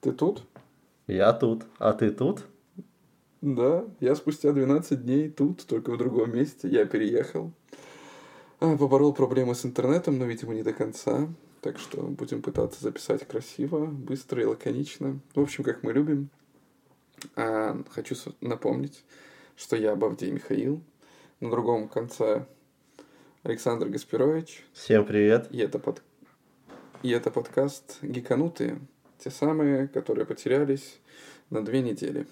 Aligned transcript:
Ты 0.00 0.12
тут? 0.12 0.44
Я 1.06 1.32
тут. 1.34 1.66
А 1.78 1.92
ты 1.92 2.10
тут? 2.10 2.46
Да, 3.42 3.84
я 4.00 4.14
спустя 4.14 4.52
12 4.52 5.02
дней 5.02 5.28
тут, 5.28 5.66
только 5.66 5.90
в 5.90 5.98
другом 5.98 6.34
месте. 6.34 6.68
Я 6.68 6.86
переехал. 6.86 7.52
А, 8.60 8.76
поборол 8.76 9.12
проблемы 9.12 9.54
с 9.54 9.66
интернетом, 9.66 10.18
но, 10.18 10.24
видимо, 10.24 10.54
не 10.54 10.62
до 10.62 10.72
конца. 10.72 11.28
Так 11.60 11.78
что 11.78 12.00
будем 12.02 12.40
пытаться 12.40 12.82
записать 12.82 13.28
красиво, 13.28 13.84
быстро 13.84 14.40
и 14.40 14.46
лаконично. 14.46 15.20
В 15.34 15.40
общем, 15.40 15.64
как 15.64 15.82
мы 15.82 15.92
любим. 15.92 16.30
А, 17.36 17.82
хочу 17.90 18.14
напомнить, 18.40 19.04
что 19.54 19.76
я 19.76 19.94
Бавдей 19.96 20.30
Михаил. 20.30 20.82
На 21.40 21.50
другом 21.50 21.88
конце 21.88 22.46
Александр 23.42 23.88
Гаспирович. 23.88 24.64
Всем 24.72 25.04
привет. 25.04 25.48
И 25.50 25.58
это, 25.58 25.78
под... 25.78 26.02
и 27.02 27.10
это 27.10 27.30
подкаст 27.30 27.98
«Гиканутые». 28.00 28.80
Те 29.22 29.30
самые, 29.30 29.86
которые 29.88 30.24
потерялись 30.24 30.98
на 31.50 31.62
две 31.62 31.82
недели. 31.82 32.26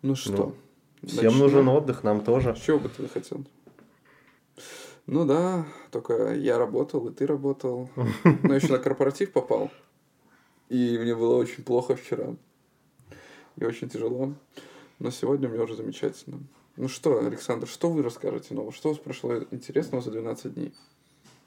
Ну 0.00 0.14
что? 0.14 0.54
Ну, 1.02 1.08
всем 1.08 1.24
начнем? 1.24 1.38
нужен 1.38 1.68
отдых, 1.68 2.02
нам 2.02 2.24
тоже. 2.24 2.56
Чего 2.64 2.78
бы 2.78 2.88
ты 2.88 3.06
хотел? 3.08 3.44
Ну 5.06 5.26
да, 5.26 5.66
только 5.90 6.34
я 6.34 6.56
работал, 6.56 7.06
и 7.08 7.12
ты 7.12 7.26
работал. 7.26 7.90
Но 8.42 8.54
еще 8.54 8.72
на 8.72 8.78
корпоратив 8.78 9.32
попал. 9.32 9.70
И 10.70 10.96
мне 10.98 11.14
было 11.14 11.36
очень 11.36 11.62
плохо 11.62 11.94
вчера. 11.94 12.34
И 13.56 13.64
очень 13.64 13.90
тяжело. 13.90 14.32
Но 14.98 15.10
сегодня 15.10 15.48
мне 15.48 15.60
уже 15.60 15.76
замечательно. 15.76 16.40
Ну 16.76 16.88
что, 16.88 17.18
Александр, 17.18 17.68
что 17.68 17.90
вы 17.90 18.02
расскажете 18.02 18.54
нового? 18.54 18.72
Что 18.72 18.88
у 18.88 18.92
вас 18.92 19.00
прошло 19.00 19.36
интересного 19.50 20.02
за 20.02 20.10
12 20.10 20.54
дней? 20.54 20.72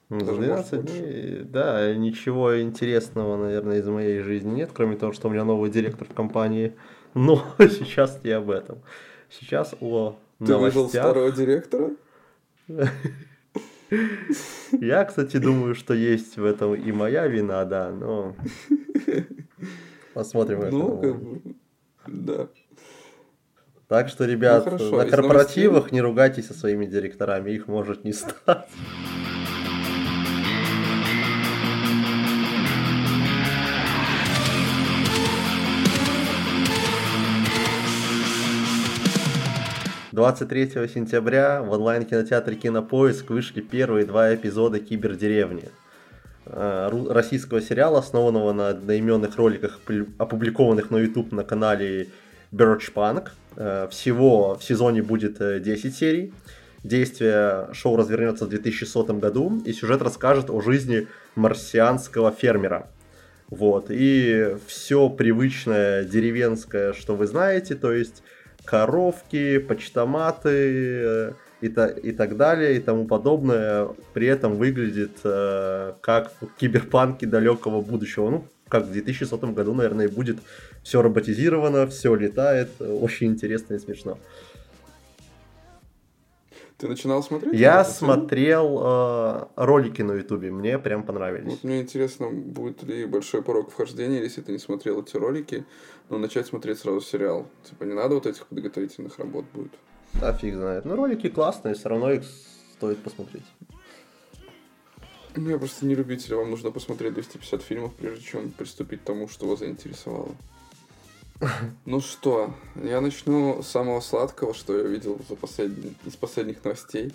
Ну, 0.09 0.19
за 0.21 0.33
12 0.35 0.85
дней, 0.85 1.41
да, 1.43 1.93
ничего 1.93 2.61
интересного, 2.61 3.35
наверное, 3.35 3.79
из 3.79 3.87
моей 3.87 4.21
жизни 4.21 4.51
нет, 4.55 4.71
кроме 4.73 4.95
того, 4.95 5.11
что 5.11 5.27
у 5.27 5.31
меня 5.31 5.43
новый 5.43 5.69
директор 5.69 6.07
в 6.07 6.13
компании– 6.13 6.73
но 7.17 7.43
сейчас 7.57 8.23
не 8.23 8.31
об 8.31 8.51
этом. 8.51 8.83
Сейчас 9.29 9.73
о 9.81 10.17
Ты 10.37 10.45
новостях. 10.51 10.83
выжил 10.83 10.89
старого 10.89 11.31
директора? 11.31 11.91
Я, 14.71 15.05
кстати, 15.05 15.37
думаю, 15.37 15.73
что 15.73 15.93
есть 15.95 16.37
в 16.37 16.45
этом 16.45 16.75
и 16.75 16.91
моя 16.91 17.27
вина, 17.27 17.65
да, 17.65 17.89
но 17.89 18.35
посмотрим 20.13 20.69
Ну, 20.69 20.99
как 21.01 21.19
бы, 21.19 21.41
да. 22.05 22.49
Так 23.87 24.09
что, 24.09 24.25
ребят, 24.25 24.65
ну, 24.65 24.71
хорошо, 24.71 24.97
на 24.97 25.05
корпоративах 25.05 25.91
не 25.93 26.01
ругайтесь 26.01 26.47
со 26.47 26.53
своими 26.53 26.85
директорами, 26.85 27.51
их 27.51 27.67
может 27.67 28.03
не 28.03 28.11
стать. 28.13 28.67
23 40.17 40.87
сентября 40.87 41.61
в 41.61 41.69
онлайн-кинотеатре 41.69 42.55
«Кинопоиск» 42.55 43.29
вышли 43.29 43.61
первые 43.61 44.03
два 44.03 44.33
эпизода 44.33 44.79
«Кибердеревни» 44.79 45.65
э, 46.47 46.89
российского 47.09 47.61
сериала, 47.61 47.99
основанного 47.99 48.51
на 48.51 48.69
одноименных 48.69 49.35
роликах, 49.35 49.79
опубликованных 50.17 50.89
на 50.89 50.97
YouTube 50.97 51.31
на 51.33 51.43
канале 51.43 52.07
Birchpunk. 52.51 53.27
Э, 53.57 53.87
всего 53.91 54.55
в 54.55 54.63
сезоне 54.63 55.03
будет 55.03 55.37
10 55.37 55.85
э, 55.85 55.91
серий. 55.91 56.33
Действие 56.83 57.67
шоу 57.73 57.95
развернется 57.95 58.45
в 58.45 58.49
2100 58.49 59.03
году, 59.19 59.61
и 59.67 59.71
сюжет 59.71 60.01
расскажет 60.01 60.49
о 60.49 60.61
жизни 60.61 61.07
марсианского 61.35 62.31
фермера. 62.31 62.87
Вот, 63.51 63.91
и 63.91 64.55
все 64.65 65.09
привычное 65.09 66.03
деревенское, 66.05 66.93
что 66.93 67.15
вы 67.15 67.27
знаете, 67.27 67.75
то 67.75 67.93
есть 67.93 68.23
коровки, 68.67 69.59
почтоматы 69.59 70.49
э, 70.49 71.31
и, 71.61 71.69
та, 71.69 71.87
и 71.87 72.11
так 72.11 72.37
далее 72.37 72.75
и 72.75 72.79
тому 72.79 73.05
подобное, 73.05 73.87
при 74.13 74.27
этом 74.27 74.55
выглядит 74.55 75.19
э, 75.23 75.93
как 76.01 76.31
в 76.41 76.47
киберпанке 76.59 77.25
далекого 77.25 77.81
будущего. 77.81 78.29
Ну, 78.29 78.45
как 78.67 78.85
в 78.85 78.91
2100 78.91 79.37
году, 79.53 79.73
наверное, 79.73 80.09
будет 80.09 80.37
все 80.83 81.01
роботизировано, 81.01 81.87
все 81.87 82.13
летает, 82.15 82.69
очень 82.79 83.27
интересно 83.27 83.75
и 83.75 83.79
смешно. 83.79 84.17
Ты 86.77 86.87
начинал 86.87 87.23
смотреть? 87.23 87.59
Я 87.59 87.83
смотрел 87.83 88.79
э, 88.83 89.47
ролики 89.55 90.03
на 90.03 90.13
Ютубе, 90.13 90.51
мне 90.51 90.77
прям 90.77 91.03
понравились. 91.03 91.53
Вот 91.53 91.63
мне 91.63 91.81
интересно, 91.81 92.29
будет 92.29 92.83
ли 92.83 93.05
большой 93.05 93.41
порог 93.41 93.71
вхождения, 93.71 94.21
если 94.21 94.41
ты 94.41 94.51
не 94.51 94.59
смотрел 94.59 95.01
эти 95.01 95.17
ролики, 95.17 95.65
но 96.09 96.19
начать 96.19 96.45
смотреть 96.45 96.77
сразу 96.77 97.01
сериал. 97.01 97.47
Типа 97.63 97.83
не 97.83 97.93
надо 97.93 98.13
вот 98.13 98.27
этих 98.27 98.45
подготовительных 98.45 99.17
работ 99.17 99.45
будет. 99.53 99.71
Да, 100.21 100.33
фиг 100.33 100.55
знает. 100.55 100.85
Но 100.85 100.95
ролики 100.95 101.29
классные, 101.29 101.73
все 101.73 101.89
равно 101.89 102.11
их 102.11 102.23
стоит 102.73 102.99
посмотреть. 102.99 103.45
Ну, 105.35 105.49
я 105.49 105.57
просто 105.57 105.85
не 105.85 105.95
любитель, 105.95 106.35
вам 106.35 106.51
нужно 106.51 106.71
посмотреть 106.71 107.13
250 107.13 107.61
фильмов, 107.61 107.93
прежде 107.95 108.23
чем 108.23 108.51
приступить 108.51 109.01
к 109.01 109.03
тому, 109.03 109.27
что 109.27 109.47
вас 109.47 109.59
заинтересовало. 109.59 110.35
Ну 111.85 112.01
что, 112.01 112.53
я 112.75 113.01
начну 113.01 113.61
с 113.61 113.67
самого 113.67 113.99
сладкого, 114.01 114.53
что 114.53 114.77
я 114.77 114.83
видел 114.83 115.19
за 115.27 115.35
послед... 115.35 115.71
из 116.05 116.15
последних 116.15 116.63
новостей. 116.63 117.13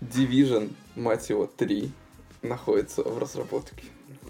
Division, 0.00 0.72
мать 0.96 1.30
его, 1.30 1.46
3 1.46 1.90
находится 2.42 3.02
в 3.02 3.18
разработке. 3.18 3.84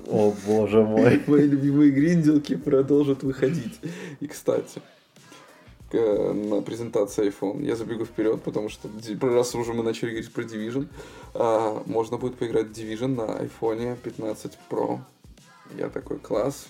О 0.06 0.34
боже 0.46 0.82
мой. 0.82 1.22
Мои 1.26 1.46
любимые 1.46 1.90
гринделки 1.90 2.56
продолжат 2.56 3.22
выходить. 3.22 3.80
И, 4.20 4.26
кстати, 4.26 4.82
на 5.92 6.62
презентации 6.62 7.28
iPhone. 7.28 7.64
Я 7.64 7.76
забегу 7.76 8.04
вперед, 8.04 8.42
потому 8.42 8.68
что 8.68 8.88
раз 9.20 9.54
уже 9.54 9.72
мы 9.72 9.82
начали 9.82 10.10
говорить 10.10 10.32
про 10.32 10.42
Division, 10.42 10.88
а, 11.34 11.82
можно 11.86 12.16
будет 12.16 12.36
поиграть 12.36 12.68
в 12.68 12.72
Division 12.72 13.08
на 13.08 13.42
iPhone 13.42 13.96
15 13.96 14.58
Pro. 14.70 15.00
Я 15.76 15.88
такой, 15.88 16.18
класс, 16.18 16.66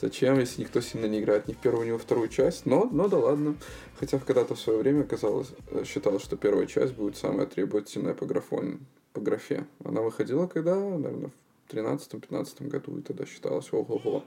Зачем, 0.00 0.38
если 0.38 0.60
никто 0.60 0.80
сильно 0.80 1.06
не 1.06 1.18
играет 1.18 1.48
ни 1.48 1.54
в 1.54 1.58
первую, 1.58 1.86
ни 1.86 1.90
во 1.90 1.98
вторую 1.98 2.28
часть? 2.28 2.66
Но, 2.66 2.88
но 2.92 3.08
да 3.08 3.16
ладно. 3.16 3.56
Хотя 3.98 4.18
когда-то 4.20 4.54
в 4.54 4.60
свое 4.60 4.78
время 4.78 5.02
казалось, 5.02 5.48
э, 5.72 5.82
считалось, 5.84 6.22
что 6.22 6.36
первая 6.36 6.66
часть 6.66 6.94
будет 6.94 7.16
самая 7.16 7.46
требовательная 7.46 8.14
по, 8.14 8.24
графон, 8.24 8.78
по 9.12 9.20
графе. 9.20 9.66
Она 9.84 10.00
выходила 10.02 10.46
когда? 10.46 10.76
Наверное, 10.76 11.30
в 11.66 11.74
13-15 11.74 12.68
году, 12.68 12.98
и 12.98 13.02
тогда 13.02 13.26
считалось 13.26 13.72
ого-го. 13.72 14.22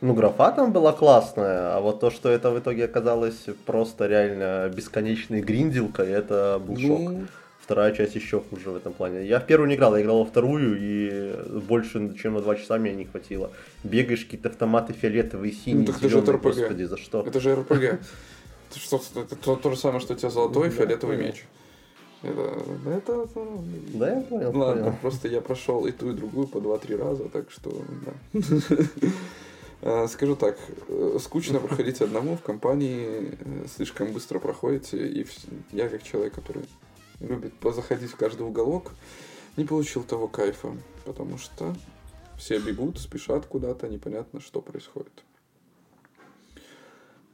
Ну, 0.00 0.12
графа 0.12 0.50
там 0.50 0.72
была 0.72 0.92
классная, 0.92 1.76
а 1.76 1.80
вот 1.80 2.00
то, 2.00 2.10
что 2.10 2.28
это 2.28 2.50
в 2.50 2.58
итоге 2.58 2.84
оказалось 2.84 3.46
просто 3.64 4.06
реально 4.06 4.68
бесконечной 4.74 5.40
гринделкой, 5.40 6.08
это 6.08 6.60
был 6.62 6.74
ну, 6.74 6.88
шок 6.88 7.28
вторая 7.66 7.92
часть 7.92 8.14
еще 8.14 8.40
хуже 8.40 8.70
в 8.70 8.76
этом 8.76 8.92
плане. 8.92 9.26
Я 9.26 9.40
в 9.40 9.46
первую 9.46 9.68
не 9.68 9.74
играл, 9.74 9.96
я 9.96 10.02
играл 10.02 10.20
во 10.20 10.24
вторую, 10.24 10.78
и 10.80 11.60
больше, 11.62 12.16
чем 12.16 12.34
на 12.34 12.40
два 12.40 12.54
часа 12.54 12.78
мне 12.78 12.94
не 12.94 13.06
хватило. 13.06 13.50
Бегаешь, 13.82 14.24
какие-то 14.24 14.48
автоматы 14.50 14.92
фиолетовые, 14.92 15.52
синие, 15.52 15.80
ну, 15.80 15.86
так 15.86 15.96
зеленые, 15.96 16.22
это 16.22 16.26
же 16.26 16.36
РПГ. 16.36 16.44
господи, 16.44 16.82
за 16.84 16.96
что? 16.96 17.22
Это 17.26 17.40
же 17.40 17.54
РПГ. 17.56 17.82
Это, 18.68 18.80
что, 18.80 19.00
это 19.14 19.36
то, 19.36 19.54
то 19.54 19.70
же 19.70 19.76
самое, 19.76 20.00
что 20.00 20.14
у 20.14 20.16
тебя 20.16 20.28
золотой 20.28 20.68
и 20.68 20.70
фиолетовый 20.70 21.16
меч. 21.16 21.46
Это, 22.22 22.58
это, 22.84 23.28
да, 23.94 24.16
я 24.16 24.20
понял. 24.22 24.58
Ладно, 24.58 24.82
понял. 24.82 24.96
просто 25.00 25.28
я 25.28 25.40
прошел 25.40 25.86
и 25.86 25.92
ту, 25.92 26.10
и 26.10 26.14
другую 26.14 26.48
по 26.48 26.58
2-3 26.58 26.96
раза, 26.96 27.24
так 27.28 27.50
что, 27.50 27.72
да. 28.04 28.40
А, 29.82 30.08
скажу 30.08 30.34
так, 30.34 30.58
э, 30.88 31.18
скучно 31.20 31.60
проходить 31.60 32.00
одному 32.00 32.36
в 32.36 32.40
компании, 32.40 33.38
э, 33.38 33.66
слишком 33.68 34.10
быстро 34.10 34.38
проходите, 34.38 34.96
и 35.06 35.26
я 35.70 35.88
как 35.88 36.02
человек, 36.02 36.34
который 36.34 36.64
любит 37.20 37.54
позаходить 37.54 38.10
в 38.10 38.16
каждый 38.16 38.46
уголок, 38.46 38.92
не 39.56 39.64
получил 39.64 40.02
того 40.04 40.28
кайфа, 40.28 40.76
потому 41.04 41.38
что 41.38 41.74
все 42.36 42.58
бегут, 42.58 42.98
спешат 42.98 43.46
куда-то, 43.46 43.88
непонятно, 43.88 44.40
что 44.40 44.60
происходит. 44.60 45.24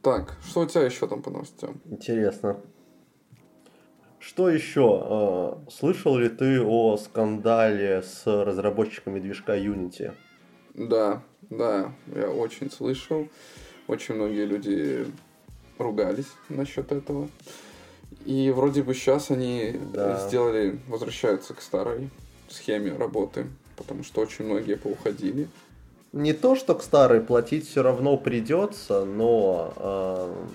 Так, 0.01 0.37
что 0.45 0.61
у 0.61 0.65
тебя 0.65 0.83
еще 0.83 1.07
там 1.07 1.21
по 1.21 1.29
новостям? 1.29 1.79
Интересно. 1.85 2.59
Что 4.19 4.49
еще? 4.49 5.01
А, 5.01 5.63
слышал 5.69 6.17
ли 6.17 6.29
ты 6.29 6.61
о 6.61 6.97
скандале 6.97 8.01
с 8.01 8.25
разработчиками 8.25 9.19
движка 9.19 9.57
Unity? 9.57 10.13
Да, 10.73 11.23
да, 11.49 11.93
я 12.15 12.29
очень 12.29 12.71
слышал. 12.71 13.27
Очень 13.87 14.15
многие 14.15 14.45
люди 14.45 15.05
ругались 15.77 16.31
насчет 16.49 16.91
этого. 16.91 17.29
И 18.25 18.51
вроде 18.51 18.83
бы 18.83 18.93
сейчас 18.93 19.31
они 19.31 19.79
да. 19.93 20.27
сделали, 20.27 20.79
возвращаются 20.87 21.53
к 21.53 21.61
старой 21.61 22.09
схеме 22.49 22.93
работы, 22.95 23.47
потому 23.75 24.03
что 24.03 24.21
очень 24.21 24.45
многие 24.45 24.75
поуходили. 24.75 25.47
Не 26.13 26.33
то, 26.33 26.55
что 26.55 26.75
к 26.75 26.83
старой 26.83 27.21
платить 27.21 27.67
все 27.67 27.81
равно 27.81 28.17
придется, 28.17 29.03
но 29.03 29.73
э, 29.75 30.45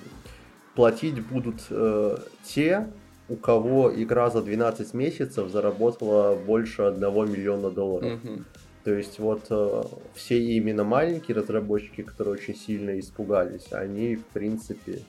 платить 0.76 1.20
будут 1.26 1.62
э, 1.70 2.17
те, 2.44 2.88
у 3.29 3.37
кого 3.37 3.93
игра 3.94 4.31
за 4.31 4.41
12 4.41 4.94
месяцев 4.94 5.50
заработала 5.50 6.37
больше 6.37 6.82
1 6.82 7.00
миллиона 7.31 7.71
долларов. 7.71 8.21
Угу. 8.25 8.38
То 8.85 8.94
есть 8.94 9.19
вот 9.19 9.47
э, 9.50 9.82
все 10.14 10.38
именно 10.38 10.85
маленькие 10.85 11.37
разработчики, 11.37 12.03
которые 12.03 12.35
очень 12.35 12.56
сильно 12.56 12.99
испугались, 12.99 13.73
они 13.73 14.17
в 14.17 14.25
принципе 14.26 15.00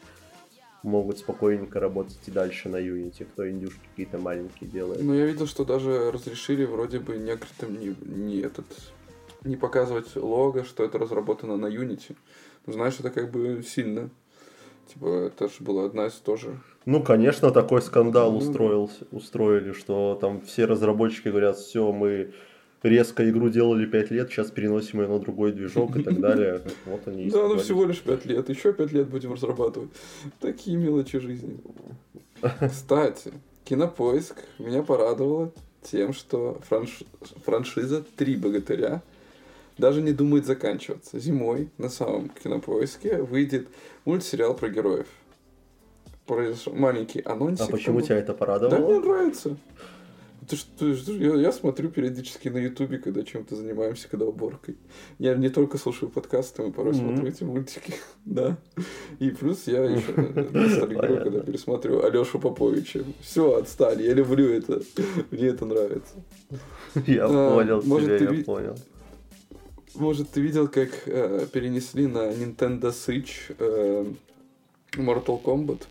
могут 0.84 1.20
спокойненько 1.20 1.80
работать 1.80 2.20
и 2.28 2.32
дальше 2.32 2.70
на 2.70 2.78
Unity, 2.78 3.26
кто 3.26 3.50
индюшки 3.50 3.82
какие-то 3.90 4.18
маленькие 4.18 4.70
делает. 4.70 5.02
Ну, 5.04 5.14
я 5.14 5.26
видел, 5.26 5.48
что 5.48 5.66
даже 5.66 6.12
разрешили 6.12 6.66
вроде 6.66 7.00
бы 7.00 7.18
некоторым 7.18 7.80
не, 7.80 7.96
не 8.02 8.40
этот 8.40 8.66
не 9.44 9.56
показывать 9.56 10.16
лого, 10.16 10.64
что 10.64 10.84
это 10.84 10.98
разработано 10.98 11.58
на 11.58 11.68
Unity. 11.68 12.16
Ну, 12.66 12.74
знаешь, 12.74 12.96
это 13.00 13.10
как 13.10 13.32
бы 13.32 13.64
сильно. 13.64 14.10
Типа, 14.94 15.28
это 15.28 15.48
же 15.48 15.56
была 15.60 15.86
одна 15.86 16.08
из 16.08 16.14
тоже. 16.14 16.60
Ну, 16.86 17.04
конечно, 17.04 17.52
такой 17.52 17.82
скандал 17.82 18.36
устроился, 18.36 19.06
устроили, 19.12 19.72
что 19.74 20.18
там 20.20 20.42
все 20.42 20.66
разработчики 20.66 21.28
говорят, 21.28 21.58
все, 21.58 21.92
мы 21.92 22.34
резко 22.84 23.30
игру 23.30 23.50
делали 23.50 23.86
5 23.86 24.12
лет, 24.12 24.30
сейчас 24.30 24.52
переносим 24.52 25.02
ее 25.02 25.08
на 25.08 25.20
другой 25.20 25.52
движок 25.52 25.96
и 25.98 26.04
так 26.04 26.20
далее. 26.20 26.62
Вот 26.86 27.08
они 27.08 27.30
Да, 27.30 27.48
ну 27.48 27.58
всего 27.58 27.86
лишь 27.86 28.02
5 28.02 28.26
лет, 28.26 28.50
еще 28.50 28.74
5 28.74 28.92
лет 28.92 29.08
будем 29.08 29.34
разрабатывать. 29.34 29.90
Такие 30.40 30.78
мелочи 30.78 31.20
жизни. 31.20 31.58
Кстати, 32.60 33.34
Кинопоиск 33.66 34.36
меня 34.58 34.84
порадовало 34.84 35.52
тем, 35.84 36.14
что 36.14 36.60
франш... 36.68 37.04
франшиза 37.46 38.04
«Три 38.16 38.36
богатыря» 38.36 39.02
даже 39.78 40.02
не 40.02 40.12
думает 40.12 40.46
заканчиваться. 40.46 41.20
Зимой 41.20 41.70
на 41.78 41.90
самом 41.90 42.30
Кинопоиске 42.30 43.22
выйдет 43.22 43.68
мультсериал 44.06 44.54
про 44.54 44.70
героев. 44.70 45.08
Произошел 46.26 46.74
маленький 46.74 47.22
анонсик. 47.22 47.68
А 47.68 47.72
почему 47.72 48.02
тебя 48.02 48.18
это 48.18 48.34
порадовало? 48.34 48.78
Да 48.78 48.86
мне 48.86 49.00
нравится. 49.00 49.58
Ты 50.50 50.56
что, 50.56 50.88
я, 51.14 51.36
я 51.36 51.52
смотрю 51.52 51.90
периодически 51.90 52.48
на 52.50 52.58
Ютубе, 52.58 52.98
когда 52.98 53.22
чем-то 53.22 53.56
занимаемся, 53.56 54.10
когда 54.10 54.26
уборкой. 54.26 54.78
Я 55.20 55.36
не 55.36 55.50
только 55.50 55.78
слушаю 55.78 56.10
подкасты, 56.10 56.64
мы 56.64 56.72
порой 56.72 56.94
mm-hmm. 56.94 56.98
смотрю 56.98 57.28
эти 57.28 57.44
мультики. 57.44 57.94
да. 58.26 58.58
И 59.20 59.30
плюс 59.30 59.68
я 59.68 59.84
еще 59.86 60.12
ностальгирую, 60.12 61.24
когда 61.24 61.40
пересматриваю 61.42 62.04
Алешу 62.04 62.40
Поповича. 62.40 63.04
Все, 63.22 63.58
отстали, 63.58 64.02
я 64.02 64.16
люблю 64.16 64.50
это. 64.50 64.82
Мне 65.30 65.50
это 65.50 65.66
нравится. 65.66 66.16
Я 67.06 67.28
а, 67.30 67.54
понял 67.54 67.82
тебя, 67.84 68.18
я 68.18 68.44
понял. 68.44 68.76
Может, 69.94 70.32
ты 70.32 70.42
видел, 70.42 70.68
как 70.68 70.90
э, 71.06 71.46
перенесли 71.52 72.08
на 72.08 72.32
Nintendo 72.32 72.92
Switch 72.92 73.54
э, 73.60 74.06
Mortal 74.94 75.42
Kombat? 75.44 75.84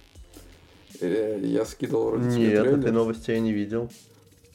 Э, 1.01 1.41
я 1.45 1.65
скидывал 1.65 2.11
вроде 2.11 2.37
Нет, 2.37 2.67
этой 2.67 2.91
новости 2.91 3.31
я 3.31 3.39
не 3.39 3.53
видел. 3.53 3.89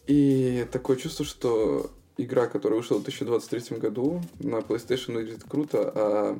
И 0.07 0.67
такое 0.71 0.97
чувство, 0.97 1.25
что 1.25 1.89
игра, 2.17 2.47
которая 2.47 2.79
вышла 2.79 2.95
в 2.95 3.03
2023 3.03 3.77
году 3.77 4.21
на 4.39 4.57
PlayStation 4.57 5.13
выглядит 5.13 5.43
круто, 5.47 5.91
а 5.95 6.39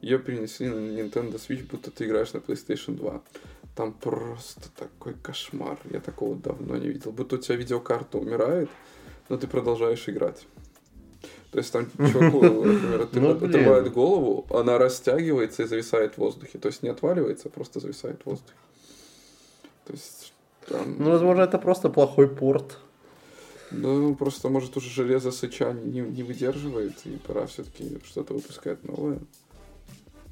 ее 0.00 0.18
перенесли 0.18 0.68
на 0.68 0.74
Nintendo 0.74 1.34
Switch, 1.34 1.66
будто 1.70 1.90
ты 1.90 2.04
играешь 2.04 2.32
на 2.32 2.38
PlayStation 2.38 2.96
2. 2.96 3.22
Там 3.74 3.92
просто 3.92 4.70
такой 4.76 5.14
кошмар. 5.14 5.78
Я 5.90 6.00
такого 6.00 6.34
давно 6.36 6.76
не 6.76 6.88
видел. 6.88 7.12
Будто 7.12 7.36
у 7.36 7.38
тебя 7.38 7.56
видеокарта 7.56 8.18
умирает, 8.18 8.70
но 9.28 9.36
ты 9.36 9.46
продолжаешь 9.46 10.08
играть. 10.08 10.46
То 11.50 11.58
есть 11.58 11.72
там 11.72 11.86
чуваку, 11.98 12.42
например, 12.64 13.08
ну, 13.12 13.30
отрывает 13.30 13.92
голову, 13.92 14.46
она 14.50 14.78
растягивается 14.78 15.62
и 15.62 15.66
зависает 15.66 16.14
в 16.14 16.18
воздухе. 16.18 16.58
То 16.58 16.68
есть 16.68 16.82
не 16.82 16.88
отваливается, 16.88 17.48
а 17.48 17.50
просто 17.50 17.80
зависает 17.80 18.20
в 18.22 18.26
воздухе. 18.26 18.58
То 19.86 19.92
есть 19.92 20.32
там... 20.68 20.96
Ну, 20.98 21.10
возможно, 21.10 21.42
это 21.42 21.58
просто 21.58 21.88
плохой 21.88 22.28
порт. 22.28 22.78
Да, 23.70 24.14
просто, 24.18 24.48
может, 24.48 24.76
уже 24.76 24.90
железо 24.90 25.32
сыча 25.32 25.72
не, 25.72 26.00
не 26.00 26.22
выдерживает, 26.22 26.94
и 27.04 27.16
пора 27.16 27.46
все-таки 27.46 27.98
что-то 28.04 28.34
выпускать 28.34 28.84
новое. 28.84 29.18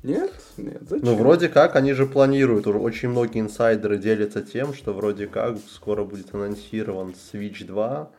Нет? 0.05 0.33
Нет, 0.59 0.83
зачем? 0.89 1.07
Ну, 1.07 1.17
вроде 1.17 1.49
как, 1.49 1.77
они 1.77 1.95
же 1.95 2.07
планируют. 2.07 2.67
Очень 2.67 3.09
многие 3.09 3.41
инсайдеры 3.41 3.99
делятся 3.99 4.43
тем, 4.43 4.75
что 4.75 4.93
вроде 4.93 5.27
как 5.27 5.57
скоро 5.71 6.05
будет 6.05 6.35
анонсирован 6.35 7.15
Switch 7.33 7.65
2, 7.65 8.11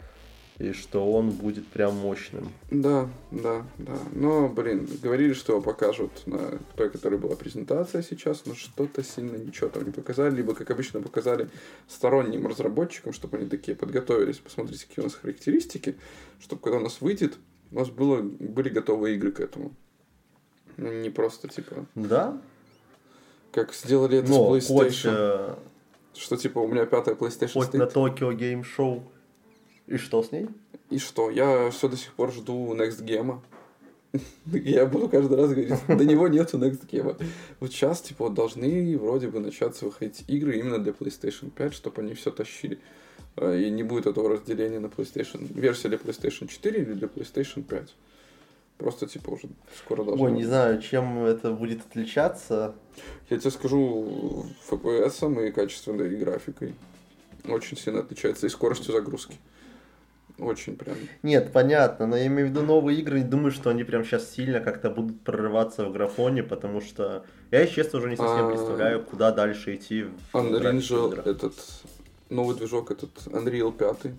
и 0.58 0.72
что 0.72 1.12
он 1.12 1.32
будет 1.32 1.68
прям 1.68 1.96
мощным. 1.96 2.50
Да, 2.72 3.10
да, 3.32 3.66
да. 3.78 3.98
Но, 4.14 4.48
блин, 4.48 4.88
говорили, 5.02 5.34
что 5.34 5.62
покажут 5.62 6.26
на 6.28 6.60
той, 6.78 6.90
которой 6.90 7.20
была 7.20 7.36
презентация 7.36 8.02
сейчас, 8.02 8.46
но 8.46 8.56
что-то 8.56 9.04
сильно 9.04 9.36
ничего 9.36 9.70
там 9.70 9.84
не 9.84 9.92
показали, 9.92 10.34
либо, 10.36 10.56
как 10.56 10.72
обычно, 10.72 11.02
показали 11.02 11.50
сторонним 11.88 12.48
разработчикам, 12.48 13.12
чтобы 13.12 13.38
они 13.38 13.48
такие 13.48 13.76
подготовились, 13.76 14.38
посмотрите, 14.38 14.86
какие 14.88 15.04
у 15.04 15.08
нас 15.08 15.16
характеристики, 15.16 15.96
чтобы 16.40 16.62
когда 16.62 16.78
у 16.78 16.82
нас 16.82 17.02
выйдет, 17.02 17.38
у 17.72 17.76
нас 17.76 17.90
было, 17.90 18.22
были 18.22 18.70
готовые 18.70 19.16
игры 19.16 19.32
к 19.32 19.42
этому. 19.42 19.74
Ну, 20.78 20.92
не 21.02 21.10
просто, 21.10 21.50
типа... 21.50 21.86
Да? 21.96 22.42
Как 23.52 23.74
сделали 23.74 24.20
это 24.20 24.30
но 24.30 24.58
с 24.60 24.70
PlayStation. 24.70 24.76
Хоть, 24.78 25.06
э... 25.06 25.56
Что, 26.14 26.38
типа, 26.38 26.60
у 26.60 26.68
меня 26.68 26.86
пятая 26.86 27.16
PlayStation 27.16 27.54
хоть 27.54 27.68
стоит. 27.68 27.74
на 27.74 27.88
Tokyo 27.88 28.34
Game 28.34 28.64
Show 28.64 29.04
и 29.88 29.98
что 29.98 30.24
с 30.24 30.32
ней? 30.32 30.48
И 30.90 30.98
что? 30.98 31.30
Я 31.30 31.70
все 31.72 31.88
до 31.88 31.98
сих 31.98 32.14
пор 32.14 32.32
жду 32.32 32.74
Next 32.76 33.04
Game. 33.04 33.40
Я 34.46 34.86
буду 34.86 35.10
каждый 35.10 35.38
раз 35.38 35.52
говорить, 35.52 35.74
до 35.88 36.06
него 36.06 36.28
нету 36.28 36.58
Next 36.58 36.88
Game. 36.90 37.22
Вот 37.60 37.72
сейчас, 37.72 38.02
типа, 38.02 38.26
вот 38.26 38.34
должны 38.34 38.98
вроде 38.98 39.28
бы 39.28 39.40
начаться 39.40 39.86
выходить 39.86 40.24
игры 40.28 40.58
именно 40.58 40.80
для 40.80 40.92
PlayStation 40.92 41.50
5, 41.52 41.74
чтобы 41.74 42.02
они 42.02 42.14
все 42.14 42.32
тащили. 42.32 42.80
А, 43.38 43.54
и 43.54 43.70
не 43.70 43.84
будет 43.84 44.08
этого 44.08 44.30
разделения 44.30 44.80
на 44.80 44.88
PlayStation. 44.88 45.48
Версия 45.54 45.90
для 45.90 45.98
PlayStation 45.98 46.48
4 46.48 46.82
или 46.82 46.94
для 46.94 47.08
PlayStation 47.08 47.64
5. 47.64 47.96
Просто, 48.78 49.08
типа, 49.08 49.32
уже 49.32 49.48
скоро 49.78 50.04
должно 50.04 50.26
Ой, 50.26 50.32
не 50.32 50.44
знаю, 50.44 50.82
чем 50.82 51.24
это 51.26 51.52
будет 51.52 51.80
отличаться. 51.82 52.76
Я 53.30 53.38
тебе 53.38 53.52
скажу, 53.52 54.46
FPS 54.70 55.48
и 55.48 55.52
качественной 55.52 56.16
графикой. 56.18 56.76
Очень 57.48 57.78
сильно 57.78 58.00
отличается 58.00 58.48
и 58.48 58.50
скоростью 58.50 58.94
загрузки. 58.94 59.38
Очень 60.38 60.76
прям. 60.76 60.98
Нет, 61.24 61.52
понятно, 61.54 62.08
но 62.08 62.18
я 62.18 62.28
имею 62.28 62.48
в 62.48 62.52
виду 62.52 62.62
новые 62.62 63.00
игры, 63.00 63.20
не 63.20 63.26
думаю, 63.26 63.52
что 63.52 63.70
они 63.70 63.84
прям 63.84 64.04
сейчас 64.04 64.30
сильно 64.30 64.60
как-то 64.60 64.90
будут 64.90 65.22
прорываться 65.22 65.86
в 65.86 65.94
графоне, 65.94 66.44
потому 66.44 66.82
что 66.82 67.26
я, 67.52 67.62
если 67.62 67.76
честно, 67.76 68.00
уже 68.00 68.10
не 68.10 68.18
совсем 68.18 68.48
а... 68.48 68.50
представляю, 68.50 69.04
куда 69.04 69.32
дальше 69.32 69.76
идти 69.76 70.04
в 70.04 70.36
Unreal, 70.36 71.24
этот 71.26 71.54
новый 72.30 72.56
движок, 72.56 72.92
этот 72.92 73.12
Unreal 73.28 73.72
5. 73.72 74.14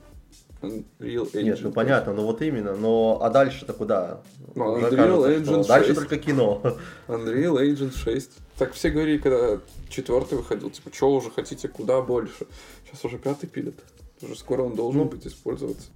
Unreal 0.63 1.31
Engine. 1.33 1.43
Нет, 1.43 1.59
ну 1.63 1.73
понятно, 1.73 2.15
ну 2.15 2.23
вот 2.23 2.41
именно, 2.41 2.75
но 2.75 3.19
а 3.21 3.29
дальше-то 3.29 3.75
куда? 3.75 4.23
Ну, 4.55 4.79
Unreal 4.79 4.97
кажется, 4.97 5.53
Engine 5.53 5.57
6. 5.57 5.69
Дальше 5.69 5.95
только 5.95 6.17
кино. 6.17 6.63
Unreal 7.09 7.57
Engine 7.59 7.95
6. 7.95 8.31
Так 8.59 8.73
все 8.73 8.89
говорили, 8.89 9.19
когда 9.19 9.61
четвертый 9.91 10.39
выходил, 10.39 10.71
типа, 10.71 10.91
что 10.95 11.15
уже 11.15 11.31
хотите, 11.31 11.69
куда 11.69 12.01
больше? 12.01 12.47
Сейчас 12.87 13.05
уже 13.05 13.19
пятый 13.19 13.49
пилят. 13.49 13.75
Уже 14.23 14.35
скоро 14.35 14.63
он 14.63 14.75
должен 14.75 15.03
ну, 15.03 15.09
быть 15.09 15.27
использоваться. 15.27 15.91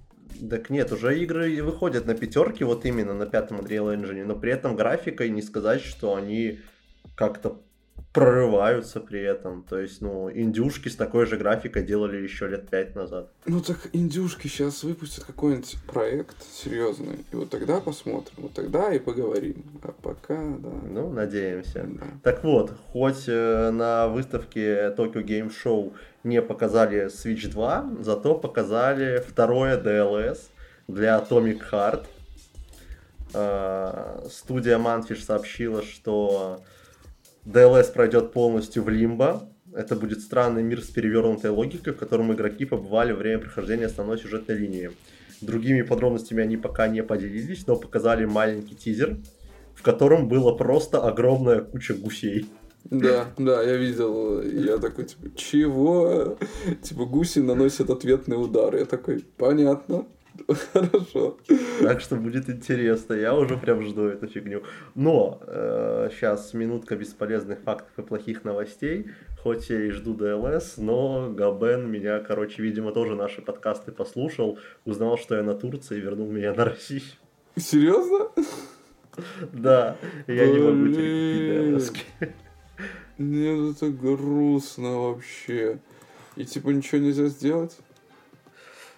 Так 0.49 0.69
нет, 0.69 0.91
уже 0.91 1.19
игры 1.19 1.61
выходят 1.63 2.05
на 2.05 2.15
пятерке, 2.15 2.65
вот 2.65 2.85
именно 2.85 3.13
на 3.13 3.25
пятом 3.25 3.59
Unreal 3.59 3.95
Engine, 3.95 4.25
но 4.25 4.35
при 4.35 4.51
этом 4.51 4.75
графикой 4.75 5.29
не 5.29 5.41
сказать, 5.41 5.81
что 5.81 6.15
они 6.15 6.59
как-то 7.15 7.61
прорываются 8.13 8.99
при 8.99 9.21
этом. 9.21 9.63
То 9.63 9.79
есть, 9.79 10.01
ну, 10.01 10.29
индюшки 10.29 10.89
с 10.89 10.95
такой 10.95 11.25
же 11.25 11.37
графикой 11.37 11.83
делали 11.83 12.17
еще 12.17 12.47
лет 12.47 12.69
пять 12.69 12.95
назад. 12.95 13.31
Ну 13.45 13.61
так 13.61 13.89
индюшки 13.93 14.47
сейчас 14.47 14.83
выпустят 14.83 15.23
какой-нибудь 15.23 15.77
проект 15.87 16.35
серьезный. 16.51 17.25
И 17.31 17.35
вот 17.35 17.49
тогда 17.49 17.79
посмотрим. 17.79 18.35
Вот 18.37 18.53
тогда 18.53 18.93
и 18.93 18.99
поговорим. 18.99 19.63
А 19.83 19.93
пока, 19.93 20.35
да. 20.35 20.69
Ну, 20.89 21.11
надеемся. 21.11 21.85
Да. 21.87 22.05
Так 22.23 22.43
вот, 22.43 22.73
хоть 22.91 23.25
э, 23.27 23.71
на 23.71 24.07
выставке 24.07 24.93
Tokyo 24.97 25.23
Game 25.23 25.51
Show 25.51 25.93
не 26.23 26.41
показали 26.41 27.05
Switch 27.07 27.49
2, 27.49 27.97
зато 28.01 28.35
показали 28.35 29.23
второе 29.27 29.81
DLS 29.81 30.39
для 30.87 31.17
Atomic 31.17 31.61
Heart. 31.71 32.05
Э, 33.33 34.27
студия 34.29 34.77
Manfish 34.77 35.23
сообщила, 35.23 35.81
что 35.83 36.61
DLS 37.45 37.91
пройдет 37.93 38.33
полностью 38.33 38.83
в 38.83 38.89
лимбо. 38.89 39.47
Это 39.73 39.95
будет 39.95 40.19
странный 40.19 40.63
мир 40.63 40.83
с 40.83 40.87
перевернутой 40.87 41.49
логикой, 41.49 41.93
в 41.93 41.97
котором 41.97 42.33
игроки 42.33 42.65
побывали 42.65 43.13
во 43.13 43.19
время 43.19 43.39
прохождения 43.39 43.85
основной 43.85 44.19
сюжетной 44.19 44.55
линии. 44.55 44.91
Другими 45.41 45.81
подробностями 45.81 46.43
они 46.43 46.57
пока 46.57 46.87
не 46.87 47.01
поделились, 47.01 47.65
но 47.65 47.75
показали 47.75 48.25
маленький 48.25 48.75
тизер, 48.75 49.17
в 49.73 49.81
котором 49.81 50.27
было 50.27 50.53
просто 50.53 51.01
огромная 51.01 51.61
куча 51.61 51.93
гусей. 51.95 52.47
Да, 52.85 53.27
да, 53.37 53.63
я 53.63 53.77
видел. 53.77 54.41
Я 54.41 54.77
такой, 54.77 55.05
типа, 55.05 55.35
чего? 55.35 56.37
Типа, 56.81 57.05
гуси 57.05 57.39
наносят 57.39 57.89
ответный 57.89 58.41
удар. 58.41 58.75
Я 58.75 58.85
такой, 58.85 59.23
понятно. 59.37 60.05
Хорошо. 60.73 61.37
Так 61.81 62.01
что 62.01 62.15
будет 62.15 62.49
интересно. 62.49 63.13
Я 63.13 63.35
уже 63.35 63.57
прям 63.57 63.81
жду 63.83 64.07
эту 64.07 64.27
фигню. 64.27 64.63
Но 64.95 65.39
э, 65.45 66.09
сейчас 66.11 66.53
минутка 66.53 66.95
бесполезных 66.95 67.59
фактов 67.59 67.91
и 67.97 68.01
плохих 68.01 68.43
новостей. 68.43 69.07
Хоть 69.41 69.69
я 69.69 69.85
и 69.85 69.89
жду 69.89 70.13
ДЛС, 70.13 70.77
но 70.77 71.31
Габен 71.31 71.89
меня, 71.89 72.19
короче, 72.19 72.61
видимо, 72.61 72.91
тоже 72.91 73.15
наши 73.15 73.41
подкасты 73.41 73.91
послушал, 73.91 74.59
узнал, 74.85 75.17
что 75.17 75.35
я 75.35 75.43
на 75.43 75.55
Турции 75.55 75.97
и 75.97 76.01
вернул 76.01 76.31
меня 76.31 76.53
на 76.53 76.65
Россию. 76.65 77.01
Серьезно? 77.55 78.29
Да, 79.51 79.97
я 80.27 80.47
не 80.47 80.59
могу 80.59 80.87
тебе 80.93 81.79
купить 81.79 82.35
Нет, 83.21 83.75
это 83.77 83.89
грустно 83.89 84.97
вообще. 84.97 85.79
И 86.35 86.45
типа 86.45 86.69
ничего 86.69 86.99
нельзя 87.01 87.27
сделать? 87.27 87.77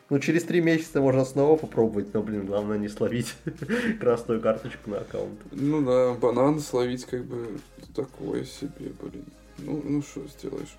Ну, 0.10 0.20
через 0.20 0.44
три 0.44 0.62
месяца 0.62 1.02
можно 1.02 1.26
снова 1.26 1.58
попробовать, 1.58 2.14
но, 2.14 2.22
блин, 2.22 2.46
главное 2.46 2.78
не 2.78 2.90
словить 2.90 3.34
красную 4.00 4.42
карточку 4.42 4.92
на 4.92 4.98
аккаунт. 4.98 5.40
Ну 5.52 5.82
да, 5.82 6.14
банан 6.14 6.60
словить 6.60 7.06
как 7.06 7.26
бы 7.26 7.60
такое 7.96 8.46
себе, 8.46 8.92
блин. 9.02 9.26
Ну, 9.58 9.82
ну 9.84 10.02
что 10.02 10.22
сделаешь? 10.28 10.78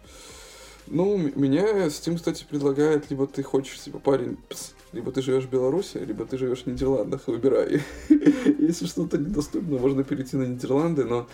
Ну, 0.87 1.17
меня 1.17 1.87
Steam, 1.87 2.17
кстати, 2.17 2.47
предлагает, 2.49 3.11
либо 3.11 3.27
ты 3.27 3.43
хочешь, 3.43 3.81
типа, 3.81 3.99
парень, 3.99 4.37
пс, 4.49 4.75
либо 4.93 5.11
ты 5.11 5.23
живешь 5.23 5.45
в 5.45 5.51
Беларуси, 5.51 5.97
либо 5.97 6.27
ты 6.27 6.37
живешь 6.37 6.65
в 6.65 6.67
Нидерландах, 6.67 7.27
выбирай. 7.27 7.83
Если 8.09 8.87
что-то 8.87 9.17
недоступно, 9.17 9.79
можно 9.79 10.05
перейти 10.05 10.37
на 10.37 10.45
Нидерланды, 10.45 11.05
но 11.05 11.27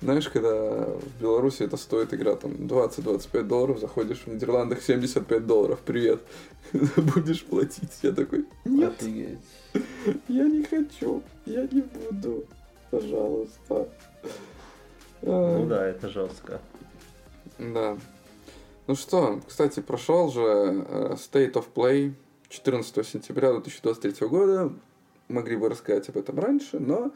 знаешь, 0.00 0.28
когда 0.28 0.50
в 0.84 1.20
Беларуси 1.20 1.62
это 1.62 1.76
стоит 1.76 2.12
игра 2.12 2.36
там 2.36 2.52
20-25 2.52 3.42
долларов, 3.42 3.80
заходишь 3.80 4.22
в 4.24 4.26
Нидерландах 4.28 4.82
75 4.82 5.46
долларов, 5.46 5.80
привет, 5.84 6.20
будешь 6.96 7.44
платить. 7.44 7.98
Я 8.02 8.12
такой, 8.12 8.44
нет, 8.64 8.94
Офигеть. 9.00 9.38
я 10.28 10.44
не 10.44 10.62
хочу, 10.64 11.22
я 11.46 11.62
не 11.70 11.82
буду, 11.82 12.44
пожалуйста. 12.90 13.88
Ну 15.22 15.66
да, 15.66 15.86
это 15.86 16.08
жестко. 16.08 16.60
Да. 17.58 17.96
Ну 18.86 18.94
что, 18.94 19.40
кстати, 19.48 19.80
прошел 19.80 20.30
же 20.30 20.40
э, 20.40 21.14
State 21.14 21.54
of 21.54 21.64
Play 21.74 22.12
14 22.48 23.06
сентября 23.06 23.52
2023 23.52 24.28
года. 24.28 24.72
Могли 25.28 25.56
бы 25.56 25.68
рассказать 25.68 26.08
об 26.08 26.18
этом 26.18 26.38
раньше, 26.38 26.78
но 26.78 27.10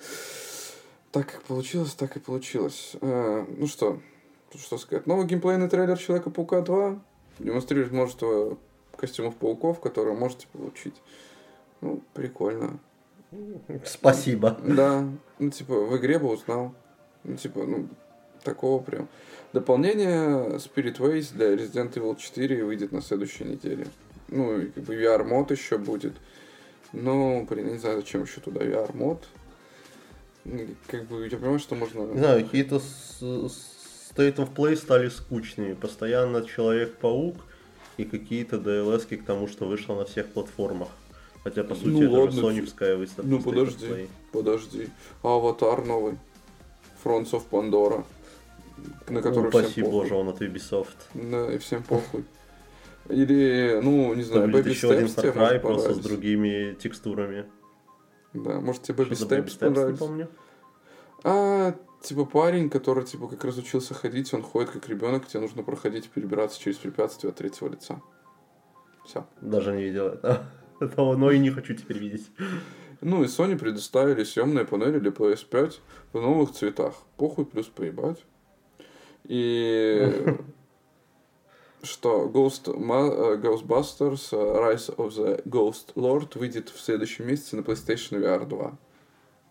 так 1.13 1.33
как 1.33 1.43
получилось, 1.43 1.95
так 1.95 2.17
и 2.17 2.21
получилось. 2.21 2.97
Э, 3.01 3.45
ну 3.49 3.67
что, 3.67 4.01
что 4.57 4.79
сказать. 4.79 5.07
Новый 5.07 5.27
геймплейный 5.27 5.69
трейлер 5.69 5.99
Человека-паука 5.99 6.61
2 6.61 7.01
демонстрирует 7.39 7.93
множество 7.93 8.57
костюмов 8.97 9.35
пауков, 9.37 9.81
которые 9.81 10.15
можете 10.15 10.47
получить. 10.53 10.95
Ну, 11.81 12.03
прикольно. 12.15 12.79
Спасибо. 13.85 14.59
Да. 14.63 15.05
Ну, 15.39 15.51
типа, 15.51 15.75
в 15.81 15.97
игре 15.97 16.19
бы 16.19 16.29
узнал. 16.29 16.75
Ну, 17.25 17.37
типа, 17.37 17.65
ну, 17.65 17.89
такого 18.45 18.83
прям. 18.83 19.09
Дополнение 19.53 20.57
Spirit 20.59 20.99
Ways 20.99 21.35
для 21.35 21.55
Resident 21.55 21.93
Evil 21.95 22.17
4 22.17 22.65
выйдет 22.65 22.93
на 22.93 23.03
следующей 23.03 23.45
неделе. 23.45 23.87
Ну, 24.29 24.61
и 24.61 24.67
как 24.67 24.85
бы 24.85 24.95
VR-мод 24.95 25.51
еще 25.51 25.79
будет. 25.79 26.15
Ну, 26.93 27.47
блин, 27.49 27.73
не 27.73 27.79
знаю, 27.79 27.97
зачем 27.97 28.23
еще 28.23 28.41
туда 28.41 28.61
VR-мод 28.61 29.27
как 30.87 31.07
бы 31.07 31.29
я 31.29 31.37
понимаю, 31.37 31.59
что 31.59 31.75
можно... 31.75 32.03
Не 32.13 32.19
знаю, 32.19 32.45
какие-то 32.45 32.77
State 32.77 34.37
of 34.37 34.55
Play 34.55 34.77
стали 34.77 35.09
скучными. 35.09 35.75
Постоянно 35.75 36.45
Человек-паук 36.45 37.37
и 37.97 38.05
какие-то 38.05 38.57
DLS 38.57 39.17
к 39.17 39.25
тому, 39.25 39.47
что 39.49 39.67
вышло 39.67 39.95
на 39.95 40.05
всех 40.05 40.27
платформах. 40.29 40.89
Хотя, 41.43 41.65
по 41.65 41.75
сути, 41.75 41.89
ну, 41.89 42.03
это 42.03 42.11
ладно, 42.13 42.33
же 42.33 42.41
соневская 42.41 42.97
выставка. 42.97 43.31
Ну, 43.31 43.43
подожди, 43.43 44.09
подожди. 44.33 44.89
А 45.23 45.37
аватар 45.37 45.85
новый. 45.85 46.19
Fronts 47.03 47.31
of 47.31 47.45
Pandora. 47.51 48.05
На 49.09 49.23
который 49.23 49.49
Упаси 49.49 49.71
всем 49.71 49.85
похуй. 49.85 50.01
боже, 50.01 50.15
он 50.15 50.29
от 50.29 50.41
Ubisoft. 50.43 50.97
Да, 51.15 51.53
и 51.53 51.59
всем 51.59 51.83
похуй. 51.83 52.25
Или, 53.09 53.81
ну, 53.83 54.13
не 54.15 54.23
знаю, 54.23 54.49
Baby 54.49 54.71
еще 54.71 54.91
один 54.91 55.07
Far 55.07 55.35
Cry 55.35 55.59
просто 55.61 55.95
с 55.95 55.99
другими 55.99 56.75
текстурами. 56.75 57.47
Да, 58.33 58.61
может 58.61 58.83
тебе 58.83 59.05
Baby 59.05 59.11
Steps 59.11 59.59
понравится? 59.59 60.05
Не 60.05 60.09
помню. 60.09 60.29
А, 61.25 61.75
типа 62.03 62.25
парень, 62.25 62.71
который 62.71 63.05
типа 63.05 63.29
как 63.29 63.45
разучился 63.45 63.95
ходить, 63.95 64.33
он 64.33 64.43
ходит 64.43 64.71
как 64.71 64.89
ребенок, 64.89 65.27
тебе 65.27 65.41
нужно 65.41 65.63
проходить 65.63 66.07
и 66.07 66.09
перебираться 66.09 66.61
через 66.61 66.79
препятствия 66.79 67.31
от 67.31 67.37
третьего 67.37 67.69
лица. 67.69 68.01
Все. 69.05 69.27
Даже 69.41 69.75
не 69.75 69.85
видел 69.85 70.07
это. 70.07 70.47
Этого, 70.81 71.17
но 71.17 71.31
и 71.31 71.39
не 71.39 71.51
хочу 71.51 71.75
теперь 71.75 71.99
видеть. 71.99 72.31
Ну 73.01 73.23
и 73.23 73.27
Sony 73.27 73.59
предоставили 73.59 74.25
съемные 74.25 74.65
панели 74.65 74.99
для 74.99 75.11
PS5 75.11 75.75
в 76.13 76.21
новых 76.21 76.53
цветах. 76.53 76.95
Похуй 77.17 77.45
плюс 77.45 77.67
поебать. 77.67 78.25
И 79.25 80.37
что 81.83 82.27
Ghost, 82.27 82.65
uh, 82.65 83.41
Ghostbusters 83.41 84.33
uh, 84.33 84.61
Rise 84.61 84.95
of 84.97 85.17
the 85.17 85.43
Ghost 85.45 85.95
Lord 85.95 86.39
выйдет 86.39 86.69
в 86.69 86.81
следующем 86.81 87.27
месяце 87.27 87.57
на 87.57 87.61
PlayStation 87.61 88.21
VR 88.21 88.47
2. 88.47 88.73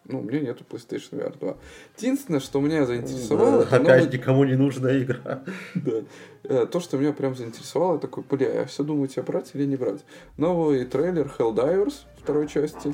Ну, 0.06 0.22
у 0.22 0.24
меня 0.24 0.40
нету 0.40 0.64
PlayStation 0.68 1.12
VR 1.12 1.38
2. 1.38 1.56
Единственное, 1.98 2.40
что 2.40 2.60
меня 2.60 2.86
заинтересовало... 2.86 3.66
Да, 3.66 3.78
опять 3.78 4.04
новый... 4.04 4.18
никому 4.18 4.44
не 4.44 4.56
нужная 4.56 5.04
игра. 5.04 5.44
да. 5.76 6.04
Э, 6.44 6.66
то, 6.66 6.80
что 6.80 6.98
меня 6.98 7.14
прям 7.14 7.36
заинтересовало, 7.36 7.94
я 7.94 8.00
такой, 8.00 8.24
бля, 8.28 8.52
я 8.62 8.66
все 8.66 8.84
думаю, 8.84 9.08
тебя 9.08 9.24
брать 9.24 9.52
или 9.54 9.66
не 9.66 9.76
брать. 9.76 10.04
Новый 10.38 10.86
трейлер 10.86 11.32
Helldivers 11.38 11.94
второй 12.18 12.48
части. 12.48 12.94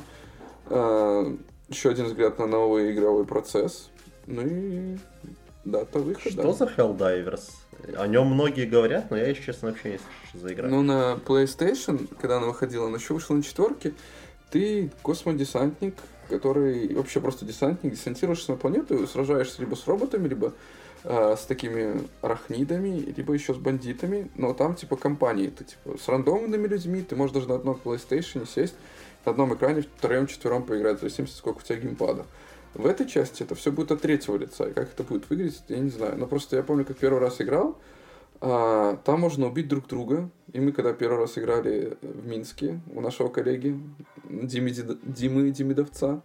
Э, 0.70 1.36
Еще 1.70 1.90
один 1.90 2.06
взгляд 2.06 2.38
на 2.38 2.48
новый 2.48 2.92
игровой 2.92 3.26
процесс. 3.26 3.90
Ну 4.28 4.42
и 4.46 4.98
дата 5.64 6.00
выхода. 6.00 6.42
Что 6.42 6.54
за 6.54 6.66
Helldivers? 6.66 7.52
О 7.98 8.08
нем 8.08 8.28
многие 8.28 8.66
говорят, 8.66 9.12
но 9.12 9.18
я, 9.18 9.28
если 9.28 9.44
честно, 9.44 9.70
вообще 9.70 9.92
не 9.94 9.98
слышу, 9.98 10.28
что 10.30 10.40
за 10.40 10.54
игра. 10.54 10.68
Ну, 10.68 10.82
на 10.82 11.20
PlayStation, 11.26 12.10
когда 12.20 12.38
она 12.38 12.48
выходила, 12.48 12.88
она 12.88 12.98
еще 12.98 13.14
вышла 13.14 13.36
на 13.36 13.44
четверке, 13.44 13.94
ты 14.50 14.92
космодесантник, 15.02 15.96
который 16.30 16.94
вообще 16.96 17.20
просто 17.20 17.46
десантник, 17.46 17.94
десантируешься 17.94 18.52
на 18.52 18.58
планету 18.58 19.06
сражаешься 19.08 19.62
либо 19.62 19.76
с 19.76 19.88
роботами, 19.88 20.28
либо 20.28 20.54
э, 21.04 21.36
с 21.38 21.46
такими 21.46 22.02
арахнидами, 22.22 23.14
либо 23.16 23.34
еще 23.34 23.54
с 23.54 23.58
бандитами, 23.58 24.30
но 24.36 24.54
там 24.54 24.76
типа 24.76 24.96
компании, 24.96 25.48
ты 25.48 25.66
типа 25.66 25.98
с 25.98 26.08
рандомными 26.08 26.68
людьми, 26.68 27.02
ты 27.02 27.16
можешь 27.16 27.34
даже 27.34 27.48
на 27.50 27.56
одном 27.56 27.80
PlayStation 27.84 28.48
сесть, 28.48 28.76
на 29.26 29.32
одном 29.32 29.54
экране 29.54 29.84
втроем, 29.98 30.28
четвером 30.28 30.64
поиграть, 30.64 30.98
в 30.98 31.02
зависимости, 31.02 31.38
сколько 31.38 31.60
у 31.60 31.62
тебя 31.62 31.78
геймпада. 31.78 32.26
В 32.76 32.86
этой 32.86 33.08
части 33.08 33.42
это 33.42 33.56
все 33.56 33.72
будет 33.72 33.92
от 33.92 34.02
третьего 34.02 34.36
лица, 34.36 34.68
и 34.68 34.74
как 34.74 34.92
это 34.92 35.04
будет 35.04 35.30
выглядеть, 35.30 35.64
я 35.70 35.80
не 35.80 35.90
знаю. 35.90 36.18
Но 36.18 36.28
просто 36.28 36.58
я 36.58 36.64
помню, 36.64 36.86
как 36.86 36.98
первый 36.98 37.20
раз 37.20 37.40
играл, 37.40 37.78
а, 38.42 38.98
там 39.06 39.22
можно 39.22 39.48
убить 39.48 39.70
друг 39.70 39.88
друга. 39.88 40.30
И 40.52 40.60
мы, 40.60 40.74
когда 40.74 40.94
первый 40.94 41.20
раз 41.20 41.38
играли 41.38 41.98
в 42.02 42.28
Минске 42.28 42.82
у 42.94 43.00
нашего 43.00 43.30
коллеги 43.30 43.80
Димы, 44.26 44.72
Димы 44.72 45.52
Демидовца, 45.52 46.22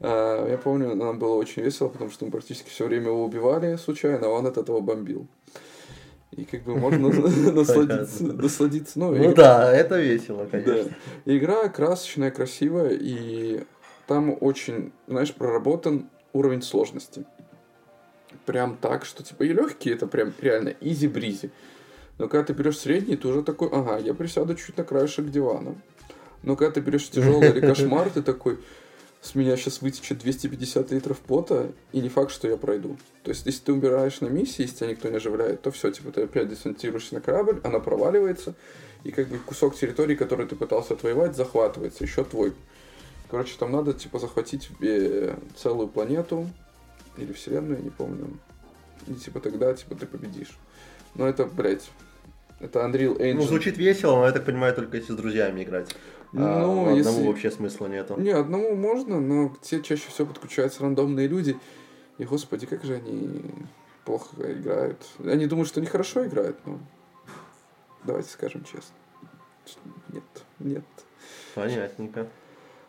а, 0.00 0.48
я 0.48 0.56
помню, 0.56 0.94
нам 0.94 1.18
было 1.18 1.34
очень 1.34 1.62
весело, 1.62 1.88
потому 1.88 2.10
что 2.10 2.24
мы 2.24 2.30
практически 2.30 2.70
все 2.70 2.86
время 2.86 3.08
его 3.08 3.24
убивали 3.24 3.76
случайно, 3.76 4.28
а 4.28 4.30
он 4.30 4.46
от 4.46 4.56
этого 4.56 4.80
бомбил. 4.80 5.26
И 6.32 6.44
как 6.44 6.62
бы 6.62 6.76
можно 6.76 7.08
насладиться, 7.52 8.24
насладиться. 8.24 8.98
Ну, 8.98 9.14
ну 9.14 9.34
да, 9.34 9.74
это 9.74 10.00
весело, 10.00 10.46
конечно. 10.50 10.90
Игра 11.26 11.68
красочная, 11.68 12.30
красивая, 12.30 12.96
и 12.98 13.64
там 14.06 14.36
очень, 14.40 14.92
знаешь, 15.06 15.34
проработан 15.34 16.08
уровень 16.32 16.62
сложности. 16.62 17.24
Прям 18.44 18.76
так, 18.76 19.04
что 19.04 19.22
типа 19.22 19.44
и 19.44 19.52
легкие, 19.52 19.94
это 19.94 20.06
прям 20.06 20.32
реально 20.40 20.74
изи-бризи. 20.80 21.50
Но 22.18 22.28
когда 22.28 22.44
ты 22.44 22.52
берешь 22.52 22.78
средний, 22.78 23.16
ты 23.16 23.28
уже 23.28 23.42
такой, 23.42 23.68
ага, 23.72 23.98
я 23.98 24.14
присяду 24.14 24.54
чуть 24.54 24.76
на 24.76 24.84
краешек 24.84 25.26
дивана. 25.30 25.74
Но 26.42 26.56
когда 26.56 26.72
ты 26.72 26.80
берешь 26.80 27.08
тяжелый 27.10 27.50
или 27.50 27.60
кошмар, 27.66 28.08
ты 28.10 28.22
такой, 28.22 28.58
с 29.20 29.34
меня 29.34 29.56
сейчас 29.56 29.82
вытечет 29.82 30.18
250 30.18 30.92
литров 30.92 31.18
пота, 31.18 31.72
и 31.92 32.00
не 32.00 32.08
факт, 32.08 32.30
что 32.30 32.48
я 32.48 32.56
пройду. 32.56 32.96
То 33.24 33.30
есть, 33.30 33.44
если 33.44 33.64
ты 33.64 33.72
умираешь 33.72 34.20
на 34.20 34.28
миссии, 34.28 34.62
если 34.62 34.76
тебя 34.76 34.90
никто 34.90 35.08
не 35.08 35.16
оживляет, 35.16 35.62
то 35.62 35.70
все, 35.70 35.90
типа, 35.90 36.12
ты 36.12 36.22
опять 36.22 36.48
десантируешься 36.48 37.14
на 37.14 37.20
корабль, 37.20 37.60
она 37.64 37.80
проваливается, 37.80 38.54
и 39.04 39.10
как 39.10 39.28
бы 39.28 39.38
кусок 39.38 39.76
территории, 39.76 40.14
который 40.14 40.46
ты 40.46 40.54
пытался 40.54 40.94
отвоевать, 40.94 41.36
захватывается, 41.36 42.04
еще 42.04 42.24
твой. 42.24 42.54
Короче, 43.30 43.56
там 43.58 43.72
надо, 43.72 43.92
типа, 43.92 44.18
захватить 44.18 44.70
целую 45.56 45.88
планету 45.88 46.48
или 47.16 47.32
вселенную, 47.32 47.78
я 47.78 47.82
не 47.82 47.90
помню. 47.90 48.28
И, 49.06 49.14
типа, 49.14 49.40
тогда, 49.40 49.74
типа, 49.74 49.94
ты 49.94 50.06
победишь. 50.06 50.58
Но 51.14 51.26
это, 51.26 51.44
блядь, 51.46 51.88
это 52.60 52.80
Unreal 52.80 53.18
Engine. 53.18 53.34
Ну, 53.34 53.42
звучит 53.42 53.78
весело, 53.78 54.16
но 54.16 54.26
я 54.26 54.32
так 54.32 54.44
понимаю, 54.44 54.74
только 54.74 54.96
если 54.96 55.12
с 55.12 55.16
друзьями 55.16 55.62
играть. 55.62 55.94
А 56.32 56.36
ну, 56.36 56.88
а 56.88 56.92
одному 56.92 57.18
если... 57.18 57.26
вообще 57.26 57.50
смысла 57.50 57.86
нету. 57.86 58.16
Не, 58.18 58.30
одному 58.30 58.74
можно, 58.74 59.20
но 59.20 59.54
те 59.62 59.80
чаще 59.82 60.08
всего 60.08 60.26
подключаются 60.26 60.82
рандомные 60.82 61.28
люди. 61.28 61.56
И, 62.18 62.24
господи, 62.24 62.66
как 62.66 62.84
же 62.84 62.94
они 62.94 63.42
плохо 64.04 64.28
играют. 64.52 65.06
Они 65.24 65.46
думают, 65.46 65.68
что 65.68 65.80
они 65.80 65.86
хорошо 65.86 66.26
играют, 66.26 66.56
но 66.64 66.78
давайте 68.04 68.30
скажем 68.30 68.64
честно. 68.64 68.94
Нет, 70.12 70.24
нет. 70.58 70.84
Понятненько. 71.54 72.26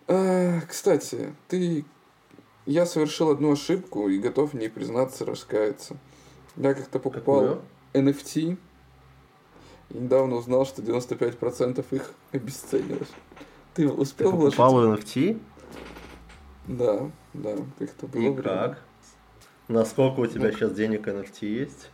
А, 0.08 0.62
кстати, 0.62 1.34
ты... 1.48 1.86
Я 2.66 2.86
совершил 2.86 3.30
одну 3.30 3.54
ошибку 3.54 4.10
и 4.10 4.20
готов 4.20 4.52
в 4.52 4.58
ней 4.58 4.70
признаться, 4.70 5.24
раскаяться. 5.26 5.96
Я 6.58 6.74
как-то 6.74 7.00
покупал 7.00 7.40
Какую? 7.40 7.62
NFT 7.94 8.58
и 9.90 9.98
недавно 9.98 10.36
узнал, 10.36 10.66
что 10.66 10.82
95% 10.82 11.86
их 11.92 12.14
обесценилось. 12.34 13.10
Ты 13.74 13.88
успел 13.90 14.32
Ты 14.32 14.38
покупал 14.38 14.84
NFT? 14.84 15.40
Да, 16.68 17.10
да, 17.34 17.56
как-то 17.80 18.08
было 18.08 18.22
И 18.22 18.36
как? 18.36 18.84
Насколько 19.70 20.22
у 20.22 20.28
тебя 20.28 20.48
Ну. 20.48 20.52
сейчас 20.52 20.74
денег 20.74 21.08
NFT 21.08 21.48
есть? 21.48 21.90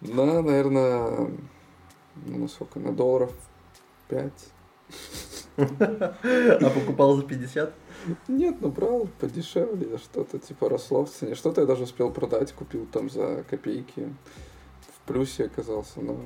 Да, 0.00 0.42
наверное, 0.42 1.30
ну, 2.26 2.38
на 2.38 2.48
сколько, 2.48 2.80
на 2.80 2.92
долларов 2.92 3.32
5. 4.08 4.32
А 5.56 6.70
покупал 6.74 7.16
за 7.16 7.22
50? 7.24 7.72
Нет, 8.28 8.56
ну 8.60 8.68
брал 8.68 9.08
подешевле, 9.20 9.98
что-то 9.98 10.38
типа 10.38 10.68
росло 10.68 11.04
в 11.04 11.10
цене. 11.10 11.34
Что-то 11.34 11.60
я 11.62 11.66
даже 11.66 11.84
успел 11.84 12.10
продать, 12.10 12.52
купил 12.52 12.86
там 12.86 13.10
за 13.10 13.44
копейки. 13.48 14.12
В 14.96 15.06
плюсе 15.06 15.44
оказался, 15.44 16.00
но... 16.00 16.20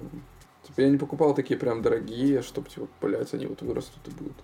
Типа 0.62 0.80
я 0.80 0.88
не 0.90 0.96
покупал 0.96 1.34
такие 1.34 1.58
прям 1.58 1.80
дорогие, 1.80 2.42
чтобы, 2.42 2.68
типа, 2.68 2.88
блядь, 3.00 3.32
они 3.34 3.46
вот 3.46 3.62
вырастут 3.62 4.06
и 4.08 4.10
будут. 4.10 4.36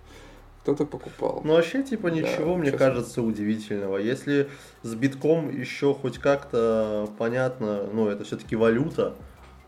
Кто-то 0.61 0.85
покупал. 0.85 1.41
Ну, 1.43 1.53
вообще, 1.53 1.83
типа, 1.83 2.09
Да, 2.09 2.15
ничего, 2.15 2.55
мне 2.55 2.71
честно. 2.71 2.87
кажется, 2.87 3.21
удивительного. 3.21 3.97
Если 3.97 4.49
с 4.81 4.95
битком 4.95 5.51
еще 5.51 5.93
хоть 5.93 6.19
как-то 6.19 7.09
понятно, 7.17 7.83
ну, 7.91 8.07
это 8.07 8.23
все-таки 8.23 8.55
валюта, 8.55 9.15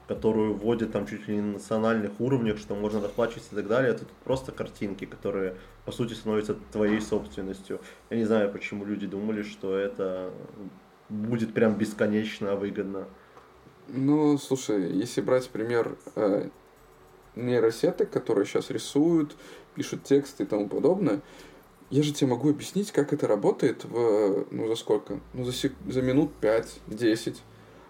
которую 0.07 0.53
вводят 0.53 0.91
там 0.91 1.07
чуть 1.07 1.27
ли 1.27 1.35
не 1.35 1.41
на 1.41 1.53
национальных 1.53 2.19
уровнях, 2.19 2.57
что 2.57 2.75
можно 2.75 3.01
расплачиваться 3.01 3.49
и 3.53 3.55
так 3.55 3.67
далее, 3.67 3.91
это 3.91 4.05
просто 4.23 4.51
картинки, 4.51 5.05
которые, 5.05 5.55
по 5.85 5.91
сути, 5.91 6.13
становятся 6.13 6.55
твоей 6.71 7.01
собственностью. 7.01 7.79
Я 8.09 8.17
не 8.17 8.25
знаю, 8.25 8.51
почему 8.51 8.85
люди 8.85 9.07
думали, 9.07 9.41
что 9.43 9.75
это 9.75 10.31
будет 11.09 11.53
прям 11.53 11.75
бесконечно 11.75 12.55
выгодно. 12.55 13.07
Ну, 13.87 14.37
слушай, 14.37 14.91
если 14.91 15.21
брать 15.21 15.49
пример 15.49 15.95
э, 16.15 16.49
нейросеток, 17.35 18.09
которые 18.09 18.45
сейчас 18.45 18.69
рисуют, 18.69 19.35
пишут 19.75 20.03
тексты 20.03 20.43
и 20.43 20.45
тому 20.45 20.67
подобное, 20.67 21.21
я 21.91 22.01
же 22.01 22.13
тебе 22.13 22.31
могу 22.31 22.49
объяснить, 22.49 22.91
как 22.91 23.13
это 23.13 23.27
работает 23.27 23.85
в, 23.85 24.47
ну, 24.49 24.67
за 24.67 24.75
сколько? 24.75 25.19
Ну, 25.33 25.45
за, 25.45 25.53
сек- 25.53 25.75
за 25.87 26.01
минут 26.01 26.31
5-10. 26.41 27.37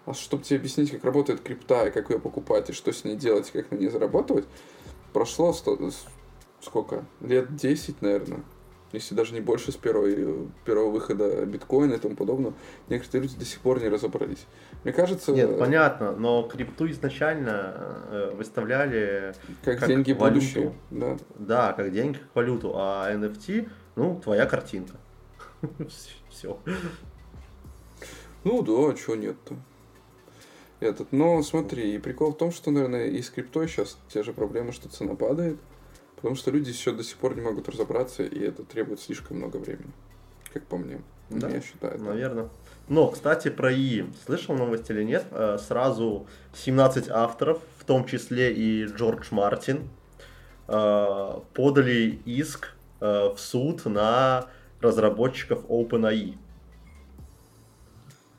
А 0.06 0.14
чтобы 0.14 0.44
тебе 0.44 0.58
объяснить, 0.58 0.90
как 0.92 1.04
работает 1.04 1.40
крипта, 1.40 1.86
и 1.86 1.90
как 1.90 2.10
ее 2.10 2.18
покупать, 2.18 2.70
и 2.70 2.72
что 2.72 2.92
с 2.92 3.04
ней 3.04 3.16
делать, 3.16 3.50
и 3.52 3.58
как 3.60 3.70
на 3.72 3.76
ней 3.76 3.88
зарабатывать, 3.88 4.46
прошло 5.12 5.52
сто- 5.52 5.90
с- 5.90 6.06
сколько? 6.60 7.04
Лет 7.20 7.54
10, 7.56 8.00
наверное. 8.02 8.42
Если 8.92 9.16
даже 9.16 9.34
не 9.34 9.40
больше 9.40 9.72
с 9.72 9.76
первой, 9.76 10.48
первого 10.64 10.90
выхода 10.90 11.44
биткоина 11.44 11.94
и 11.94 11.98
тому 11.98 12.14
подобного. 12.14 12.54
Некоторые 12.88 13.22
люди 13.26 13.36
до 13.36 13.44
сих 13.44 13.58
пор 13.60 13.80
не 13.82 13.88
разобрались. 13.88 14.46
Мне 14.84 14.92
кажется, 14.92 15.32
Нет, 15.32 15.58
понятно, 15.58 16.12
но 16.12 16.44
крипту 16.44 16.88
изначально 16.92 17.74
э, 18.08 18.30
выставляли 18.36 19.34
как, 19.64 19.80
как 19.80 19.88
деньги 19.88 20.12
валюту. 20.12 20.34
будущее. 20.40 20.72
Да. 20.92 21.16
Да, 21.34 21.72
как 21.72 21.92
деньги, 21.92 22.18
как 22.18 22.28
валюту, 22.36 22.72
а 22.76 23.10
NFT, 23.12 23.68
ну, 23.96 24.20
твоя 24.22 24.46
картинка. 24.46 24.96
Все. 26.30 26.56
Ну 28.44 28.62
да, 28.62 28.90
а 28.90 28.94
чего 28.94 29.16
нет-то? 29.16 29.56
Этот, 30.80 31.12
но 31.12 31.42
смотри, 31.42 31.94
и 31.94 31.98
прикол 31.98 32.32
в 32.32 32.36
том, 32.36 32.52
что, 32.52 32.70
наверное, 32.70 33.06
и 33.06 33.22
с 33.22 33.30
криптой 33.30 33.66
сейчас 33.66 33.98
те 34.08 34.22
же 34.22 34.32
проблемы, 34.32 34.72
что 34.72 34.88
цена 34.88 35.14
падает, 35.14 35.58
потому 36.16 36.34
что 36.34 36.50
люди 36.50 36.68
еще 36.68 36.92
до 36.92 37.02
сих 37.02 37.16
пор 37.16 37.34
не 37.34 37.40
могут 37.40 37.68
разобраться, 37.68 38.22
и 38.22 38.38
это 38.40 38.62
требует 38.62 39.00
слишком 39.00 39.38
много 39.38 39.56
времени, 39.56 39.92
как 40.52 40.64
по 40.64 40.76
мне. 40.76 41.00
Да, 41.30 41.48
Я 41.48 41.60
считаю. 41.60 42.00
Наверное. 42.02 42.48
Но, 42.88 43.08
кстати, 43.08 43.48
про 43.48 43.72
ИИ. 43.72 44.06
Слышал 44.24 44.54
новость 44.54 44.88
или 44.90 45.02
нет? 45.02 45.24
Э, 45.32 45.58
Сразу 45.58 46.26
17 46.54 47.08
авторов, 47.08 47.60
в 47.78 47.84
том 47.84 48.04
числе 48.04 48.52
и 48.52 48.84
Джордж 48.84 49.28
Мартин, 49.32 49.88
э, 50.68 51.40
подали 51.52 52.20
иск 52.24 52.74
э, 53.00 53.34
в 53.34 53.38
суд 53.38 53.84
на 53.86 54.46
разработчиков 54.80 55.64
OpenAI. 55.64 56.36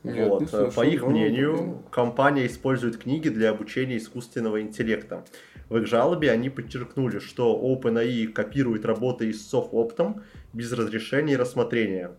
Нет, 0.08 0.28
вот. 0.28 0.42
э, 0.42 0.46
слышал, 0.46 0.72
По 0.72 0.86
их 0.86 1.02
но, 1.02 1.10
мнению, 1.10 1.52
блин. 1.52 1.76
компания 1.90 2.46
использует 2.46 2.96
книги 2.96 3.28
для 3.28 3.50
обучения 3.50 3.96
искусственного 3.96 4.60
интеллекта. 4.60 5.24
В 5.68 5.76
их 5.76 5.86
жалобе 5.86 6.30
они 6.30 6.48
подчеркнули, 6.48 7.18
что 7.18 7.60
OpenAI 7.60 8.28
копирует 8.28 8.84
работы 8.84 9.30
истцов 9.30 9.68
оптом 9.72 10.22
без 10.52 10.72
разрешения 10.72 11.34
и 11.34 11.36
рассмотрения, 11.36 12.12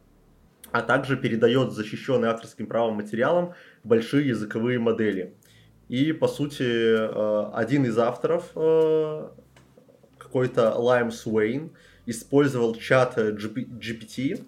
а 0.72 0.82
также 0.82 1.18
передает 1.18 1.72
защищенные 1.72 2.32
авторским 2.32 2.68
правом 2.68 2.96
материалам 2.96 3.54
большие 3.84 4.28
языковые 4.28 4.78
модели. 4.80 5.34
И, 5.88 6.14
по 6.14 6.28
сути, 6.28 6.64
э, 6.64 7.52
один 7.54 7.86
из 7.86 7.98
авторов, 7.98 8.52
э, 8.56 9.30
какой-то 10.20 10.76
Лайм 10.76 11.12
Суэйн, 11.12 11.72
использовал 12.06 12.76
чат 12.76 13.18
GP 13.18 13.66
GPT, 13.80 14.44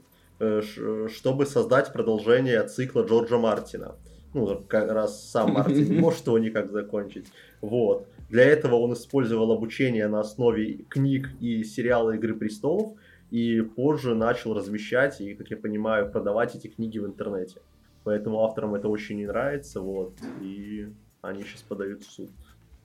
чтобы 1.10 1.46
создать 1.46 1.94
продолжение 1.94 2.64
цикла 2.64 3.04
Джорджа 3.04 3.38
Мартина. 3.38 3.96
Ну, 4.34 4.64
как 4.68 4.90
раз 4.92 5.30
сам 5.30 5.54
Мартин 5.54 5.86
не 5.90 6.00
может 6.00 6.26
его 6.26 6.40
никак 6.40 6.72
закончить. 6.72 7.28
Вот. 7.62 8.08
Для 8.30 8.46
этого 8.46 8.76
он 8.76 8.94
использовал 8.94 9.52
обучение 9.52 10.08
на 10.08 10.22
основе 10.22 10.86
книг 10.90 11.30
и 11.42 11.64
сериала 11.64 12.12
«Игры 12.12 12.34
престолов», 12.34 12.94
и 13.30 13.62
позже 13.62 14.14
начал 14.14 14.54
размещать 14.54 15.22
и, 15.22 15.34
как 15.36 15.50
я 15.50 15.58
понимаю, 15.58 16.12
продавать 16.12 16.56
эти 16.56 16.68
книги 16.68 17.00
в 17.00 17.06
интернете. 17.06 17.62
Поэтому 18.04 18.44
авторам 18.44 18.76
это 18.76 18.90
очень 18.90 19.18
не 19.18 19.26
нравится, 19.26 19.80
вот, 19.80 20.14
и 20.42 20.90
они 21.22 21.44
сейчас 21.44 21.62
подают 21.62 22.04
в 22.04 22.12
суд. 22.12 22.30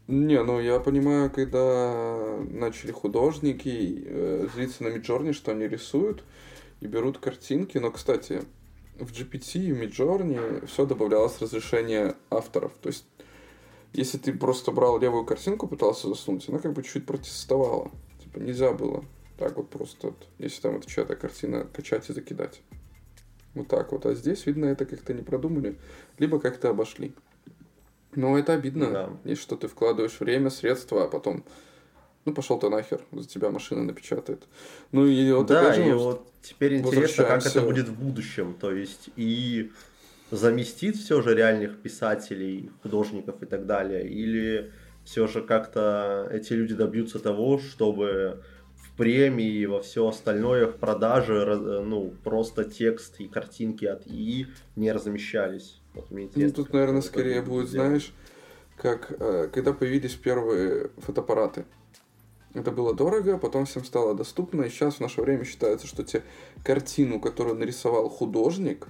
Не, 0.07 0.43
ну 0.45 0.61
я 0.61 0.79
понимаю, 0.79 1.31
когда 1.31 2.39
начали 2.49 2.93
художники 2.93 4.05
э, 4.07 4.47
злиться 4.55 4.85
на 4.85 4.89
Миджорни, 4.89 5.33
что 5.33 5.51
они 5.51 5.67
рисуют 5.67 6.23
и 6.81 6.87
берут 6.87 7.19
картинки. 7.19 7.79
Но, 7.79 7.91
кстати, 7.91 8.43
в 8.99 9.11
GPT 9.13 9.61
и 9.61 9.73
Миджорни 9.73 10.65
все 10.67 10.87
добавлялось 10.87 11.41
разрешение 11.41 12.15
авторов. 12.31 12.73
То 12.81 12.89
есть, 12.89 13.05
если 13.93 14.19
ты 14.19 14.33
просто 14.33 14.73
брал 14.73 14.99
левую 14.99 15.25
картинку, 15.25 15.67
пытался 15.69 16.09
засунуть, 16.09 16.49
она 16.49 16.59
как 16.59 16.73
бы 16.73 16.83
чуть 16.83 17.07
протестовала. 17.07 17.91
Типа 18.23 18.39
нельзя 18.39 18.73
было 18.73 19.05
так 19.39 19.57
вот 19.57 19.69
просто, 19.69 20.09
вот, 20.09 20.29
если 20.39 20.63
там 20.63 20.77
это 20.77 20.89
чья-то 20.91 21.15
картина, 21.17 21.67
качать 21.73 22.09
и 22.09 22.13
закидать. 22.13 22.63
Вот 23.55 23.69
так 23.69 23.93
вот. 23.93 24.07
А 24.07 24.15
здесь, 24.15 24.47
видно, 24.47 24.67
это 24.67 24.85
как-то 24.87 25.13
не 25.15 25.23
продумали, 25.23 25.77
либо 26.19 26.39
как-то 26.39 26.71
обошли. 26.71 27.15
Но 28.15 28.39
это 28.39 28.55
обидно, 28.55 28.91
Да. 28.91 29.11
если 29.25 29.43
что 29.43 29.57
ты 29.57 29.69
вкладываешь 29.69 30.21
время, 30.21 30.49
средства, 30.51 31.05
а 31.05 31.09
потом, 31.09 31.45
ну, 32.27 32.35
пошел 32.35 32.59
ты 32.59 32.69
нахер, 32.69 33.01
за 33.13 33.27
тебя 33.27 33.51
машина 33.51 33.85
напечатает. 33.85 34.43
Ну, 34.93 35.07
и 35.07 35.33
вот 35.33 35.47
да, 35.47 35.61
опять 35.61 35.77
же, 35.77 35.89
и 35.89 35.93
вот 35.93 36.27
теперь 36.43 36.77
интересно, 36.77 37.25
как 37.25 37.47
это 37.47 37.61
будет 37.63 37.89
в 37.89 37.99
будущем. 37.99 38.55
То 38.61 38.73
есть 38.73 39.11
и 39.17 39.71
заместит 40.31 40.97
все 40.97 41.23
же 41.23 41.35
реальных 41.35 41.79
писателей, 41.79 42.71
художников 42.83 43.43
и 43.43 43.47
так 43.47 43.67
далее, 43.67 44.09
или 44.09 44.73
все 45.05 45.29
же 45.29 45.41
как-то 45.41 46.29
эти 46.33 46.53
люди 46.53 46.75
добьются 46.75 47.21
того, 47.21 47.59
чтобы 47.59 48.43
в 48.75 48.97
премии 48.97 49.53
и 49.53 49.67
во 49.67 49.81
все 49.81 50.09
остальное, 50.09 50.67
в 50.67 50.77
продаже, 50.77 51.45
ну, 51.85 52.13
просто 52.25 52.65
текст 52.65 53.21
и 53.21 53.29
картинки 53.29 53.85
от 53.85 54.07
ИИ 54.07 54.49
не 54.75 54.91
размещались. 54.91 55.81
Вот 55.95 56.11
мне 56.11 56.29
Ну, 56.35 56.51
тут, 56.51 56.73
наверное, 56.73 57.03
скорее 57.03 57.41
будет 57.41 57.67
будет, 57.67 57.71
знаешь, 57.71 58.13
как 58.77 59.13
э, 59.19 59.49
когда 59.53 59.73
появились 59.73 60.15
первые 60.15 60.91
фотоаппараты. 60.99 61.65
Это 62.57 62.73
было 62.73 62.95
дорого, 62.95 63.37
потом 63.37 63.67
всем 63.67 63.85
стало 63.85 64.15
доступно, 64.15 64.63
и 64.63 64.71
сейчас 64.71 64.95
в 64.95 65.01
наше 65.01 65.21
время 65.21 65.45
считается, 65.45 65.87
что 65.87 66.03
те 66.03 66.23
картину, 66.65 67.21
которую 67.21 67.57
нарисовал 67.57 68.09
художник, 68.09 68.89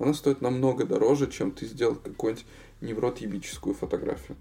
она 0.00 0.12
стоит 0.12 0.40
намного 0.40 0.84
дороже, 0.84 1.30
чем 1.30 1.52
ты 1.52 1.66
сделал 1.66 1.94
какую-нибудь 1.94 2.44
невротъебическую 2.80 3.76
фотографию. 3.76 4.36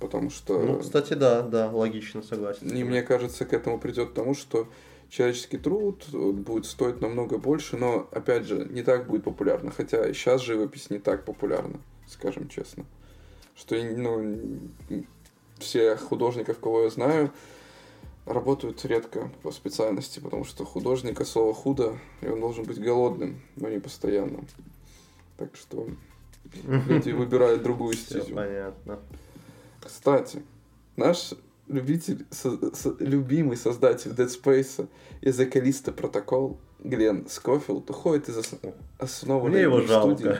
Потому 0.00 0.30
что... 0.30 0.58
Ну, 0.58 0.78
кстати, 0.80 1.14
да, 1.14 1.42
да, 1.42 1.70
логично, 1.70 2.22
согласен. 2.22 2.68
И 2.68 2.82
мне 2.82 3.02
кажется, 3.02 3.44
к 3.44 3.52
этому 3.52 3.78
придет 3.78 4.10
к 4.10 4.14
тому, 4.14 4.34
что 4.34 4.66
человеческий 5.08 5.58
труд 5.58 6.04
вот, 6.10 6.34
будет 6.34 6.66
стоить 6.66 7.00
намного 7.00 7.38
больше, 7.38 7.76
но, 7.76 8.08
опять 8.10 8.46
же, 8.46 8.66
не 8.68 8.82
так 8.82 9.06
будет 9.06 9.22
популярно. 9.22 9.70
Хотя 9.70 10.12
сейчас 10.12 10.42
живопись 10.42 10.90
не 10.90 10.98
так 10.98 11.24
популярна, 11.24 11.78
скажем 12.08 12.48
честно. 12.48 12.84
Что, 13.54 13.76
ну, 13.76 14.38
все 15.58 15.96
художников, 15.96 16.58
кого 16.58 16.82
я 16.82 16.90
знаю, 16.90 17.32
работают 18.28 18.84
редко 18.84 19.30
по 19.42 19.50
специальности, 19.50 20.20
потому 20.20 20.44
что 20.44 20.64
художник, 20.64 21.20
от 21.20 21.26
слова 21.28 21.54
худо, 21.54 21.98
и 22.20 22.28
он 22.28 22.40
должен 22.40 22.64
быть 22.64 22.78
голодным, 22.80 23.40
но 23.56 23.68
не 23.68 23.78
постоянным. 23.80 24.46
Так 25.36 25.56
что 25.56 25.88
люди 26.66 27.10
выбирают 27.12 27.62
другую 27.62 27.94
Все 27.94 28.20
стезю. 28.20 28.34
понятно. 28.34 28.98
Кстати, 29.84 30.42
наш 30.96 31.34
любитель, 31.68 32.26
со- 32.30 32.74
со- 32.74 32.96
любимый 32.98 33.56
создатель 33.56 34.10
Dead 34.12 34.28
Space 34.28 34.88
и 35.20 35.28
Callisto 35.28 35.94
Protocol 35.94 36.56
Глен 36.80 37.26
Скофилд 37.28 37.88
уходит 37.90 38.28
из 38.28 38.38
ос- 38.38 38.54
основанной 38.98 39.50
Мне 39.52 39.60
его 39.62 39.80
им 39.80 39.88
студии. 39.88 40.38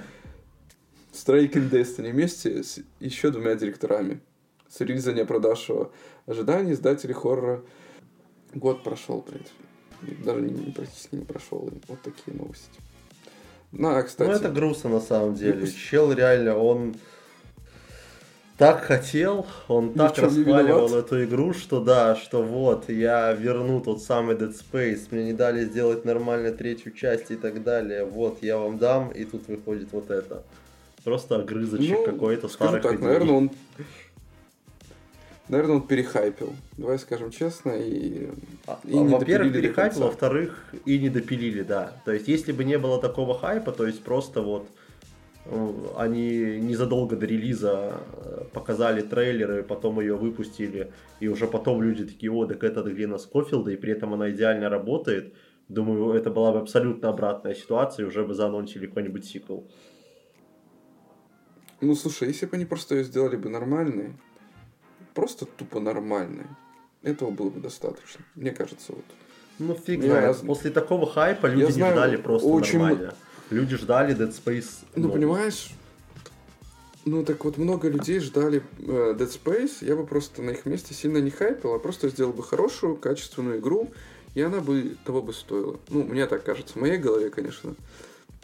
Striking 1.12 1.70
Destiny 1.70 2.12
вместе 2.12 2.62
с 2.62 2.78
еще 3.00 3.30
двумя 3.30 3.54
директорами. 3.54 4.20
С 4.68 4.80
релиза 4.80 5.12
не 5.12 5.24
продавшего 5.24 5.90
ожиданий 6.26 6.72
издателей 6.72 7.14
хоррора. 7.14 7.62
Год 8.54 8.82
прошел, 8.82 9.24
блядь. 9.28 10.24
даже 10.24 10.40
не, 10.40 10.72
практически 10.72 11.16
не 11.16 11.24
прошел. 11.24 11.70
Вот 11.88 12.02
такие 12.02 12.36
новости. 12.36 12.80
Ну, 13.72 13.88
а, 13.88 14.02
кстати... 14.02 14.30
Ну, 14.30 14.36
это 14.36 14.48
грустно 14.48 14.90
на 14.90 15.00
самом 15.00 15.34
деле. 15.34 15.54
Выпуск... 15.54 15.76
Чел 15.76 16.12
реально, 16.12 16.56
он 16.56 16.96
так 18.58 18.80
хотел, 18.82 19.46
он 19.68 19.94
так 19.94 20.18
расхваливал 20.18 20.92
эту 20.96 21.24
игру, 21.24 21.52
что 21.52 21.80
да, 21.80 22.16
что 22.16 22.42
вот, 22.42 22.88
я 22.88 23.32
верну 23.32 23.80
тот 23.80 24.02
самый 24.02 24.34
Dead 24.34 24.52
Space, 24.52 25.02
мне 25.12 25.26
не 25.26 25.32
дали 25.32 25.64
сделать 25.64 26.04
нормально 26.04 26.50
третью 26.50 26.92
часть 26.92 27.30
и 27.30 27.36
так 27.36 27.62
далее, 27.62 28.04
вот, 28.04 28.38
я 28.42 28.58
вам 28.58 28.78
дам, 28.78 29.10
и 29.10 29.24
тут 29.24 29.46
выходит 29.46 29.92
вот 29.92 30.10
это. 30.10 30.42
Просто 31.04 31.36
огрызочек 31.36 31.98
ну, 31.98 32.04
какой-то 32.04 32.48
старый. 32.48 32.82
так, 32.82 33.00
наверное, 33.00 33.34
он 33.34 33.50
Наверное, 35.48 35.76
он 35.76 35.86
перехайпил. 35.86 36.54
Давай 36.76 36.98
скажем 36.98 37.30
честно. 37.30 37.70
И, 37.70 38.28
а, 38.66 38.78
и 38.84 38.94
во-первых, 38.94 39.52
перехайпил, 39.54 40.02
во-вторых, 40.02 40.64
и 40.84 40.98
не 40.98 41.08
допилили, 41.08 41.62
да. 41.62 41.92
То 42.04 42.12
есть, 42.12 42.28
если 42.28 42.52
бы 42.52 42.64
не 42.64 42.78
было 42.78 43.00
такого 43.00 43.38
хайпа, 43.38 43.72
то 43.72 43.86
есть 43.86 44.02
просто 44.04 44.42
вот 44.42 44.68
э, 45.46 45.72
они 45.96 46.60
незадолго 46.60 47.16
до 47.16 47.24
релиза 47.24 47.94
э, 48.12 48.44
показали 48.52 49.00
трейлеры, 49.00 49.62
потом 49.62 50.00
ее 50.00 50.16
выпустили, 50.16 50.92
и 51.18 51.28
уже 51.28 51.46
потом 51.46 51.82
люди 51.82 52.04
такие, 52.04 52.30
о, 52.30 52.44
так 52.44 52.62
это 52.62 52.82
Глина 52.82 53.16
Скофилда, 53.16 53.70
и 53.70 53.76
при 53.76 53.92
этом 53.92 54.12
она 54.12 54.30
идеально 54.30 54.68
работает. 54.68 55.34
Думаю, 55.68 56.12
это 56.12 56.30
была 56.30 56.52
бы 56.52 56.58
абсолютно 56.58 57.08
обратная 57.08 57.54
ситуация, 57.54 58.04
и 58.04 58.06
уже 58.06 58.22
бы 58.22 58.34
заанонсили 58.34 58.86
какой-нибудь 58.86 59.24
сиквел. 59.24 59.66
Ну, 61.80 61.94
слушай, 61.94 62.28
если 62.28 62.46
бы 62.46 62.56
они 62.56 62.64
просто 62.64 62.96
ее 62.96 63.04
сделали 63.04 63.36
бы 63.36 63.48
нормальной, 63.48 64.14
просто 65.18 65.46
тупо 65.46 65.80
нормальной, 65.80 66.46
этого 67.02 67.32
было 67.32 67.50
бы 67.50 67.58
достаточно. 67.58 68.24
Мне 68.36 68.52
кажется, 68.52 68.92
вот. 68.92 69.04
Ну, 69.58 69.74
фиг 69.74 70.00
знает. 70.04 70.36
Я... 70.36 70.46
После 70.46 70.70
такого 70.70 71.10
хайпа 71.10 71.46
люди 71.46 71.64
не 71.64 71.72
знаю, 71.72 71.92
ждали 71.94 72.16
просто 72.16 72.46
очень... 72.46 72.78
нормально. 72.78 73.14
Люди 73.50 73.74
ждали 73.74 74.14
Dead 74.14 74.32
Space. 74.32 74.84
Ну, 74.94 75.10
понимаешь, 75.10 75.72
ну 77.04 77.24
так 77.24 77.44
вот 77.44 77.58
много 77.58 77.88
людей 77.88 78.20
ждали 78.20 78.62
э, 78.78 79.16
Dead 79.18 79.40
Space, 79.44 79.78
я 79.80 79.96
бы 79.96 80.06
просто 80.06 80.40
на 80.40 80.50
их 80.50 80.66
месте 80.66 80.94
сильно 80.94 81.18
не 81.18 81.30
хайпил, 81.30 81.74
а 81.74 81.80
просто 81.80 82.10
сделал 82.10 82.32
бы 82.32 82.44
хорошую, 82.44 82.94
качественную 82.94 83.58
игру, 83.58 83.90
и 84.36 84.40
она 84.40 84.60
бы 84.60 84.96
того 85.04 85.20
бы 85.20 85.32
стоила. 85.32 85.80
Ну, 85.88 86.04
мне 86.04 86.26
так 86.26 86.44
кажется, 86.44 86.74
в 86.74 86.76
моей 86.76 86.98
голове, 86.98 87.30
конечно. 87.30 87.74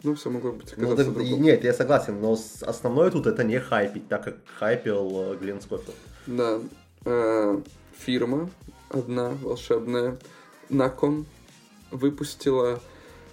Ну, 0.03 0.15
все 0.15 0.29
могло 0.29 0.51
быть 0.51 0.73
ну, 0.75 0.91
оказаться 0.91 1.17
ну, 1.17 1.37
Нет, 1.37 1.63
я 1.63 1.73
согласен, 1.73 2.19
но 2.19 2.37
основное 2.63 3.11
тут 3.11 3.27
это 3.27 3.45
не 3.45 3.61
хайпить, 3.61 4.09
так 4.09 4.25
как 4.25 4.35
хайпил 4.59 5.31
э, 5.31 5.37
Глен 5.37 5.61
Скофилд. 5.61 5.95
Да. 6.27 6.59
Э, 7.05 7.61
фирма 7.97 8.49
одна 8.89 9.29
волшебная, 9.41 10.17
Nakon, 10.69 11.25
выпустила 11.91 12.81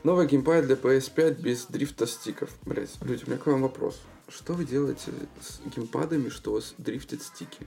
новый 0.02 0.26
геймпад 0.26 0.66
для 0.66 0.76
PS5 0.76 1.40
без 1.40 1.66
дрифта 1.66 2.06
стиков. 2.06 2.50
Блять, 2.64 2.90
люди, 3.02 3.24
у 3.24 3.28
меня 3.28 3.38
к 3.38 3.46
вам 3.46 3.62
вопрос. 3.62 4.00
Что 4.28 4.54
вы 4.54 4.64
делаете 4.64 5.10
с 5.40 5.60
геймпадами, 5.74 6.28
что 6.28 6.52
у 6.52 6.54
вас 6.54 6.74
дрифтят 6.78 7.22
стики? 7.22 7.66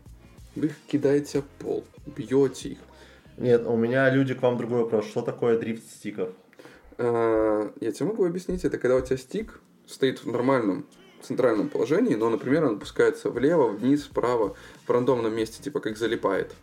Вы 0.56 0.68
их 0.68 0.76
кидаете 0.88 1.40
об 1.40 1.46
пол, 1.60 1.84
бьете 2.06 2.70
их. 2.70 2.80
Нет, 3.38 3.66
у 3.66 3.76
меня, 3.76 4.10
люди, 4.10 4.34
к 4.34 4.42
вам 4.42 4.58
другой 4.58 4.84
вопрос. 4.84 5.06
Что 5.06 5.22
такое 5.22 5.60
дрифт 5.60 5.90
стиков? 5.90 6.30
А, 6.98 7.72
я 7.82 7.92
тебе 7.92 8.08
могу 8.08 8.26
объяснить. 8.26 8.64
Это 8.64 8.78
когда 8.78 8.96
у 8.96 9.02
тебя 9.02 9.18
стик 9.18 9.60
стоит 9.86 10.24
в 10.24 10.32
нормальном 10.32 10.86
центральном 11.26 11.70
положении, 11.70 12.16
но, 12.16 12.30
например, 12.30 12.66
он 12.66 12.76
опускается 12.76 13.30
влево, 13.30 13.70
вниз, 13.70 14.04
вправо, 14.04 14.56
в 14.86 14.90
рандомном 14.90 15.36
месте, 15.36 15.62
типа 15.62 15.80
как 15.80 15.98
залипает. 15.98 16.54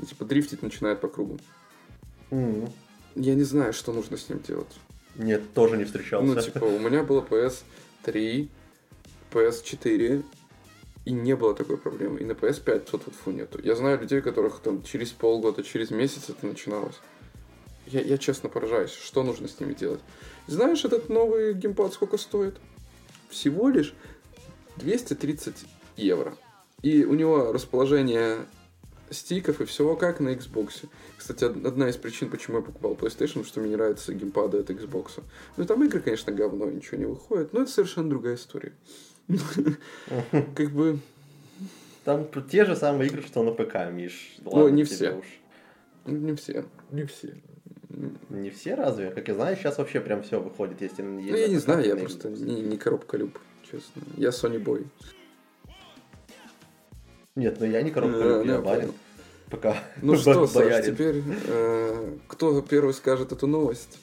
И, 0.00 0.06
типа 0.06 0.24
дрифтить 0.24 0.62
начинает 0.62 1.00
по 1.00 1.08
кругу. 1.08 1.38
Mm. 2.30 2.70
Я 3.14 3.34
не 3.34 3.44
знаю, 3.44 3.72
что 3.72 3.92
нужно 3.92 4.16
с 4.16 4.28
ним 4.28 4.40
делать. 4.40 4.78
Нет, 5.14 5.42
тоже 5.54 5.76
не 5.76 5.84
встречался. 5.84 6.34
Ну, 6.34 6.40
типа, 6.40 6.64
у 6.64 6.78
меня 6.78 7.02
было 7.02 7.22
PS3, 7.22 8.48
PS4, 9.32 10.24
и 11.06 11.12
не 11.12 11.36
было 11.36 11.54
такой 11.54 11.78
проблемы. 11.78 12.20
И 12.20 12.24
на 12.24 12.32
PS5 12.32 12.90
тут 12.90 13.06
вот 13.06 13.14
фу 13.14 13.30
нету. 13.30 13.58
Я 13.62 13.76
знаю 13.76 14.00
людей, 14.00 14.20
которых 14.20 14.58
там 14.58 14.82
через 14.82 15.12
полгода, 15.12 15.62
через 15.62 15.90
месяц 15.90 16.28
это 16.28 16.46
начиналось. 16.46 16.96
Я, 17.86 18.00
я 18.00 18.18
честно 18.18 18.48
поражаюсь, 18.48 18.90
что 18.90 19.22
нужно 19.22 19.48
с 19.48 19.58
ними 19.60 19.72
делать. 19.72 20.00
Знаешь, 20.48 20.84
этот 20.84 21.08
новый 21.08 21.54
геймпад 21.54 21.94
сколько 21.94 22.18
стоит? 22.18 22.56
Всего 23.28 23.68
лишь 23.68 23.94
230 24.76 25.66
евро. 25.96 26.36
И 26.82 27.04
у 27.04 27.14
него 27.14 27.52
расположение 27.52 28.46
стиков 29.10 29.60
и 29.60 29.64
всего 29.64 29.96
как 29.96 30.20
на 30.20 30.30
Xbox. 30.30 30.88
Кстати, 31.16 31.44
одна 31.44 31.88
из 31.88 31.96
причин, 31.96 32.30
почему 32.30 32.58
я 32.58 32.62
покупал 32.62 32.94
PlayStation, 32.94 33.44
что 33.44 33.60
мне 33.60 33.70
не 33.70 33.76
нравятся 33.76 34.12
геймпады 34.12 34.58
от 34.58 34.70
Xbox. 34.70 35.22
Ну, 35.56 35.64
там 35.64 35.82
игры, 35.84 36.00
конечно, 36.00 36.32
говно, 36.32 36.70
ничего 36.70 36.98
не 36.98 37.06
выходит, 37.06 37.52
но 37.52 37.62
это 37.62 37.70
совершенно 37.70 38.10
другая 38.10 38.34
история. 38.34 38.72
Как 40.54 40.70
бы... 40.70 41.00
Там 42.04 42.28
те 42.48 42.64
же 42.64 42.76
самые 42.76 43.08
игры, 43.08 43.22
что 43.22 43.42
на 43.42 43.50
ПК, 43.50 43.90
Миш. 43.90 44.36
Ну, 44.44 44.68
не 44.68 44.84
все. 44.84 45.20
Не 46.04 46.36
все. 46.36 46.64
Не 46.92 47.04
все. 47.04 47.34
Не 48.30 48.50
все 48.50 48.74
разве? 48.74 49.10
Как 49.10 49.28
я 49.28 49.34
знаю, 49.34 49.56
сейчас 49.56 49.78
вообще 49.78 50.00
прям 50.00 50.22
все 50.22 50.40
выходит, 50.40 50.80
если 50.80 51.02
Ну, 51.02 51.20
я 51.20 51.48
не 51.48 51.58
знаю, 51.58 51.84
я 51.86 51.96
просто 51.96 52.30
не, 52.30 52.60
не 52.62 52.76
коробка 52.76 53.16
люб, 53.16 53.38
честно. 53.62 54.02
Я 54.16 54.30
Sony 54.30 54.62
Boy. 54.62 54.86
Нет, 57.36 57.58
ну 57.60 57.66
я 57.66 57.82
не 57.82 57.90
коробка 57.90 58.18
люб, 58.18 58.46
я 58.46 58.60
барин. 58.60 58.92
Пока. 59.50 59.76
Ну 60.02 60.16
что, 60.18 60.46
Саш, 60.46 60.84
теперь 60.84 61.22
э, 61.46 62.16
кто 62.26 62.60
первый 62.62 62.94
скажет 62.94 63.32
эту 63.32 63.46
новость? 63.46 63.98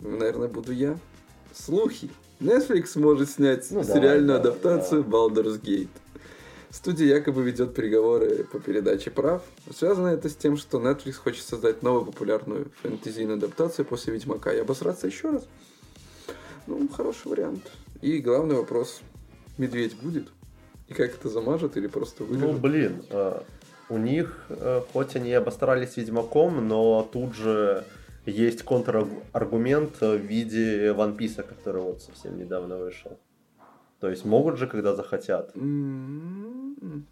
Наверное, 0.00 0.48
буду 0.48 0.72
я. 0.72 0.96
Слухи. 1.52 2.10
Netflix 2.40 2.98
может 2.98 3.30
снять 3.30 3.66
ну, 3.70 3.82
сериальную 3.82 4.38
адаптацию 4.38 5.02
да. 5.02 5.10
Baldur's 5.10 5.60
Gate. 5.60 5.88
Студия 6.70 7.06
якобы 7.06 7.42
ведет 7.42 7.74
переговоры 7.74 8.44
по 8.44 8.60
передаче 8.60 9.10
прав. 9.10 9.42
Связано 9.74 10.08
это 10.08 10.28
с 10.28 10.36
тем, 10.36 10.56
что 10.58 10.78
Netflix 10.78 11.14
хочет 11.14 11.44
создать 11.44 11.82
новую 11.82 12.04
популярную 12.04 12.70
фэнтезийную 12.82 13.38
адаптацию 13.38 13.86
после 13.86 14.12
Ведьмака 14.12 14.52
и 14.52 14.58
обосраться 14.58 15.06
еще 15.06 15.30
раз. 15.30 15.46
Ну, 16.66 16.86
хороший 16.88 17.28
вариант. 17.28 17.70
И 18.02 18.18
главный 18.18 18.56
вопрос. 18.56 19.00
Медведь 19.56 19.96
будет? 19.98 20.28
И 20.88 20.94
как 20.94 21.14
это 21.14 21.30
замажет 21.30 21.76
или 21.78 21.86
просто 21.86 22.24
вырежет? 22.24 22.52
Ну, 22.52 22.58
блин, 22.58 23.02
э, 23.10 23.40
у 23.88 23.96
них, 23.96 24.44
э, 24.50 24.82
хоть 24.92 25.16
они 25.16 25.32
обосрались 25.32 25.96
Ведьмаком, 25.96 26.68
но 26.68 27.08
тут 27.10 27.34
же 27.34 27.84
есть 28.26 28.62
контраргумент 28.62 30.00
в 30.00 30.16
виде 30.16 30.88
One 30.88 31.16
Piece, 31.16 31.42
который 31.42 31.80
вот 31.80 32.02
совсем 32.02 32.38
недавно 32.38 32.76
вышел. 32.76 33.18
То 34.00 34.08
есть 34.08 34.24
могут 34.24 34.58
же, 34.58 34.66
когда 34.66 34.94
захотят. 34.94 35.52
Ну 35.54 37.04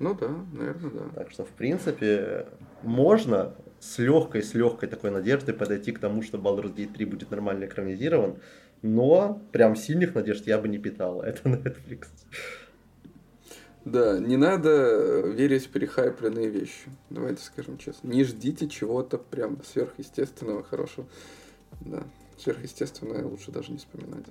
да, 0.00 0.28
наверное, 0.52 0.90
да. 0.90 1.08
Так 1.14 1.30
что, 1.30 1.44
в 1.44 1.50
принципе, 1.50 2.46
можно 2.82 3.54
с 3.78 3.98
легкой, 3.98 4.42
с 4.42 4.54
легкой 4.54 4.88
такой 4.88 5.10
надеждой 5.10 5.54
подойти 5.54 5.92
к 5.92 5.98
тому, 5.98 6.22
что 6.22 6.38
Baldur's 6.38 6.74
Gate 6.74 6.92
3 6.92 7.04
будет 7.04 7.30
нормально 7.30 7.66
экранизирован, 7.66 8.38
но 8.82 9.40
прям 9.52 9.76
сильных 9.76 10.14
надежд 10.14 10.46
я 10.46 10.58
бы 10.58 10.68
не 10.68 10.78
питал. 10.78 11.22
Это 11.22 11.48
Netflix. 11.48 12.06
Да, 13.84 14.18
не 14.18 14.38
надо 14.38 15.20
верить 15.20 15.66
в 15.66 15.70
перехайпленные 15.70 16.48
вещи. 16.48 16.88
Давайте 17.10 17.42
скажем 17.42 17.76
честно. 17.76 18.08
Не 18.08 18.24
ждите 18.24 18.68
чего-то 18.68 19.18
прям 19.18 19.62
сверхъестественного, 19.62 20.64
хорошего. 20.64 21.06
Да. 21.82 22.04
Сверхъестественное 22.44 23.24
лучше 23.24 23.50
даже 23.50 23.72
не 23.72 23.78
вспоминать. 23.78 24.26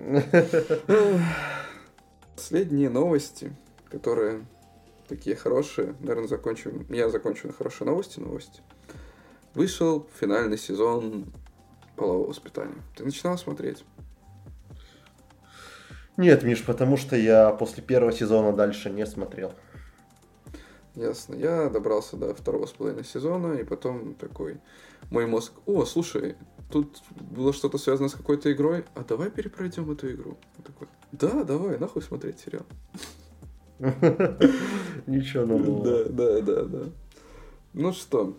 Последние 2.36 2.88
новости, 2.88 3.52
которые 3.90 4.46
такие 5.08 5.34
хорошие. 5.34 5.96
Наверное, 5.98 6.28
закончим. 6.28 6.86
Я 6.90 7.08
закончу 7.08 7.48
на 7.48 7.52
хорошие 7.52 7.88
новости. 7.88 8.20
Новости. 8.20 8.62
Вышел 9.54 10.08
финальный 10.20 10.56
сезон 10.58 11.26
полового 11.96 12.28
воспитания. 12.28 12.80
Ты 12.96 13.04
начинал 13.04 13.36
смотреть? 13.36 13.84
Нет, 16.16 16.44
Миш, 16.44 16.64
потому 16.64 16.96
что 16.96 17.16
я 17.16 17.50
после 17.50 17.82
первого 17.82 18.12
сезона 18.12 18.52
дальше 18.52 18.90
не 18.90 19.06
смотрел. 19.06 19.52
Ясно. 20.94 21.34
Я 21.34 21.68
добрался 21.68 22.16
до 22.16 22.32
второго 22.32 22.66
с 22.66 22.70
половиной 22.70 23.04
сезона, 23.04 23.54
и 23.54 23.64
потом 23.64 24.14
такой 24.14 24.60
мой 25.10 25.26
мозг, 25.26 25.52
о, 25.66 25.84
слушай, 25.84 26.36
тут 26.74 27.02
было 27.20 27.52
что-то 27.52 27.78
связано 27.78 28.08
с 28.08 28.14
какой-то 28.14 28.52
игрой, 28.52 28.84
а 28.96 29.04
давай 29.04 29.30
перепройдем 29.30 29.88
эту 29.92 30.10
игру. 30.10 30.36
Я 30.58 30.64
такой, 30.64 30.88
да, 31.12 31.44
давай, 31.44 31.78
нахуй 31.78 32.02
смотреть 32.02 32.40
сериал. 32.40 32.66
Ничего 35.06 35.46
нового. 35.46 35.84
Да, 35.84 36.04
да, 36.10 36.40
да, 36.40 36.64
да. 36.64 36.82
Ну 37.74 37.92
что, 37.92 38.36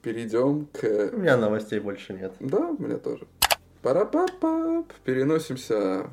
перейдем 0.00 0.66
к... 0.72 1.10
У 1.12 1.18
меня 1.18 1.36
новостей 1.36 1.78
больше 1.78 2.14
нет. 2.14 2.32
Да, 2.40 2.68
у 2.70 2.82
меня 2.82 2.96
тоже. 2.96 3.26
пара 3.82 4.06
па 4.06 4.26
Переносимся 5.04 6.08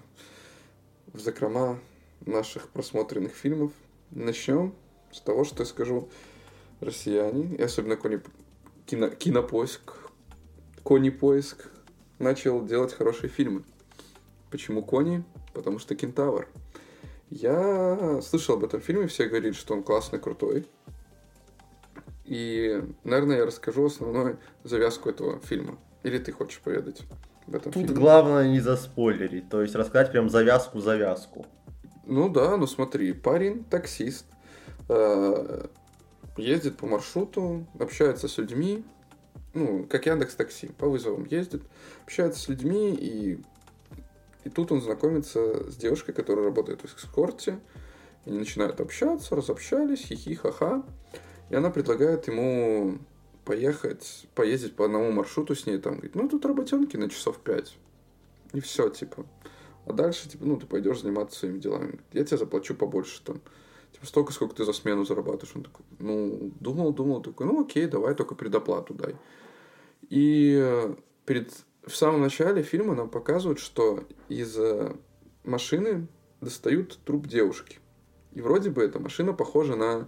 в 1.14 1.20
закрома 1.22 1.80
наших 2.26 2.68
просмотренных 2.68 3.32
фильмов. 3.32 3.72
Начнем 4.12 4.74
с 5.14 5.22
того, 5.22 5.46
что 5.46 5.64
я 5.64 5.68
скажу 5.68 6.10
россияне, 6.82 7.56
и 7.56 7.62
особенно 7.62 7.96
какой-нибудь 7.96 8.26
кино, 8.86 9.08
кинопоиск, 9.08 10.07
Кони 10.88 11.10
Поиск 11.10 11.70
начал 12.18 12.64
делать 12.64 12.94
хорошие 12.94 13.30
фильмы. 13.30 13.64
Почему 14.50 14.82
Кони? 14.82 15.22
Потому 15.54 15.80
что 15.80 15.96
Кентавр. 15.96 16.48
Я 17.30 18.22
слышал 18.22 18.56
об 18.56 18.64
этом 18.64 18.80
фильме, 18.80 19.08
все 19.08 19.28
говорят, 19.28 19.56
что 19.56 19.74
он 19.74 19.84
классный, 19.84 20.18
крутой. 20.18 20.66
И, 22.24 22.82
наверное, 23.04 23.40
я 23.40 23.46
расскажу 23.46 23.88
основную 23.88 24.40
завязку 24.64 25.10
этого 25.10 25.42
фильма. 25.42 25.78
Или 26.04 26.20
ты 26.20 26.32
хочешь 26.32 26.62
поведать 26.62 27.02
об 27.46 27.56
этом 27.56 27.74
Тут 27.74 27.84
фильме? 27.84 27.94
главное 27.94 28.50
не 28.50 28.62
заспойлерить, 28.62 29.50
то 29.50 29.62
есть 29.62 29.76
рассказать 29.76 30.14
прям 30.14 30.30
завязку-завязку. 30.30 31.46
Ну 32.06 32.30
да, 32.30 32.56
ну 32.56 32.66
смотри, 32.66 33.12
парень 33.12 33.66
таксист, 33.66 34.26
э, 34.88 35.66
ездит 36.38 36.78
по 36.78 36.88
маршруту, 36.88 37.68
общается 37.78 38.30
с 38.30 38.38
людьми, 38.38 38.86
ну, 39.58 39.86
как 39.90 40.06
Яндекс 40.06 40.36
Такси, 40.36 40.68
по 40.78 40.88
вызовам 40.88 41.26
ездит, 41.26 41.64
общается 42.04 42.40
с 42.40 42.48
людьми, 42.48 42.94
и, 42.94 43.40
и 44.44 44.50
тут 44.50 44.72
он 44.72 44.82
знакомится 44.82 45.70
с 45.70 45.76
девушкой, 45.76 46.14
которая 46.14 46.46
работает 46.46 46.82
в 46.82 46.86
эскорте, 46.86 47.60
они 48.26 48.40
начинают 48.40 48.82
общаться, 48.82 49.36
разобщались, 49.36 50.02
хихи, 50.02 50.36
ха-ха, 50.36 50.84
и 51.50 51.56
она 51.56 51.70
предлагает 51.70 52.28
ему 52.28 53.00
поехать, 53.46 54.28
поездить 54.36 54.76
по 54.76 54.86
одному 54.86 55.12
маршруту 55.12 55.56
с 55.56 55.66
ней, 55.66 55.78
там, 55.78 55.94
говорит, 55.94 56.16
ну, 56.16 56.28
тут 56.28 56.46
работенки 56.46 56.98
на 56.98 57.10
часов 57.10 57.40
пять, 57.40 57.78
и 58.54 58.60
все, 58.60 58.90
типа. 58.90 59.26
А 59.86 59.94
дальше, 59.94 60.28
типа, 60.28 60.46
ну, 60.46 60.58
ты 60.58 60.66
пойдешь 60.68 61.02
заниматься 61.02 61.40
своими 61.40 61.60
делами. 61.60 62.00
Я 62.12 62.26
тебе 62.26 62.38
заплачу 62.38 62.76
побольше 62.76 63.22
там. 63.24 63.40
Типа, 63.94 64.06
столько, 64.06 64.34
сколько 64.34 64.54
ты 64.54 64.66
за 64.66 64.74
смену 64.74 65.06
зарабатываешь. 65.06 65.56
Он 65.56 65.64
такой, 65.64 65.86
ну, 66.00 66.52
думал, 66.60 66.94
думал, 66.94 67.22
такой, 67.22 67.48
ну, 67.48 67.62
окей, 67.62 67.88
давай, 67.88 68.14
только 68.14 68.36
предоплату 68.36 68.94
дай. 68.94 69.16
И 70.10 70.58
э, 70.60 70.96
перед, 71.26 71.52
в 71.86 71.96
самом 71.96 72.22
начале 72.22 72.64
фильма 72.64 72.96
нам 72.96 73.10
показывают, 73.10 73.60
что 73.60 74.04
из 74.30 74.58
э, 74.58 74.96
машины 75.44 76.08
достают 76.42 77.00
труп 77.04 77.28
девушки. 77.28 77.80
И 78.34 78.42
вроде 78.42 78.70
бы 78.70 78.84
эта 78.84 79.00
машина 79.00 79.34
похожа 79.34 79.76
на 79.76 80.08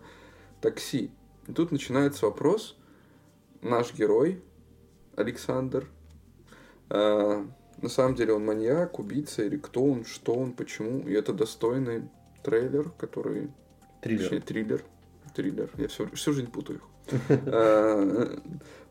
такси. 0.62 1.12
И 1.48 1.54
тут 1.54 1.72
начинается 1.72 2.26
вопрос. 2.26 2.78
Наш 3.62 3.94
герой, 3.94 4.42
Александр, 5.16 5.88
э, 6.90 7.46
на 7.82 7.90
самом 7.90 8.16
деле 8.16 8.34
он 8.34 8.46
маньяк, 8.46 9.00
убийца, 9.00 9.44
или 9.44 9.58
кто 9.58 9.84
он, 9.84 10.06
что 10.06 10.34
он, 10.36 10.54
почему. 10.54 11.08
И 11.08 11.14
это 11.14 11.34
достойный 11.34 12.10
трейлер, 12.44 12.90
который... 12.98 13.52
Триллер. 14.02 14.24
Точнее, 14.24 14.42
триллер. 14.42 14.84
Триллер. 15.36 15.70
Я 15.78 15.88
всю, 15.88 16.08
всю 16.12 16.34
жизнь 16.34 16.50
путаю 16.52 16.80
их. 16.80 16.84
Э, 17.30 18.38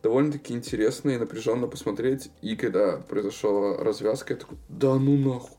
Довольно-таки 0.02 0.54
интересно 0.54 1.10
и 1.10 1.16
напряженно 1.18 1.66
посмотреть. 1.66 2.30
И 2.40 2.54
когда 2.54 2.98
произошла 2.98 3.76
развязка, 3.78 4.34
я 4.34 4.38
такой, 4.38 4.56
да 4.68 4.94
ну 4.94 5.16
нахуй. 5.16 5.56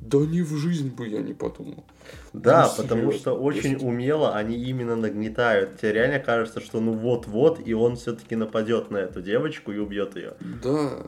Да 0.00 0.18
ни 0.18 0.40
в 0.42 0.54
жизнь 0.56 0.90
бы 0.94 1.08
я 1.08 1.20
не 1.20 1.34
подумал. 1.34 1.84
Да, 2.32 2.70
Ну, 2.76 2.82
потому 2.82 3.00
серьезно, 3.02 3.18
что 3.20 3.32
очень 3.34 3.72
есть. 3.72 3.84
умело 3.84 4.34
они 4.34 4.56
именно 4.56 4.96
нагнетают. 4.96 5.78
Тебе 5.78 5.92
реально 5.92 6.20
кажется, 6.20 6.60
что 6.60 6.80
ну 6.80 6.92
вот-вот, 6.92 7.66
и 7.66 7.74
он 7.74 7.96
все-таки 7.96 8.36
нападет 8.36 8.90
на 8.90 8.98
эту 8.98 9.20
девочку 9.22 9.72
и 9.72 9.78
убьет 9.78 10.16
ее. 10.16 10.34
Да, 10.62 11.06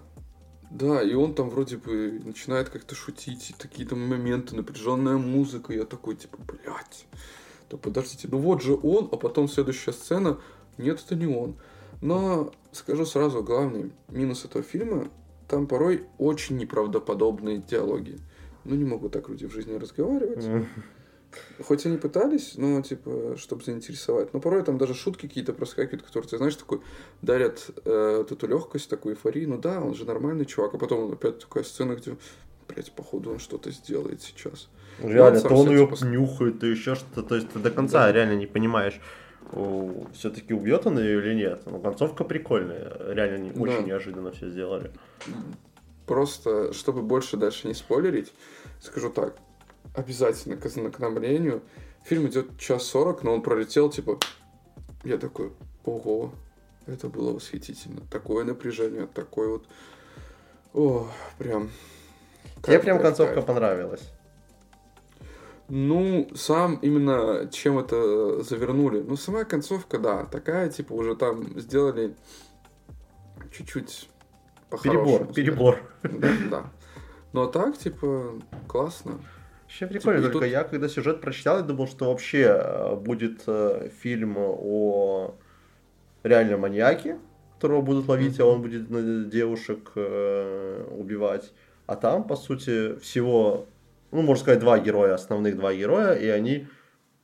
да, 0.70 1.02
и 1.02 1.14
он 1.14 1.34
там 1.34 1.50
вроде 1.50 1.76
бы 1.78 2.20
начинает 2.24 2.68
как-то 2.70 2.94
шутить, 2.94 3.50
и 3.50 3.54
такие 3.54 3.88
там 3.88 4.06
моменты, 4.06 4.54
напряженная 4.56 5.16
музыка, 5.16 5.72
и 5.72 5.76
я 5.76 5.84
такой, 5.84 6.16
типа, 6.16 6.38
блядь, 6.46 7.06
да 7.70 7.76
подождите, 7.76 8.28
ну 8.30 8.38
вот 8.38 8.62
же 8.62 8.74
он, 8.74 9.08
а 9.12 9.16
потом 9.16 9.48
следующая 9.48 9.92
сцена, 9.92 10.38
нет, 10.78 11.02
это 11.04 11.14
не 11.14 11.26
он. 11.26 11.56
Но 12.00 12.52
скажу 12.72 13.04
сразу, 13.04 13.42
главный 13.42 13.92
минус 14.08 14.44
этого 14.44 14.62
фильма, 14.62 15.08
там 15.48 15.66
порой 15.66 16.06
очень 16.18 16.56
неправдоподобные 16.56 17.58
диалоги. 17.58 18.18
Ну, 18.64 18.74
не 18.74 18.84
могут 18.84 19.12
так 19.12 19.28
люди 19.28 19.46
в 19.46 19.52
жизни 19.52 19.74
разговаривать. 19.74 20.44
Хоть 21.62 21.84
они 21.84 21.98
пытались, 21.98 22.54
но, 22.56 22.80
типа, 22.80 23.36
чтобы 23.36 23.62
заинтересовать. 23.62 24.32
Но 24.32 24.40
порой 24.40 24.62
там 24.62 24.78
даже 24.78 24.94
шутки 24.94 25.26
какие-то 25.26 25.52
проскакивают, 25.52 26.02
которые, 26.02 26.28
ты 26.28 26.38
знаешь, 26.38 26.56
такой 26.56 26.80
дарят 27.20 27.70
э, 27.84 28.16
вот 28.18 28.32
эту 28.32 28.46
легкость, 28.46 28.88
такую 28.88 29.14
эйфорию. 29.14 29.50
Ну 29.50 29.58
да, 29.58 29.80
он 29.80 29.94
же 29.94 30.06
нормальный 30.06 30.46
чувак. 30.46 30.74
А 30.74 30.78
потом 30.78 31.12
опять 31.12 31.40
такая 31.40 31.64
сцена, 31.64 31.94
где, 31.96 32.16
блядь, 32.66 32.92
походу 32.92 33.30
он 33.30 33.40
что-то 33.40 33.70
сделает 33.70 34.22
сейчас. 34.22 34.68
Реально, 35.02 35.40
сам 35.40 35.50
то 35.50 35.56
он 35.56 35.70
ее 35.70 35.86
типа, 35.86 36.04
нюхает, 36.04 36.60
то 36.60 36.66
еще 36.66 36.94
что-то. 36.94 37.22
То 37.22 37.34
есть 37.34 37.50
ты 37.50 37.58
до 37.58 37.70
конца 37.70 38.06
Да. 38.06 38.12
реально 38.12 38.36
не 38.36 38.46
понимаешь, 38.46 38.98
все-таки 40.14 40.52
убьет 40.54 40.86
он 40.86 40.98
ее 40.98 41.18
или 41.20 41.34
нет. 41.34 41.62
Ну, 41.66 41.80
концовка 41.80 42.24
прикольная. 42.24 42.96
Реально 43.12 43.52
Да. 43.52 43.60
очень 43.60 43.86
неожиданно 43.86 44.30
все 44.32 44.50
сделали. 44.50 44.92
Просто, 46.06 46.72
чтобы 46.72 47.02
больше 47.02 47.36
дальше 47.36 47.68
не 47.68 47.74
спойлерить, 47.74 48.32
скажу 48.80 49.10
так. 49.10 49.36
Обязательно 49.94 50.56
к 50.56 50.66
ознакомлению. 50.66 51.62
Фильм 52.04 52.26
идет 52.28 52.58
час 52.58 52.84
сорок, 52.84 53.22
но 53.22 53.34
он 53.34 53.42
пролетел, 53.42 53.90
типа... 53.90 54.18
Я 55.04 55.16
такой, 55.18 55.52
ого, 55.84 56.32
это 56.86 57.08
было 57.08 57.32
восхитительно. 57.32 58.00
Такое 58.10 58.44
напряжение, 58.44 59.06
такой 59.06 59.48
вот... 59.48 59.66
О, 60.74 61.08
прям... 61.38 61.70
Кайф, 62.62 62.82
прям 62.82 62.96
кайф, 62.96 63.08
концовка 63.08 63.34
кайф. 63.34 63.46
понравилась. 63.46 64.10
Ну, 65.68 66.28
сам 66.34 66.76
именно 66.76 67.48
чем 67.52 67.78
это 67.78 68.42
завернули. 68.42 69.00
Ну, 69.00 69.16
сама 69.16 69.44
концовка, 69.44 69.98
да, 69.98 70.24
такая, 70.24 70.70
типа, 70.70 70.94
уже 70.94 71.14
там 71.14 71.58
сделали 71.60 72.14
чуть-чуть 73.52 74.08
Перебор, 74.82 75.32
перебор. 75.32 75.80
Да, 76.02 76.28
да. 76.50 76.70
Ну, 77.32 77.42
а 77.42 77.48
так, 77.48 77.76
типа, 77.78 78.34
классно. 78.66 79.20
Вообще 79.62 79.86
прикольно, 79.86 80.20
Типа, 80.20 80.32
только 80.32 80.46
тут- 80.46 80.52
я 80.52 80.64
когда 80.64 80.88
сюжет 80.88 81.20
прочитал, 81.20 81.58
я 81.58 81.62
думал, 81.62 81.86
что 81.86 82.06
вообще 82.06 82.44
э, 82.48 82.96
будет 82.96 83.42
э, 83.46 83.90
фильм 84.00 84.36
о 84.38 85.34
реальном 86.22 86.60
маньяке, 86.60 87.18
которого 87.54 87.82
будут 87.82 88.08
ловить, 88.08 88.40
а 88.40 88.46
он 88.46 88.62
будет 88.62 89.28
девушек 89.28 89.92
э, 89.94 90.86
убивать. 90.90 91.52
А 91.86 91.96
там, 91.96 92.24
по 92.24 92.36
сути, 92.36 92.96
всего, 92.98 93.66
ну, 94.10 94.22
можно 94.22 94.42
сказать, 94.42 94.60
два 94.60 94.78
героя, 94.78 95.14
основных 95.14 95.56
два 95.56 95.74
героя, 95.74 96.14
и 96.14 96.26
они 96.26 96.66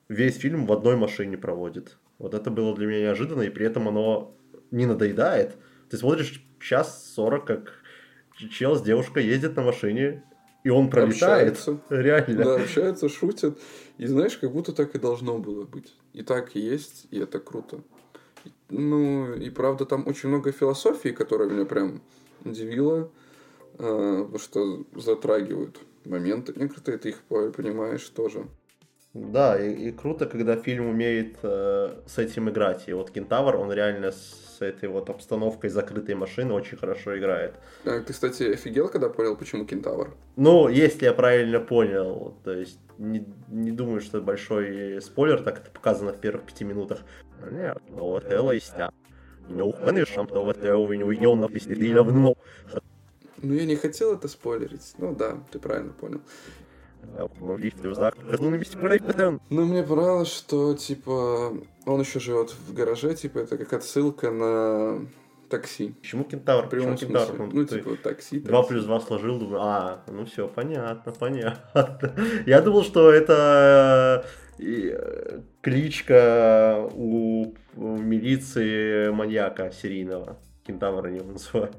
весь 0.08 0.36
фильм 0.36 0.66
в 0.66 0.72
одной 0.72 0.96
машине 0.96 1.36
проводят. 1.36 1.96
Вот 2.18 2.34
это 2.34 2.50
было 2.50 2.74
для 2.74 2.86
меня 2.86 3.00
неожиданно, 3.00 3.42
и 3.42 3.50
при 3.50 3.66
этом 3.66 3.88
оно 3.88 4.36
не 4.70 4.86
надоедает. 4.86 5.56
Ты 5.90 5.96
смотришь 5.96 6.44
час 6.60 7.12
сорок, 7.14 7.46
как 7.46 7.72
чел 8.50 8.76
с 8.76 8.82
девушкой 8.82 9.24
ездит 9.24 9.56
на 9.56 9.62
машине, 9.62 10.22
и 10.62 10.70
он 10.70 10.90
пролетает. 10.90 11.52
Общаются. 11.52 11.78
Реально. 11.90 12.44
Да, 12.44 12.54
общаются, 12.56 13.08
шутят. 13.08 13.58
И 13.98 14.06
знаешь, 14.06 14.36
как 14.36 14.52
будто 14.52 14.72
так 14.72 14.94
и 14.94 14.98
должно 14.98 15.38
было 15.38 15.64
быть. 15.64 15.94
И 16.12 16.22
так 16.22 16.56
и 16.56 16.60
есть, 16.60 17.06
и 17.10 17.18
это 17.18 17.38
круто. 17.38 17.80
Ну, 18.70 19.34
и 19.34 19.50
правда, 19.50 19.84
там 19.84 20.06
очень 20.06 20.28
много 20.28 20.52
философии, 20.52 21.10
которая 21.10 21.48
меня 21.48 21.64
прям 21.64 22.02
удивила, 22.44 23.10
э, 23.78 24.22
потому 24.22 24.38
что 24.38 24.84
затрагивают 24.94 25.78
моменты. 26.06 26.52
Некоторые 26.56 26.98
ты 26.98 27.10
их 27.10 27.22
по- 27.22 27.50
понимаешь 27.50 28.08
тоже. 28.08 28.46
Да, 29.14 29.56
и, 29.60 29.72
и 29.88 29.92
круто, 29.92 30.26
когда 30.26 30.56
фильм 30.56 30.86
умеет 30.88 31.36
э, 31.42 32.00
с 32.06 32.18
этим 32.18 32.50
играть. 32.50 32.88
И 32.88 32.92
вот 32.92 33.12
Кентавр, 33.12 33.56
он 33.56 33.72
реально 33.72 34.10
с 34.10 34.56
этой 34.60 34.88
вот 34.88 35.08
обстановкой 35.08 35.70
закрытой 35.70 36.16
машины 36.16 36.52
очень 36.52 36.76
хорошо 36.76 37.16
играет. 37.16 37.54
А, 37.84 38.00
Ты, 38.00 38.12
кстати, 38.12 38.42
офигел, 38.42 38.88
когда 38.88 39.08
понял, 39.08 39.36
почему 39.36 39.66
кентавр? 39.66 40.14
Ну, 40.36 40.68
если 40.68 41.04
я 41.04 41.12
правильно 41.12 41.60
понял, 41.60 42.34
то 42.42 42.52
есть 42.52 42.80
не, 42.98 43.24
не 43.48 43.70
думаю, 43.70 44.00
что 44.00 44.18
это 44.18 44.26
большой 44.26 45.00
спойлер, 45.00 45.42
так 45.42 45.58
это 45.60 45.70
показано 45.70 46.12
в 46.12 46.20
первых 46.20 46.46
пяти 46.46 46.64
минутах. 46.64 47.00
Нет, 47.52 47.78
ну 47.90 48.00
вот 48.00 48.24
это 48.24 48.58
истя. 48.58 48.92
Ну, 49.48 49.72
конечно, 49.72 50.26
то 50.26 50.44
вот 50.44 50.56
это 50.56 50.76
увидел 50.76 51.36
на 51.36 51.48
давно. 51.48 52.34
Ну, 53.42 53.54
я 53.54 53.64
не 53.64 53.76
хотел 53.76 54.14
это 54.14 54.28
спойлерить. 54.28 54.94
Ну 54.98 55.14
да, 55.14 55.38
ты 55.50 55.58
правильно 55.58 55.92
понял. 55.92 56.20
Ну, 59.50 59.64
мне 59.66 59.82
понравилось, 59.82 60.32
что, 60.32 60.74
типа, 60.74 61.52
он 61.86 62.00
еще 62.00 62.20
живет 62.20 62.50
в 62.50 62.72
гараже, 62.72 63.14
типа, 63.14 63.40
это 63.40 63.58
как 63.58 63.72
отсылка 63.74 64.30
на 64.30 65.06
такси. 65.48 65.94
Почему 66.00 66.24
Кентавр? 66.24 66.68
Почему 66.68 66.96
Кентавр? 66.96 67.38
Ну, 67.38 67.50
Ну, 67.52 67.64
типа, 67.64 67.96
такси. 67.96 68.40
Два 68.40 68.62
плюс 68.62 68.84
два 68.84 69.00
сложил, 69.00 69.38
думаю, 69.38 69.60
а, 69.62 70.02
ну 70.08 70.24
все, 70.24 70.48
понятно, 70.48 71.12
понятно. 71.12 72.14
Я 72.46 72.60
думал, 72.60 72.82
что 72.82 73.12
это 73.12 74.24
э, 74.58 74.62
и, 74.62 74.90
э, 74.92 75.40
кличка 75.60 76.88
у, 76.92 77.54
у 77.76 77.96
милиции 77.96 79.10
маньяка 79.10 79.70
серийного. 79.70 80.38
Кентавра 80.66 81.12
его 81.12 81.32
называют. 81.32 81.76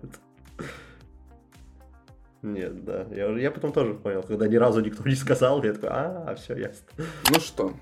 Нет, 2.46 2.86
да. 2.86 3.08
Я, 3.12 3.28
уже- 3.30 3.42
я 3.42 3.50
потом 3.50 3.74
тоже 3.74 3.96
понял, 3.96 4.22
когда 4.22 4.48
ни 4.48 4.56
разу 4.56 4.80
никто 4.82 5.04
не 5.10 5.16
сказал, 5.16 5.64
я 5.64 5.74
такой, 5.74 5.90
а, 5.92 6.36
все, 6.36 6.56
ясно. 6.56 6.86
Ну 7.32 7.40
что, 7.40 7.74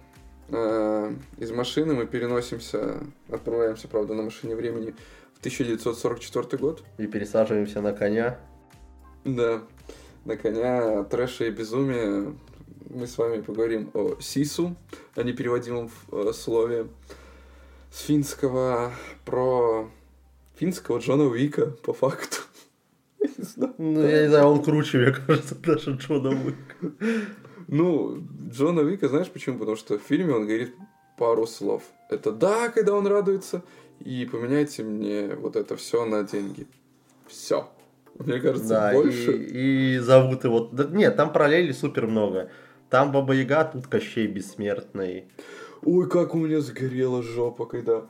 э, 0.48 1.14
из 1.38 1.52
машины 1.52 1.94
мы 1.94 2.06
переносимся, 2.08 3.00
отправляемся, 3.30 3.90
правда, 3.90 4.14
на 4.14 4.24
машине 4.24 4.56
времени 4.56 4.96
в 5.36 5.40
1944 5.42 6.58
год. 6.62 6.82
И 6.98 7.08
пересаживаемся 7.08 7.82
на 7.82 7.92
коня. 7.92 8.40
Да, 9.26 9.64
на 10.24 10.38
коня 10.38 11.04
трэша 11.04 11.44
и 11.46 11.52
безумия. 11.52 12.34
Мы 12.90 13.06
с 13.06 13.18
вами 13.18 13.42
поговорим 13.42 13.92
о 13.94 14.16
Сису, 14.22 14.78
о 15.16 15.24
непереводимом 15.24 15.92
э, 16.14 16.32
слове 16.34 16.88
с 17.92 18.00
финского 18.00 18.94
про 19.26 19.90
финского 20.56 21.00
Джона 21.00 21.26
Уика, 21.26 21.66
по 21.84 21.92
факту. 21.92 22.38
Я 23.24 23.30
не 23.38 23.44
знаю. 23.44 23.74
Ну, 23.78 24.02
я 24.02 24.22
не 24.24 24.30
знаю, 24.30 24.46
он 24.48 24.64
круче, 24.64 24.98
мне 24.98 25.12
кажется, 25.12 25.56
даже 25.56 25.92
Джона 25.92 26.30
Уика. 26.30 26.94
Ну, 27.68 28.24
Джона 28.52 28.82
Уика, 28.82 29.08
знаешь 29.08 29.30
почему? 29.30 29.60
Потому 29.60 29.78
что 29.78 29.98
в 29.98 30.02
фильме 30.02 30.34
он 30.34 30.46
говорит 30.46 30.76
пару 31.18 31.48
слов. 31.48 31.84
Это 32.10 32.32
да, 32.32 32.70
когда 32.70 32.94
он 32.94 33.08
радуется, 33.08 33.64
и 34.00 34.28
поменяйте 34.30 34.84
мне 34.84 35.36
вот 35.36 35.56
это 35.56 35.76
все 35.76 36.06
на 36.06 36.24
деньги. 36.24 36.68
Все. 37.28 37.70
Мне 38.20 38.40
кажется, 38.40 38.70
да, 38.70 38.94
больше. 38.94 39.32
И, 39.32 39.96
и 39.96 40.00
зовут 40.00 40.44
его. 40.44 40.70
Да, 40.72 40.86
нет, 40.86 41.16
там 41.16 41.32
параллели 41.32 41.72
супер 41.72 42.08
много. 42.08 42.52
Там 42.90 43.12
Баба 43.12 43.34
Яга, 43.34 43.64
тут 43.64 43.88
Кощей 43.88 44.28
Бессмертный. 44.28 45.26
Ой, 45.82 46.08
как 46.10 46.36
у 46.36 46.38
меня 46.38 46.62
сгорела 46.62 47.24
жопа, 47.24 47.66
когда 47.66 48.06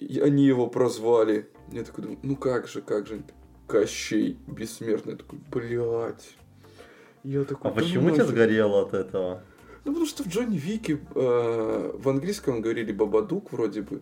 они 0.00 0.46
его 0.46 0.66
прозвали. 0.66 1.48
Я 1.72 1.84
такой 1.84 2.02
думаю, 2.02 2.20
ну 2.22 2.36
как 2.36 2.68
же, 2.68 2.82
как 2.82 3.06
же. 3.06 3.22
Кощей 3.66 4.38
Бессмертный. 4.46 5.12
Я 5.12 5.18
такой, 5.18 5.38
блядь. 5.50 6.36
Я 7.24 7.44
такой, 7.44 7.70
а 7.70 7.74
почему 7.74 8.10
тебе 8.10 8.24
сгорело 8.24 8.82
от 8.82 8.94
этого? 8.94 9.42
Ну, 9.84 9.92
потому 9.92 10.06
что 10.06 10.22
в 10.22 10.28
Джонни 10.28 10.58
Вике 10.58 11.00
э, 11.14 11.90
в 11.94 12.08
английском 12.08 12.60
говорили 12.60 12.92
Бабадук 12.92 13.52
вроде 13.52 13.82
бы, 13.82 14.00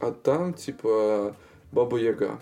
а 0.00 0.12
там, 0.12 0.54
типа, 0.54 1.36
Баба 1.72 1.98
Яга. 1.98 2.40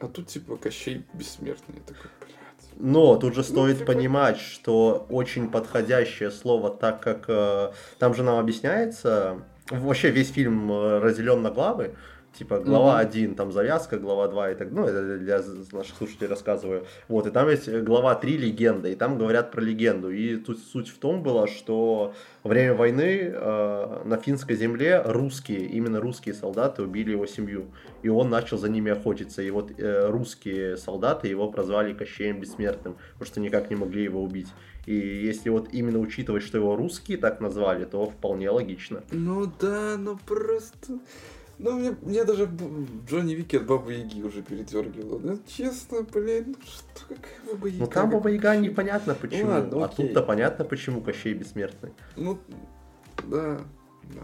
А 0.00 0.08
тут, 0.08 0.26
типа, 0.28 0.56
Кощей 0.56 1.04
Бессмертный. 1.14 1.76
Я 1.76 1.94
такой, 1.94 2.10
блядь. 2.20 2.36
Но 2.78 3.16
тут 3.16 3.34
же 3.34 3.40
ну, 3.40 3.44
стоит 3.44 3.80
ну, 3.80 3.86
понимать, 3.86 4.38
что 4.38 5.06
очень 5.08 5.50
подходящее 5.50 6.30
слово, 6.30 6.70
так 6.70 7.00
как 7.00 7.24
э, 7.28 7.72
там 7.98 8.14
же 8.14 8.22
нам 8.22 8.38
объясняется, 8.38 9.42
вообще 9.70 10.10
весь 10.10 10.30
фильм 10.30 10.70
э, 10.70 10.98
разделен 10.98 11.42
на 11.42 11.50
главы, 11.50 11.94
типа 12.38 12.58
глава 12.60 13.02
mm-hmm. 13.02 13.08
1, 13.08 13.34
там 13.34 13.52
завязка, 13.52 13.98
глава 13.98 14.28
2 14.28 14.50
и 14.50 14.54
так, 14.54 14.70
ну, 14.70 14.84
это 14.84 15.18
для 15.18 15.42
наших 15.72 15.96
слушателей 15.96 16.28
рассказываю. 16.28 16.86
Вот, 17.08 17.26
и 17.26 17.30
там 17.30 17.48
есть 17.48 17.68
глава 17.68 18.14
3 18.14 18.36
легенда, 18.36 18.88
и 18.88 18.94
там 18.94 19.18
говорят 19.18 19.50
про 19.50 19.60
легенду. 19.60 20.10
И 20.10 20.36
тут 20.36 20.58
суть 20.58 20.88
в 20.88 20.98
том 20.98 21.22
была, 21.22 21.46
что 21.46 22.14
во 22.42 22.48
время 22.48 22.74
войны 22.74 23.32
э, 23.34 24.02
на 24.04 24.16
финской 24.18 24.56
земле 24.56 25.02
русские, 25.04 25.66
именно 25.66 26.00
русские 26.00 26.34
солдаты 26.34 26.82
убили 26.82 27.12
его 27.12 27.26
семью. 27.26 27.66
И 28.02 28.08
он 28.08 28.30
начал 28.30 28.58
за 28.58 28.68
ними 28.68 28.92
охотиться. 28.92 29.42
И 29.42 29.50
вот 29.50 29.72
э, 29.78 30.08
русские 30.08 30.76
солдаты 30.76 31.28
его 31.28 31.50
прозвали 31.50 31.94
Кощеем 31.94 32.40
Бессмертным, 32.40 32.96
потому 33.14 33.26
что 33.26 33.40
никак 33.40 33.70
не 33.70 33.76
могли 33.76 34.04
его 34.04 34.22
убить. 34.22 34.48
И 34.86 34.94
если 34.94 35.50
вот 35.50 35.70
именно 35.72 35.98
учитывать, 35.98 36.44
что 36.44 36.58
его 36.58 36.76
русские 36.76 37.18
так 37.18 37.40
назвали, 37.40 37.84
то 37.84 38.06
вполне 38.08 38.50
логично. 38.50 39.02
Ну 39.10 39.50
да, 39.60 39.96
ну 39.98 40.16
просто... 40.24 41.00
Ну, 41.58 41.72
мне, 41.72 41.96
мне 42.02 42.24
даже 42.24 42.50
Джонни 43.08 43.34
Вики 43.34 43.56
от 43.56 43.66
Бабы 43.66 43.94
Яги 43.94 44.22
уже 44.22 44.42
передергивало. 44.42 45.18
Ну, 45.18 45.38
честно, 45.46 46.02
блин, 46.02 46.56
ну 46.58 46.66
что, 46.66 47.14
какая 47.14 47.52
Баба 47.52 47.68
Яга? 47.68 47.84
Ну, 47.84 47.86
там 47.90 48.10
Баба 48.10 48.30
Яга 48.30 48.56
непонятно 48.56 49.14
почему. 49.14 49.50
Ладно, 49.50 49.84
а 49.84 49.88
тут-то 49.88 50.22
понятно, 50.22 50.64
почему 50.64 51.00
Кощей 51.00 51.32
бессмертный. 51.34 51.92
Ну, 52.16 52.38
да, 53.24 53.60
да. 54.14 54.22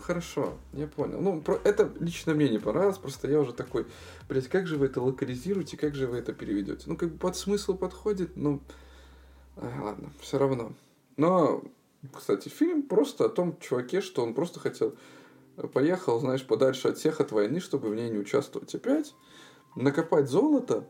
Хорошо, 0.00 0.54
я 0.72 0.88
понял. 0.88 1.20
Ну, 1.20 1.40
про, 1.40 1.60
это 1.62 1.92
лично 2.00 2.34
мне 2.34 2.48
не 2.48 2.58
понравилось, 2.58 2.98
просто 2.98 3.30
я 3.30 3.38
уже 3.38 3.52
такой, 3.52 3.86
блядь, 4.28 4.48
как 4.48 4.66
же 4.66 4.76
вы 4.76 4.86
это 4.86 5.00
локализируете, 5.00 5.76
как 5.76 5.94
же 5.94 6.08
вы 6.08 6.18
это 6.18 6.32
переведете? 6.32 6.84
Ну, 6.86 6.96
как 6.96 7.12
бы 7.12 7.18
под 7.18 7.36
смысл 7.36 7.76
подходит, 7.76 8.36
ну, 8.36 8.60
а, 9.56 9.70
ладно, 9.80 10.10
все 10.20 10.38
равно. 10.38 10.72
Но, 11.16 11.62
кстати, 12.12 12.48
фильм 12.48 12.82
просто 12.82 13.26
о 13.26 13.28
том 13.28 13.56
чуваке, 13.60 14.00
что 14.00 14.24
он 14.24 14.34
просто 14.34 14.58
хотел 14.58 14.96
поехал, 15.68 16.20
знаешь, 16.20 16.44
подальше 16.46 16.88
от 16.88 16.98
всех 16.98 17.20
от 17.20 17.32
войны, 17.32 17.60
чтобы 17.60 17.88
в 17.88 17.94
ней 17.94 18.10
не 18.10 18.18
участвовать 18.18 18.74
опять, 18.74 19.14
накопать 19.76 20.28
золото, 20.28 20.84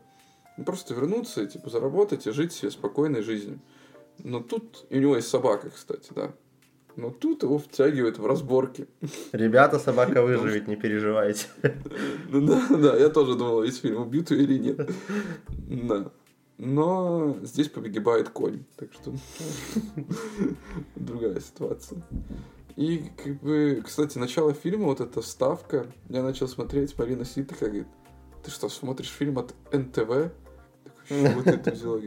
просто 0.65 0.93
вернуться 0.93 1.41
и, 1.43 1.47
типа, 1.47 1.69
заработать 1.69 2.27
и 2.27 2.31
жить 2.31 2.53
себе 2.53 2.71
спокойной 2.71 3.21
жизнью. 3.21 3.59
Но 4.19 4.39
тут, 4.41 4.85
и 4.89 4.97
у 4.97 5.01
него 5.01 5.15
есть 5.15 5.29
собака, 5.29 5.69
кстати, 5.69 6.11
да. 6.13 6.33
Но 6.95 7.09
тут 7.09 7.41
его 7.41 7.57
втягивают 7.57 8.19
в 8.19 8.25
разборки. 8.25 8.87
Ребята, 9.31 9.79
собака 9.79 10.21
выживет, 10.21 10.67
не 10.67 10.75
переживайте. 10.75 11.47
Да, 12.31 12.67
да, 12.69 12.95
я 12.97 13.09
тоже 13.09 13.35
думал, 13.35 13.63
весь 13.63 13.79
фильм 13.79 14.01
убьют 14.01 14.29
ее 14.31 14.43
или 14.43 14.59
нет. 14.59 14.91
Да. 15.67 16.11
Но 16.59 17.35
здесь 17.41 17.67
погибает 17.67 18.29
конь, 18.29 18.63
так 18.77 18.93
что 18.93 19.13
другая 20.95 21.39
ситуация. 21.39 22.03
И, 22.75 23.11
как 23.23 23.41
бы, 23.41 23.81
кстати, 23.85 24.17
начало 24.17 24.53
фильма, 24.53 24.85
вот 24.85 24.99
эта 24.99 25.21
вставка, 25.21 25.87
я 26.09 26.23
начал 26.23 26.47
смотреть, 26.47 26.97
Марина 26.97 27.23
сидит 27.23 27.49
такая 27.49 27.69
говорит, 27.69 27.87
ты 28.43 28.51
что, 28.51 28.67
смотришь 28.69 29.09
фильм 29.09 29.37
от 29.37 29.53
НТВ? 29.71 29.95
Такой, 29.95 30.31
вот 31.35 31.47
это 31.47 31.71
взяла? 31.71 31.99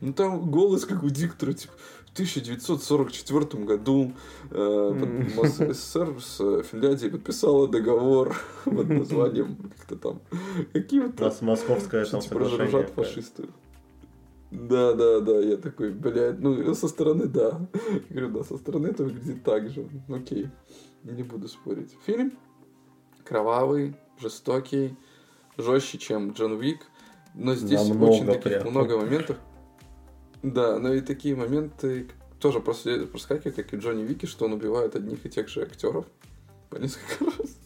Ну, 0.00 0.12
там 0.12 0.50
голос, 0.50 0.84
как 0.84 1.02
у 1.02 1.08
диктора, 1.08 1.52
типа, 1.52 1.74
в 2.06 2.12
1944 2.12 3.64
году 3.64 4.12
э, 4.50 5.28
СССР 5.44 6.20
с 6.20 6.62
Финляндией 6.64 7.12
подписала 7.12 7.68
договор 7.68 8.36
под 8.64 8.88
названием 8.88 9.56
как-то 9.78 9.96
там 9.96 10.20
какие-то... 10.72 11.32
Московская 11.42 12.04
там 12.04 12.20
типа, 12.20 12.44
соглашение. 12.44 12.86
фашисты. 12.88 13.44
Да, 14.50 14.94
да, 14.94 15.20
да, 15.20 15.38
я 15.38 15.56
такой, 15.56 15.90
блядь, 15.92 16.40
ну 16.40 16.74
со 16.74 16.88
стороны 16.88 17.26
да. 17.26 17.60
Я 18.08 18.20
говорю, 18.20 18.38
да, 18.38 18.44
со 18.44 18.56
стороны 18.58 18.88
это 18.88 19.04
выглядит 19.04 19.44
так 19.44 19.68
же. 19.70 19.88
Окей, 20.08 20.48
не 21.04 21.22
буду 21.22 21.46
спорить. 21.48 21.96
Фильм 22.04 22.32
кровавый, 23.24 23.94
жестокий, 24.20 24.96
жестче, 25.56 25.98
чем 25.98 26.32
Джон 26.32 26.52
Уик, 26.52 26.80
но 27.34 27.54
здесь 27.54 27.88
Намного 27.88 28.10
очень 28.10 28.26
таких 28.26 28.42
прям. 28.42 28.70
много 28.70 28.98
моментов. 28.98 29.36
Да, 30.42 30.78
но 30.78 30.92
и 30.94 31.00
такие 31.00 31.36
моменты 31.36 32.08
тоже 32.40 32.60
проскакивают, 32.60 33.54
как 33.54 33.72
и 33.72 33.76
Джонни 33.76 34.02
Вики, 34.02 34.26
что 34.26 34.46
он 34.46 34.54
убивает 34.54 34.96
одних 34.96 35.24
и 35.26 35.30
тех 35.30 35.48
же 35.48 35.62
актеров 35.62 36.06
по 36.70 36.76
несколько 36.76 37.24
раз. 37.38 37.56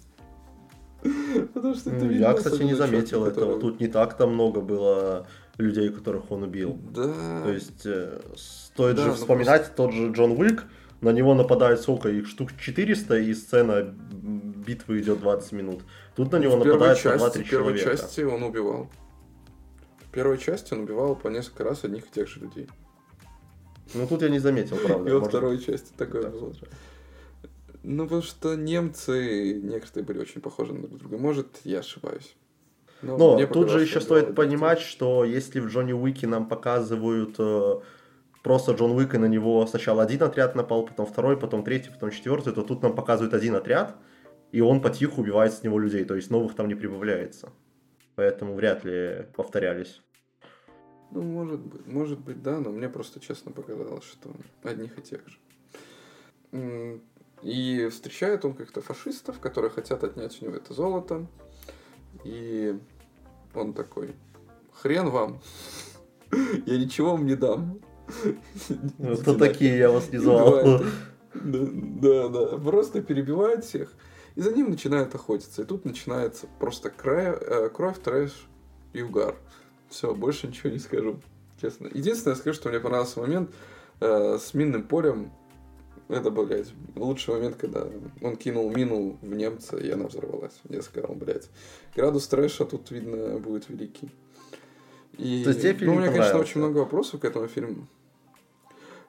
Потому 1.55 1.75
что 1.75 1.91
это 1.91 2.07
Я, 2.07 2.35
кстати, 2.35 2.63
не 2.63 2.75
заметил 2.75 3.25
этого. 3.25 3.59
Тут 3.59 3.81
не 3.81 3.87
так-то 3.87 4.27
много 4.27 4.61
было 4.61 5.27
людей, 5.59 5.91
которых 5.91 6.31
он 6.31 6.45
убил. 6.45 6.79
Да. 6.95 7.43
То 7.45 7.53
есть, 7.53 7.83
э, 7.85 8.21
стоит 8.37 8.97
да, 8.97 9.03
же 9.03 9.09
ну 9.11 9.15
вспоминать 9.15 9.63
просто... 9.63 9.77
тот 9.77 9.93
же 9.93 10.11
Джон 10.13 10.33
Уик, 10.33 10.65
на 11.01 11.11
него 11.11 11.35
нападает 11.35 11.81
сколько, 11.81 12.09
их 12.09 12.27
штук 12.27 12.51
400, 12.59 13.19
и 13.19 13.35
сцена 13.35 13.95
битвы 14.13 15.01
идет 15.01 15.21
20 15.21 15.53
минут. 15.53 15.83
Тут 16.17 16.33
на 16.33 16.39
него 16.39 16.57
в 16.57 16.65
нападает 16.65 16.99
части, 16.99 17.39
2-3 17.39 17.45
человека. 17.45 17.47
В 17.47 17.51
первой 17.51 17.79
части 17.79 18.21
он 18.23 18.43
убивал. 18.43 18.91
В 20.01 20.11
первой 20.11 20.39
части 20.39 20.75
он 20.75 20.81
убивал 20.81 21.17
по 21.17 21.29
несколько 21.29 21.65
раз 21.65 21.85
одних 21.85 22.07
и 22.07 22.11
тех 22.11 22.29
же 22.29 22.41
людей. 22.41 22.69
Ну 23.93 24.07
тут 24.07 24.23
я 24.23 24.29
не 24.29 24.39
заметил, 24.39 24.77
правда. 24.85 25.11
И 25.11 25.13
во 25.13 25.25
второй 25.25 25.59
части 25.59 25.93
такое 25.97 26.31
было. 26.31 26.53
Ну, 27.83 28.05
потому 28.05 28.23
что 28.23 28.55
немцы 28.55 29.61
некоторые 29.63 30.07
были 30.07 30.19
очень 30.19 30.41
похожи 30.41 30.73
на 30.73 30.89
друг 30.89 30.99
друга. 30.99 31.19
Может, 31.19 31.49
я 31.65 31.81
ошибаюсь. 31.81 32.35
Ну, 33.05 33.39
Но 33.39 33.47
тут 33.47 33.71
же 33.71 33.81
еще 33.81 34.01
стоит 34.01 34.35
понимать, 34.35 34.81
что 34.81 35.25
если 35.25 35.61
в 35.61 35.67
Джонни 35.69 35.93
Уике 35.93 36.27
нам 36.27 36.49
показывают 36.49 37.37
э, 37.39 37.81
просто 38.43 38.73
Джон 38.73 38.93
Уик, 38.93 39.15
и 39.15 39.19
на 39.19 39.27
него 39.27 39.67
сначала 39.67 40.03
один 40.03 40.23
отряд 40.23 40.55
напал, 40.55 40.87
потом 40.87 41.07
второй, 41.07 41.37
потом 41.37 41.65
третий, 41.65 41.91
потом 41.91 42.11
четвертый, 42.11 42.53
то 42.53 42.63
тут 42.63 42.83
нам 42.83 42.95
показывают 42.95 43.35
один 43.35 43.55
отряд, 43.55 43.97
и 44.53 44.61
он 44.61 44.81
потиху 44.81 45.21
убивает 45.21 45.53
с 45.53 45.63
него 45.63 45.79
людей, 45.79 46.05
то 46.05 46.15
есть 46.15 46.31
новых 46.31 46.55
там 46.55 46.69
не 46.69 46.75
прибавляется. 46.75 47.53
Поэтому 48.15 48.55
вряд 48.55 48.85
ли 48.85 49.27
повторялись. 49.37 50.01
Ну, 51.11 51.23
может 51.23 51.61
быть, 51.61 51.87
может 51.87 52.19
быть, 52.21 52.43
да, 52.43 52.59
но 52.61 52.71
мне 52.71 52.89
просто 52.89 53.21
честно 53.21 53.53
показалось, 53.53 54.05
что 54.05 54.31
одних 54.63 54.99
и 54.99 55.03
тех 55.03 55.21
же. 55.27 57.01
И 57.43 57.89
встречает 57.89 58.45
он 58.45 58.55
как-то 58.55 58.81
фашистов, 58.81 59.39
которые 59.39 59.71
хотят 59.71 60.03
отнять 60.03 60.41
у 60.41 60.47
него 60.47 60.57
это 60.57 60.73
золото. 60.73 61.27
И 62.25 62.79
он 63.57 63.73
такой, 63.73 64.15
хрен 64.73 65.11
вам, 65.11 65.41
я 66.67 66.79
ничего 66.79 67.13
вам 67.13 67.27
не 67.27 67.37
дам. 67.37 67.79
Ну, 68.99 69.17
кто 69.17 69.35
такие, 69.35 69.79
я 69.79 69.91
вас 69.91 70.11
не 70.13 70.19
звал. 70.19 70.83
Да, 71.35 72.29
да, 72.29 72.59
просто 72.59 73.03
перебивает 73.03 73.65
всех. 73.65 73.93
И 74.37 74.41
за 74.41 74.53
ним 74.53 74.71
начинают 74.71 75.15
охотиться. 75.15 75.63
И 75.63 75.65
тут 75.65 75.85
начинается 75.85 76.47
просто 76.59 76.93
э, 77.05 77.69
кровь, 77.69 77.99
трэш 77.99 78.47
и 78.93 79.03
угар. 79.03 79.37
Все, 79.89 80.15
больше 80.15 80.49
ничего 80.49 80.71
не 80.71 80.79
скажу, 80.79 81.21
честно. 81.61 81.89
Единственное, 81.93 82.37
скажу, 82.37 82.57
что 82.57 82.69
мне 82.69 82.81
понравился 82.81 83.21
момент 83.21 83.51
э, 84.01 84.39
с 84.41 84.55
минным 84.55 84.83
полем 84.85 85.33
Это, 86.09 86.31
блядь, 86.31 86.73
лучший 86.97 87.35
момент, 87.35 87.57
когда 87.57 87.87
он 88.21 88.37
кинул 88.37 88.71
мину 88.71 89.19
в 89.23 89.35
немца, 89.35 89.79
и 89.79 89.91
она 89.91 90.07
взорвалась. 90.07 90.61
Я 90.69 90.83
сказал, 90.83 91.15
блядь, 91.15 91.49
градус 91.97 92.29
трэша 92.29 92.67
тут, 92.67 92.91
видно, 92.91 93.39
будет 93.39 93.69
великий. 93.71 94.11
И, 95.17 95.43
То 95.45 95.51
есть 95.51 95.63
тебе 95.63 95.75
фильм 95.75 95.93
ну, 95.93 95.97
у 95.97 96.01
меня, 96.01 96.13
конечно, 96.13 96.39
очень 96.39 96.61
много 96.61 96.79
вопросов 96.79 97.21
к 97.21 97.25
этому 97.25 97.47
фильму. 97.49 97.87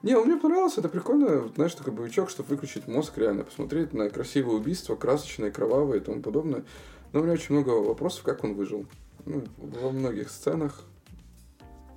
Не, 0.02 0.14
он 0.14 0.26
мне 0.26 0.36
понравился, 0.36 0.80
это 0.80 0.88
прикольно, 0.88 1.48
знаешь, 1.54 1.74
такой 1.74 1.92
боевичок, 1.92 2.30
чтобы 2.30 2.50
выключить 2.50 2.86
мозг, 2.86 3.18
реально 3.18 3.44
посмотреть 3.44 3.92
на 3.92 4.08
красивые 4.08 4.56
убийства, 4.56 4.94
красочные, 4.94 5.50
кровавые 5.50 6.00
и 6.00 6.04
тому 6.04 6.22
подобное. 6.22 6.64
Но 7.12 7.20
у 7.20 7.22
меня 7.24 7.32
очень 7.32 7.54
много 7.54 7.70
вопросов, 7.70 8.22
как 8.22 8.44
он 8.44 8.54
выжил. 8.54 8.86
Ну, 9.24 9.44
во 9.56 9.90
многих 9.90 10.30
сценах. 10.30 10.84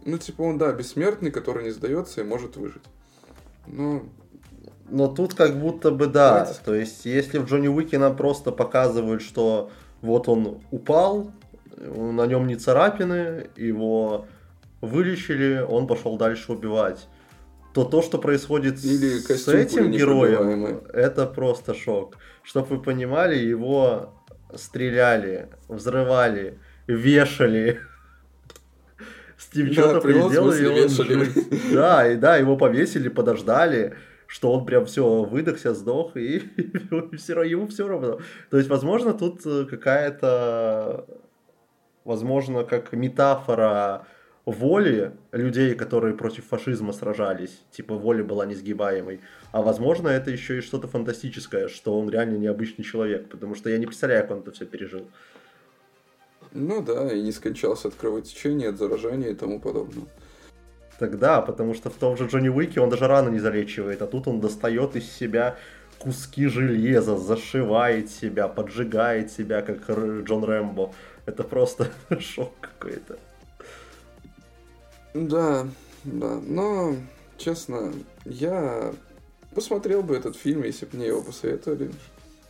Ну, 0.05 0.17
типа, 0.17 0.41
он, 0.41 0.57
да, 0.57 0.71
бессмертный, 0.73 1.29
который 1.29 1.63
не 1.63 1.71
сдается 1.71 2.21
и 2.21 2.23
может 2.23 2.57
выжить. 2.57 2.81
Но 3.67 4.03
Но 4.91 5.07
тут 5.07 5.33
как 5.33 5.59
будто 5.59 5.91
бы 5.91 6.07
да. 6.07 6.39
Давайте. 6.39 6.59
То 6.63 6.75
есть, 6.75 7.05
если 7.05 7.37
в 7.37 7.45
Джонни 7.45 7.67
Уике 7.67 7.97
нам 7.97 8.15
просто 8.15 8.51
показывают, 8.51 9.21
что 9.21 9.71
вот 10.01 10.27
он 10.27 10.59
упал, 10.71 11.31
на 11.77 12.25
нем 12.25 12.47
не 12.47 12.55
царапины, 12.55 13.49
его 13.55 14.25
вылечили, 14.81 15.65
он 15.67 15.87
пошел 15.87 16.17
дальше 16.17 16.51
убивать. 16.51 17.07
То 17.73 17.83
то, 17.83 18.01
что 18.01 18.17
происходит 18.17 18.83
Или 18.83 19.19
с 19.19 19.47
этим 19.47 19.91
героем, 19.91 20.81
это 20.91 21.25
просто 21.27 21.73
шок. 21.73 22.17
Чтоб 22.43 22.69
вы 22.69 22.81
понимали, 22.81 23.37
его 23.37 24.13
стреляли, 24.55 25.49
взрывали, 25.67 26.57
вешали. 26.87 27.79
Стив 29.37 29.67
Да, 29.67 29.73
что-то 29.73 30.01
приделал, 30.01 30.51
и 30.51 30.65
он. 30.65 31.27
Да, 31.71 32.11
и 32.11 32.15
да, 32.15 32.37
его 32.37 32.57
повесили, 32.57 33.07
подождали, 33.07 33.95
что 34.30 34.51
он 34.51 34.63
прям 34.63 34.86
все 34.86 35.23
выдохся, 35.23 35.73
сдох, 35.73 36.15
и, 36.15 36.43
все 37.17 37.34
равно 37.34 37.49
ему 37.49 37.67
все 37.67 37.88
равно. 37.88 38.19
То 38.51 38.57
есть, 38.57 38.69
возможно, 38.69 39.15
тут 39.15 39.43
э, 39.43 39.65
какая-то, 39.65 41.07
возможно, 42.05 42.63
как 42.63 42.93
метафора 42.93 44.05
воли 44.45 45.13
людей, 45.32 45.73
которые 45.73 46.13
против 46.13 46.45
фашизма 46.45 46.93
сражались, 46.93 47.59
типа 47.71 47.95
воля 47.95 48.23
была 48.23 48.45
несгибаемой, 48.45 49.19
а 49.51 49.63
возможно 49.63 50.09
это 50.09 50.30
еще 50.30 50.59
и 50.59 50.61
что-то 50.61 50.88
фантастическое, 50.88 51.67
что 51.67 51.99
он 51.99 52.07
реально 52.11 52.38
необычный 52.38 52.86
человек, 52.86 53.30
потому 53.30 53.55
что 53.55 53.71
я 53.71 53.80
не 53.80 53.88
представляю, 53.88 54.21
как 54.21 54.32
он 54.32 54.39
это 54.43 54.51
все 54.51 54.67
пережил. 54.67 55.09
Ну 56.51 56.84
да, 56.84 57.11
и 57.11 57.19
не 57.21 57.32
скончался 57.32 57.88
от 57.88 57.95
кровотечения, 57.95 58.69
от 58.69 58.77
заражения 58.77 59.30
и 59.30 59.36
тому 59.36 59.59
подобное. 59.59 60.05
Тогда, 60.99 61.41
потому 61.41 61.73
что 61.73 61.89
в 61.89 61.93
том 61.93 62.17
же 62.17 62.27
Джонни 62.27 62.49
Уике 62.49 62.81
он 62.81 62.89
даже 62.89 63.07
раны 63.07 63.29
не 63.29 63.39
залечивает, 63.39 64.01
а 64.01 64.07
тут 64.07 64.27
он 64.27 64.41
достает 64.41 64.97
из 64.97 65.09
себя 65.09 65.55
куски 65.97 66.47
железа, 66.47 67.17
зашивает 67.17 68.11
себя, 68.11 68.49
поджигает 68.49 69.31
себя, 69.31 69.61
как 69.61 69.89
Джон 69.89 70.43
Рэмбо. 70.43 70.93
Это 71.25 71.43
просто 71.43 71.87
шок 72.19 72.51
какой-то. 72.59 73.17
Да, 75.13 75.67
да, 76.03 76.39
но, 76.45 76.95
честно, 77.37 77.93
я 78.25 78.93
посмотрел 79.55 80.03
бы 80.03 80.17
этот 80.17 80.35
фильм, 80.35 80.63
если 80.63 80.85
бы 80.85 80.97
мне 80.97 81.07
его 81.07 81.21
посоветовали. 81.21 81.91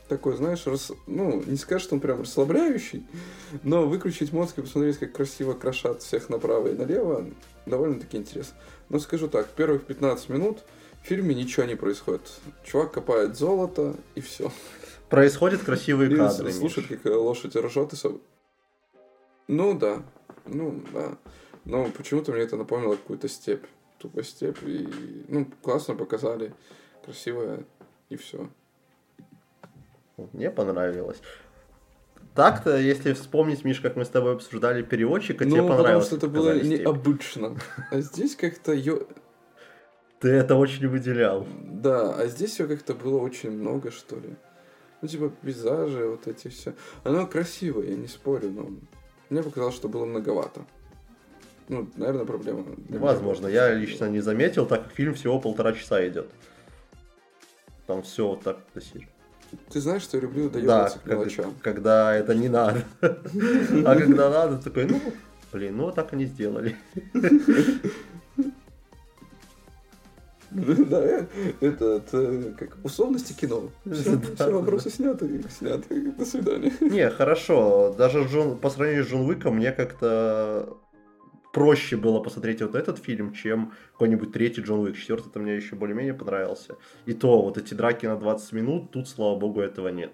Такой, 0.07 0.35
знаешь, 0.37 0.65
рас- 0.65 0.91
ну, 1.05 1.43
не 1.45 1.55
скажешь, 1.55 1.83
что 1.83 1.95
он 1.95 2.01
прям 2.01 2.21
расслабляющий, 2.21 3.05
но 3.61 3.85
выключить 3.85 4.33
мозг 4.33 4.57
и 4.57 4.61
посмотреть, 4.61 4.97
как 4.97 5.11
красиво 5.11 5.53
крошат 5.53 6.01
всех 6.01 6.29
направо 6.29 6.69
и 6.69 6.73
налево, 6.75 7.27
довольно-таки 7.69 8.17
интересно. 8.17 8.57
Но 8.89 8.99
скажу 8.99 9.27
так, 9.27 9.47
первых 9.49 9.85
15 9.85 10.29
минут 10.29 10.63
в 11.03 11.05
фильме 11.07 11.33
ничего 11.35 11.65
не 11.65 11.75
происходит. 11.75 12.21
Чувак 12.63 12.91
копает 12.91 13.35
золото, 13.37 13.95
и 14.15 14.21
все. 14.21 14.51
Происходят 15.09 15.61
красивые 15.63 16.11
И 16.11 16.15
кадры. 16.15 16.51
слушает, 16.51 16.87
как 16.87 17.05
лошадь 17.05 17.55
ржет 17.55 17.93
и 17.93 17.95
соб- 17.95 18.21
Ну 19.47 19.77
да, 19.77 20.03
ну 20.45 20.83
да. 20.93 21.17
Но 21.65 21.85
почему-то 21.91 22.31
мне 22.31 22.41
это 22.41 22.57
напомнило 22.57 22.95
какую-то 22.95 23.27
степь. 23.27 23.65
Тупо 23.97 24.23
степь. 24.23 24.61
И, 24.63 24.87
ну, 25.27 25.45
классно 25.61 25.95
показали. 25.95 26.53
Красивая. 27.03 27.65
И 28.09 28.15
все. 28.15 28.49
Мне 30.33 30.49
понравилось. 30.51 31.21
Так-то, 32.39 32.77
если 32.77 33.11
вспомнить, 33.11 33.65
Миш, 33.65 33.81
как 33.81 33.97
мы 33.97 34.05
с 34.05 34.07
тобой 34.07 34.31
обсуждали 34.31 34.81
переводчика, 34.81 35.43
тебе 35.43 35.57
Ну, 35.57 35.63
потому 35.63 35.77
понравилось. 35.77 36.05
что 36.05 36.15
это 36.15 36.29
было 36.29 36.57
необычно. 36.57 37.57
А 37.91 37.99
здесь 37.99 38.37
как-то 38.37 38.71
ее... 38.71 39.07
Ты 40.21 40.29
это 40.29 40.55
очень 40.55 40.87
выделял. 40.87 41.45
Да, 41.65 42.15
а 42.15 42.27
здесь 42.27 42.57
ее 42.57 42.67
как-то 42.67 42.93
было 42.93 43.19
очень 43.19 43.51
много, 43.51 43.91
что 43.91 44.15
ли. 44.15 44.37
Ну, 45.01 45.09
типа, 45.09 45.33
пейзажи, 45.41 46.05
вот 46.05 46.27
эти 46.27 46.47
все. 46.47 46.75
Оно 47.03 47.27
красивое, 47.27 47.87
я 47.87 47.97
не 47.97 48.07
спорю, 48.07 48.51
но 48.51 48.69
мне 49.29 49.43
показалось, 49.43 49.75
что 49.75 49.89
было 49.89 50.05
многовато. 50.05 50.61
Ну, 51.67 51.89
наверное, 51.97 52.23
проблема. 52.23 52.63
Возможно, 52.87 53.47
я 53.47 53.73
лично 53.73 54.05
не 54.05 54.21
заметил, 54.21 54.65
так 54.65 54.85
как 54.85 54.93
фильм 54.93 55.13
всего 55.13 55.41
полтора 55.41 55.73
часа 55.73 56.07
идет. 56.07 56.29
Там 57.85 58.01
все 58.03 58.29
вот 58.29 58.43
так 58.43 58.59
досижу. 58.73 59.09
Ты 59.71 59.81
знаешь, 59.81 60.03
что 60.03 60.17
я 60.17 60.23
люблю 60.23 60.49
Да, 60.49 60.59
доебаться 60.59 60.99
к 60.99 61.03
когда, 61.03 61.15
мелочам. 61.15 61.53
когда 61.61 62.15
это 62.15 62.35
не 62.35 62.49
надо. 62.49 62.83
А 63.01 63.95
когда 63.95 64.29
надо, 64.29 64.57
такой, 64.57 64.85
ну, 64.85 65.01
блин, 65.51 65.77
ну 65.77 65.91
так 65.91 66.13
они 66.13 66.25
сделали. 66.25 66.75
Да, 70.51 71.27
это, 71.61 72.01
как 72.57 72.77
условности 72.83 73.33
кино. 73.33 73.69
Все, 73.85 74.15
Да, 74.35 74.49
вопросы 74.49 74.89
сняты, 74.89 75.43
сняты. 75.55 76.11
До 76.17 76.25
свидания. 76.25 76.73
Не, 76.81 77.09
хорошо. 77.11 77.93
Даже 77.95 78.23
по 78.59 78.69
сравнению 78.71 79.05
с 79.05 79.09
Джон 79.09 79.29
Уиком 79.29 79.57
мне 79.57 79.71
как-то 79.71 80.75
проще 81.53 81.97
было 81.97 82.19
посмотреть 82.19 82.61
вот 82.61 82.75
этот 82.75 82.99
фильм, 82.99 83.33
чем 83.33 83.73
какой-нибудь 83.93 84.31
третий 84.31 84.61
Джон 84.61 84.81
Уик. 84.81 84.97
Четвертый-то 84.97 85.39
мне 85.39 85.55
еще 85.55 85.75
более-менее 85.75 86.13
понравился. 86.13 86.77
И 87.05 87.13
то, 87.13 87.41
вот 87.41 87.57
эти 87.57 87.73
драки 87.73 88.05
на 88.05 88.17
20 88.17 88.53
минут, 88.53 88.91
тут, 88.91 89.07
слава 89.07 89.37
богу, 89.37 89.61
этого 89.61 89.89
нет. 89.89 90.11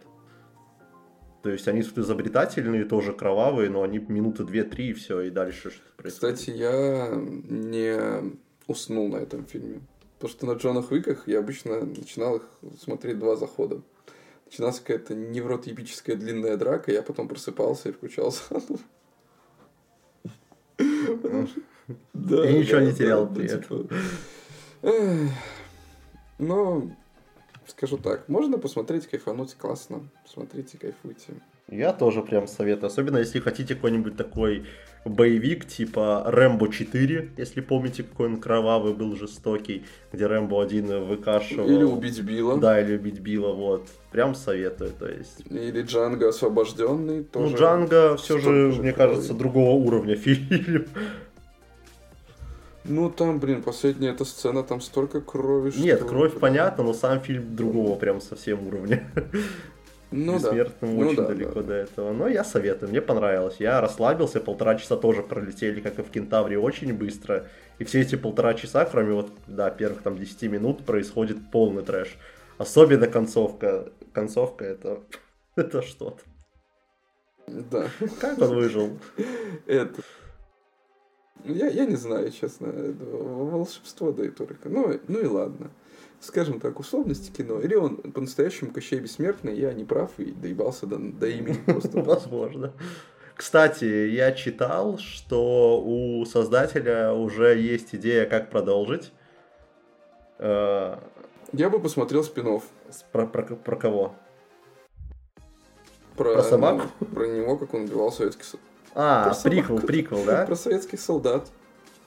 То 1.43 1.51
есть 1.51 1.67
они 1.67 1.83
тут 1.83 1.99
изобретательные, 1.99 2.85
тоже 2.85 3.13
кровавые, 3.13 3.69
но 3.69 3.83
они 3.83 3.99
минуты 3.99 4.43
2-3 4.43 4.75
и 4.77 4.93
все, 4.93 5.21
и 5.21 5.29
дальше 5.29 5.69
что 5.69 5.83
происходит. 5.95 6.37
Кстати, 6.37 6.57
я 6.57 7.11
не 7.13 8.33
уснул 8.67 9.09
на 9.09 9.17
этом 9.17 9.45
фильме. 9.45 9.81
Потому 10.17 10.31
что 10.31 10.45
на 10.47 10.51
Джонах 10.53 10.91
Уиках 10.91 11.27
я 11.27 11.39
обычно 11.39 11.85
начинал 11.85 12.37
их 12.37 12.49
смотреть 12.81 13.19
два 13.19 13.35
захода. 13.35 13.81
Начиналась 14.45 14.79
какая-то 14.79 15.13
невротипическая 15.13 16.15
длинная 16.15 16.57
драка, 16.57 16.91
я 16.91 17.03
потом 17.03 17.27
просыпался 17.27 17.89
и 17.89 17.91
включал 17.91 18.31
заново. 18.31 18.79
Да, 22.13 22.49
И 22.49 22.57
ничего 22.59 22.79
не 22.79 22.93
терял 22.93 23.27
при 23.27 23.47
ну, 23.47 23.53
этом. 23.53 23.83
типа, 23.83 23.95
эх. 24.81 25.31
Но, 26.39 26.89
скажу 27.67 27.97
так, 27.97 28.27
можно 28.27 28.57
посмотреть, 28.57 29.07
кайфануть, 29.07 29.55
классно. 29.55 30.07
Смотрите, 30.25 30.77
кайфуйте. 30.77 31.33
Я 31.69 31.93
тоже 31.93 32.21
прям 32.21 32.47
советую. 32.47 32.87
Особенно 32.87 33.17
если 33.17 33.39
хотите 33.39 33.73
какой-нибудь 33.73 34.15
такой 34.15 34.65
боевик 35.03 35.65
типа 35.65 36.23
Рэмбо 36.27 36.71
4, 36.71 37.31
если 37.37 37.61
помните, 37.61 38.03
какой 38.03 38.27
он 38.27 38.37
кровавый 38.39 38.93
был, 38.93 39.15
жестокий, 39.15 39.83
где 40.11 40.27
Рэмбо 40.27 40.61
один 40.61 41.05
выкашивал. 41.05 41.67
Или 41.67 41.83
убить 41.83 42.21
Билла. 42.21 42.57
Да, 42.57 42.79
или 42.79 42.95
убить 42.97 43.19
Билла, 43.19 43.53
вот. 43.53 43.87
Прям 44.11 44.35
советую, 44.35 44.91
то 44.97 45.07
есть. 45.07 45.41
Или 45.49 45.81
Джанго 45.81 46.29
освобожденный. 46.29 47.23
Тоже 47.23 47.51
ну, 47.51 47.57
Джанго 47.57 48.17
все 48.17 48.37
же, 48.37 48.49
мне 48.49 48.93
крови. 48.93 49.09
кажется, 49.09 49.33
другого 49.33 49.71
уровня 49.71 50.15
фильм. 50.15 50.85
Ну 52.83 53.09
там, 53.09 53.39
блин, 53.39 53.63
последняя 53.63 54.09
эта 54.11 54.25
сцена, 54.25 54.61
там 54.63 54.81
столько 54.81 55.19
крови. 55.19 55.71
Нет, 55.75 55.99
что- 55.99 56.07
кровь 56.07 56.39
понятно, 56.39 56.83
но 56.83 56.93
сам 56.93 57.19
фильм 57.19 57.55
другого 57.55 57.95
прям 57.95 58.21
совсем 58.21 58.67
уровня. 58.67 59.03
Ну 60.11 60.39
да. 60.39 60.49
Бессмертным 60.49 60.97
Ну 60.97 61.07
очень 61.07 61.15
да, 61.17 61.27
далеко 61.27 61.61
да. 61.61 61.67
до 61.67 61.73
этого. 61.73 62.13
Но 62.13 62.27
я 62.27 62.43
советую, 62.43 62.89
мне 62.89 63.01
понравилось. 63.01 63.55
Я 63.59 63.81
расслабился, 63.81 64.39
полтора 64.39 64.75
часа 64.75 64.97
тоже 64.97 65.23
пролетели, 65.23 65.81
как 65.81 65.99
и 65.99 66.03
в 66.03 66.09
Кентавре, 66.09 66.57
очень 66.57 66.93
быстро. 66.93 67.47
И 67.79 67.83
все 67.83 68.01
эти 68.01 68.15
полтора 68.15 68.53
часа, 68.53 68.85
кроме 68.85 69.13
вот, 69.13 69.31
да, 69.47 69.69
первых 69.69 70.01
там 70.01 70.17
10 70.17 70.43
минут, 70.43 70.85
происходит 70.85 71.37
полный 71.51 71.83
трэш. 71.83 72.17
Особенно 72.57 73.07
концовка. 73.07 73.91
Концовка 74.13 74.65
это... 74.65 74.99
Это 75.55 75.81
что-то. 75.81 76.21
Да. 77.47 77.87
Как 78.19 78.39
он 78.39 78.55
выжил? 78.55 78.99
Это. 79.65 80.01
Я, 81.45 81.67
я 81.67 81.85
не 81.85 81.95
знаю, 81.95 82.31
честно. 82.31 82.67
волшебство, 82.67 84.11
да 84.11 84.25
и 84.25 84.29
только. 84.29 84.67
Ну, 84.67 84.99
ну 85.07 85.19
и 85.19 85.25
ладно. 85.25 85.71
Скажем 86.25 86.59
так, 86.59 86.79
условности 86.79 87.29
кино. 87.31 87.59
Или 87.59 87.75
он 87.75 87.97
по-настоящему 87.97 88.71
Кощей 88.71 88.99
Бессмертный, 88.99 89.55
я 89.55 89.71
не 89.73 89.83
прав 89.85 90.09
и 90.17 90.31
доебался 90.31 90.87
до, 90.87 90.97
до 90.97 91.27
имени 91.27 91.59
просто. 91.65 92.01
Возможно. 92.03 92.73
Кстати, 93.35 93.85
я 94.09 94.31
читал, 94.31 94.97
что 94.97 95.79
у 95.85 96.25
создателя 96.25 97.13
уже 97.13 97.59
есть 97.59 97.93
идея, 97.93 98.25
как 98.25 98.49
продолжить. 98.49 99.11
Э, 100.39 100.97
Я 101.53 101.69
бы 101.69 101.79
посмотрел 101.79 102.23
спин 102.23 102.59
Про, 103.11 103.27
про, 103.27 103.43
про 103.55 103.75
кого? 103.75 104.15
Про, 106.17 106.33
Про 106.33 106.43
собаку? 106.43 106.81
ну, 107.01 107.05
про 107.07 107.27
него, 107.27 107.57
как 107.57 107.73
он 107.75 107.83
убивал 107.83 108.11
советских 108.11 108.45
солдат. 108.45 108.67
А, 108.95 109.25
Про 109.25 109.43
приквел, 109.43 109.67
собаку. 109.67 109.87
приквел, 109.87 110.23
да? 110.25 110.45
Про 110.47 110.55
советских 110.55 110.99
солдат. 110.99 111.47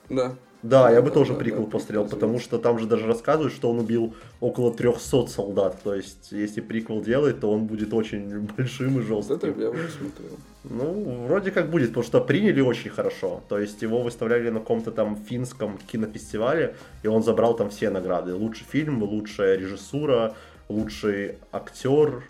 Да. 0.09 0.35
Да, 0.63 0.91
я 0.91 1.03
бы 1.03 1.11
тоже 1.11 1.35
посмотрел, 1.35 1.67
приквел 1.69 2.05
потому 2.09 2.41
что 2.41 2.59
там 2.59 2.81
же 2.81 2.87
даже 2.87 3.07
рассказывают, 3.07 3.53
что 3.53 3.71
он 3.71 3.79
убил 3.79 4.15
около 4.41 4.75
300 4.75 5.29
солдат. 5.29 5.81
То 5.85 5.95
есть, 5.95 6.33
если 6.33 6.61
приквел 6.61 7.01
делает, 7.01 7.41
то 7.41 7.51
он 7.51 7.67
будет 7.67 7.95
очень 7.95 8.41
большим 8.57 8.99
и 8.99 9.03
Вот 9.03 9.31
это 9.31 9.47
жестким. 9.47 9.63
я 9.63 9.71
бы 9.71 9.79
посмотрел. 9.79 10.39
Ну, 10.65 11.27
вроде 11.27 11.53
как 11.53 11.71
будет, 11.71 11.89
потому 11.89 12.05
что 12.05 12.21
приняли 12.21 12.61
очень 12.61 12.91
хорошо. 12.91 13.43
То 13.49 13.59
есть 13.61 13.81
его 13.83 14.03
выставляли 14.03 14.51
на 14.51 14.59
каком-то 14.59 14.91
там 14.91 15.17
финском 15.17 15.79
кинофестивале, 15.79 16.75
и 17.05 17.09
он 17.09 17.23
забрал 17.23 17.55
там 17.55 17.71
все 17.71 17.91
награды. 17.91 18.35
Лучший 18.35 18.67
фильм, 18.69 19.03
лучшая 19.03 19.57
режиссура, 19.57 20.35
лучший 20.69 21.39
актер. 21.53 22.25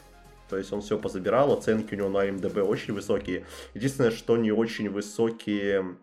То 0.50 0.58
есть 0.58 0.70
он 0.72 0.82
все 0.82 0.98
позабирал, 0.98 1.52
оценки 1.52 1.94
у 1.94 1.96
него 1.96 2.08
на 2.10 2.30
МДБ 2.30 2.58
очень 2.58 2.92
высокие. 2.92 3.44
Единственное, 3.74 4.10
что 4.10 4.36
не 4.36 4.52
очень 4.52 4.90
высокие 4.90 5.96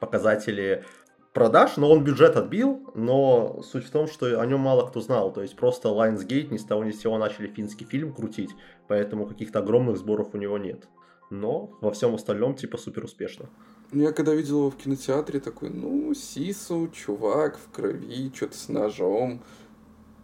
показатели 0.00 0.84
продаж, 1.32 1.76
но 1.76 1.90
он 1.90 2.04
бюджет 2.04 2.36
отбил, 2.36 2.90
но 2.94 3.62
суть 3.62 3.84
в 3.86 3.90
том, 3.90 4.08
что 4.08 4.40
о 4.40 4.46
нем 4.46 4.60
мало 4.60 4.86
кто 4.86 5.00
знал. 5.00 5.32
То 5.32 5.42
есть 5.42 5.56
просто 5.56 5.88
Lionsgate 5.88 6.52
ни 6.52 6.56
с 6.56 6.64
того 6.64 6.84
ни 6.84 6.90
с 6.90 7.00
сего 7.00 7.18
начали 7.18 7.46
финский 7.46 7.84
фильм 7.84 8.12
крутить, 8.12 8.50
поэтому 8.88 9.26
каких-то 9.26 9.60
огромных 9.60 9.96
сборов 9.96 10.34
у 10.34 10.38
него 10.38 10.58
нет. 10.58 10.88
Но 11.30 11.78
во 11.80 11.92
всем 11.92 12.14
остальном 12.14 12.54
типа 12.54 12.76
супер 12.76 13.04
успешно. 13.04 13.48
Ну, 13.92 14.02
Я 14.02 14.12
когда 14.12 14.34
видел 14.34 14.58
его 14.58 14.70
в 14.70 14.76
кинотеатре, 14.76 15.40
такой, 15.40 15.70
ну, 15.70 16.12
Сису, 16.14 16.88
чувак 16.92 17.58
в 17.58 17.70
крови, 17.70 18.32
что-то 18.34 18.56
с 18.56 18.68
ножом. 18.68 19.42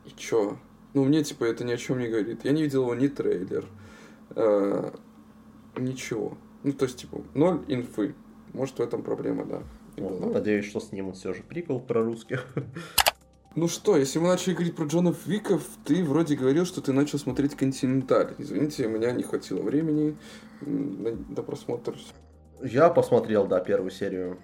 И 0.04 0.11
чё? 0.16 0.57
Ну, 0.94 1.04
мне, 1.04 1.24
типа, 1.24 1.44
это 1.44 1.64
ни 1.64 1.72
о 1.72 1.76
чем 1.76 1.98
не 1.98 2.09
говорит. 2.09 2.44
Я 2.44 2.52
не 2.52 2.62
видел 2.62 2.82
его 2.82 2.94
ни 2.94 3.09
трейлер, 3.09 3.66
э, 4.36 4.90
ничего. 5.76 6.38
Ну, 6.62 6.72
то 6.72 6.84
есть, 6.84 6.98
типа, 6.98 7.22
ноль 7.34 7.64
инфы. 7.66 8.14
Может, 8.52 8.78
в 8.78 8.82
этом 8.82 9.02
проблема, 9.02 9.44
да. 9.44 9.62
Вот, 9.97 10.20
ну, 10.20 10.32
надеюсь, 10.32 10.66
что 10.66 10.80
снимут 10.80 11.16
все 11.16 11.32
же 11.32 11.42
прикол 11.42 11.80
про 11.80 12.03
русских. 12.03 12.47
Ну 13.55 13.68
что, 13.68 13.97
если 13.97 14.18
мы 14.18 14.28
начали 14.28 14.53
говорить 14.53 14.76
про 14.76 14.84
Джонов 14.84 15.26
Виков, 15.26 15.62
ты 15.86 16.05
вроде 16.05 16.36
говорил, 16.36 16.66
что 16.66 16.82
ты 16.82 16.92
начал 16.92 17.18
смотреть 17.18 17.55
«Континенталь». 17.55 18.34
Извините, 18.36 18.86
у 18.86 18.90
меня 18.90 19.12
не 19.12 19.22
хватило 19.22 19.62
времени 19.62 20.14
на, 20.61 21.12
на 21.12 21.42
просмотр. 21.42 21.97
Я 22.62 22.90
посмотрел, 22.90 23.47
да, 23.47 23.61
первую 23.61 23.90
серию. 23.90 24.38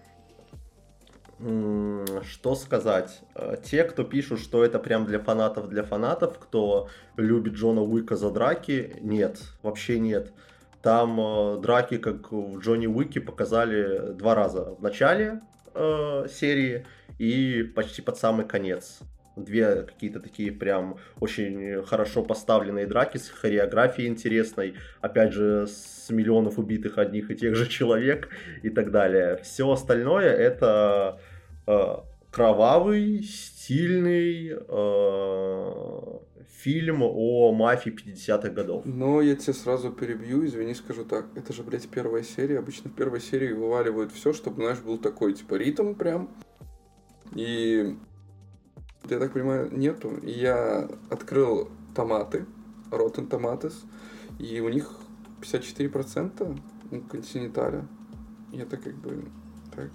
Что 1.38 2.54
сказать? 2.54 3.20
Э, 3.34 3.56
Те, 3.62 3.84
кто 3.84 4.04
пишут, 4.04 4.40
что 4.40 4.64
это 4.64 4.78
прям 4.78 5.04
для 5.04 5.18
фанатов, 5.18 5.68
для 5.68 5.82
фанатов, 5.82 6.38
кто 6.38 6.88
любит 7.16 7.54
Джона 7.54 7.82
Уика 7.82 8.16
за 8.16 8.30
драки, 8.30 8.96
нет, 9.02 9.40
вообще 9.62 9.98
нет. 9.98 10.32
Там 10.82 11.20
э, 11.20 11.60
драки, 11.60 11.98
как 11.98 12.32
в 12.32 12.58
Джонни 12.58 12.86
Уике, 12.86 13.20
показали 13.20 14.12
два 14.14 14.34
раза. 14.34 14.74
В 14.74 14.82
начале 14.82 15.40
э, 15.74 16.26
серии 16.28 16.86
и 17.18 17.62
почти 17.62 18.02
под 18.02 18.18
самый 18.18 18.46
конец. 18.46 19.00
Две 19.36 19.82
какие-то 19.82 20.20
такие 20.20 20.52
прям 20.52 20.98
очень 21.20 21.82
хорошо 21.84 22.22
поставленные 22.22 22.86
драки 22.86 23.16
с 23.16 23.28
хореографией 23.30 24.08
интересной. 24.08 24.74
Опять 25.00 25.32
же, 25.32 25.66
с 25.66 26.10
миллионов 26.10 26.58
убитых 26.58 26.98
одних 26.98 27.30
и 27.30 27.36
тех 27.36 27.54
же 27.54 27.66
человек 27.68 28.28
и 28.62 28.68
так 28.68 28.90
далее. 28.90 29.38
Все 29.42 29.70
остальное 29.70 30.28
это 30.28 31.20
э, 31.66 31.96
кровавый, 32.30 33.22
стильный 33.22 34.50
э, 34.50 36.18
фильм 36.62 37.02
о 37.02 37.52
мафии 37.52 37.90
50-х 37.90 38.50
годов. 38.50 38.84
Но 38.84 39.20
я 39.20 39.34
тебя 39.34 39.52
сразу 39.52 39.90
перебью, 39.90 40.46
извини, 40.46 40.74
скажу 40.74 41.04
так. 41.04 41.26
Это 41.34 41.52
же, 41.52 41.62
блядь, 41.64 41.88
первая 41.88 42.22
серия. 42.22 42.60
Обычно 42.60 42.90
в 42.90 42.94
первой 42.94 43.20
серии 43.20 43.52
вываливают 43.52 44.12
все, 44.12 44.32
чтобы, 44.32 44.62
знаешь, 44.62 44.80
был 44.80 44.98
такой, 44.98 45.34
типа, 45.34 45.56
ритм 45.56 45.94
прям. 45.94 46.30
И, 47.34 47.96
я 49.10 49.18
так 49.18 49.32
понимаю, 49.32 49.76
нету. 49.76 50.12
Я 50.22 50.88
открыл 51.10 51.70
томаты, 51.96 52.46
Rotten 52.90 53.28
Tomatoes, 53.28 53.74
и 54.38 54.60
у 54.60 54.68
них 54.68 54.90
54% 55.40 56.60
у 56.92 57.00
Континенталя. 57.00 57.88
И 58.52 58.58
это 58.58 58.76
как 58.76 58.94
бы 58.94 59.24
так... 59.74 59.90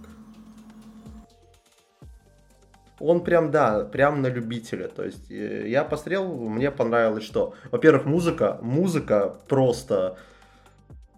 Он 2.99 3.23
прям, 3.23 3.51
да, 3.51 3.83
прям 3.83 4.21
на 4.21 4.27
любителя. 4.27 4.87
То 4.87 5.03
есть 5.03 5.29
э, 5.29 5.67
я 5.67 5.83
посмотрел, 5.83 6.33
мне 6.49 6.71
понравилось, 6.71 7.23
что, 7.23 7.53
во-первых, 7.71 8.05
музыка, 8.05 8.57
музыка 8.61 9.35
просто, 9.47 10.17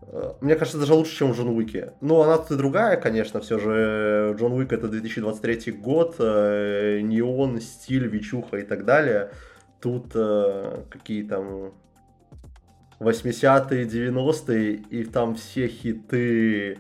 э, 0.02 0.34
мне 0.42 0.56
кажется, 0.56 0.80
даже 0.80 0.94
лучше, 0.94 1.16
чем 1.16 1.32
в 1.32 1.38
Джон 1.38 1.50
Уике. 1.50 1.94
Ну, 2.02 2.22
она 2.22 2.38
тут 2.38 2.52
и 2.52 2.56
другая, 2.56 2.98
конечно, 2.98 3.40
все 3.40 3.60
же 3.60 4.36
Джон 4.38 4.54
Уик 4.54 4.74
это 4.74 4.90
2023 4.90 5.72
год, 5.72 6.16
э, 6.20 7.00
неон, 7.02 7.62
стиль, 7.62 8.08
вечуха 8.08 8.58
и 8.58 8.64
так 8.64 8.84
далее. 8.84 9.32
Тут 9.80 10.12
э, 10.16 10.84
какие 10.90 11.24
там 11.24 11.72
80-е, 13.00 13.86
90-е, 13.86 14.74
и 14.74 15.06
там 15.06 15.36
все 15.36 15.68
хиты 15.68 16.78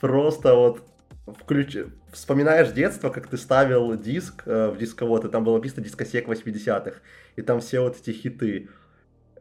просто 0.00 0.54
вот 0.54 0.82
включ... 1.26 1.76
вспоминаешь 2.16 2.72
детство, 2.72 3.10
как 3.10 3.28
ты 3.28 3.36
ставил 3.36 3.96
диск 3.96 4.42
э, 4.46 4.68
в 4.70 4.78
дисковод, 4.78 5.24
и 5.24 5.28
там 5.28 5.44
было 5.44 5.56
написано 5.56 5.84
дискосек 5.84 6.26
80-х, 6.28 6.96
и 7.36 7.42
там 7.42 7.60
все 7.60 7.80
вот 7.80 7.96
эти 7.96 8.10
хиты, 8.10 8.68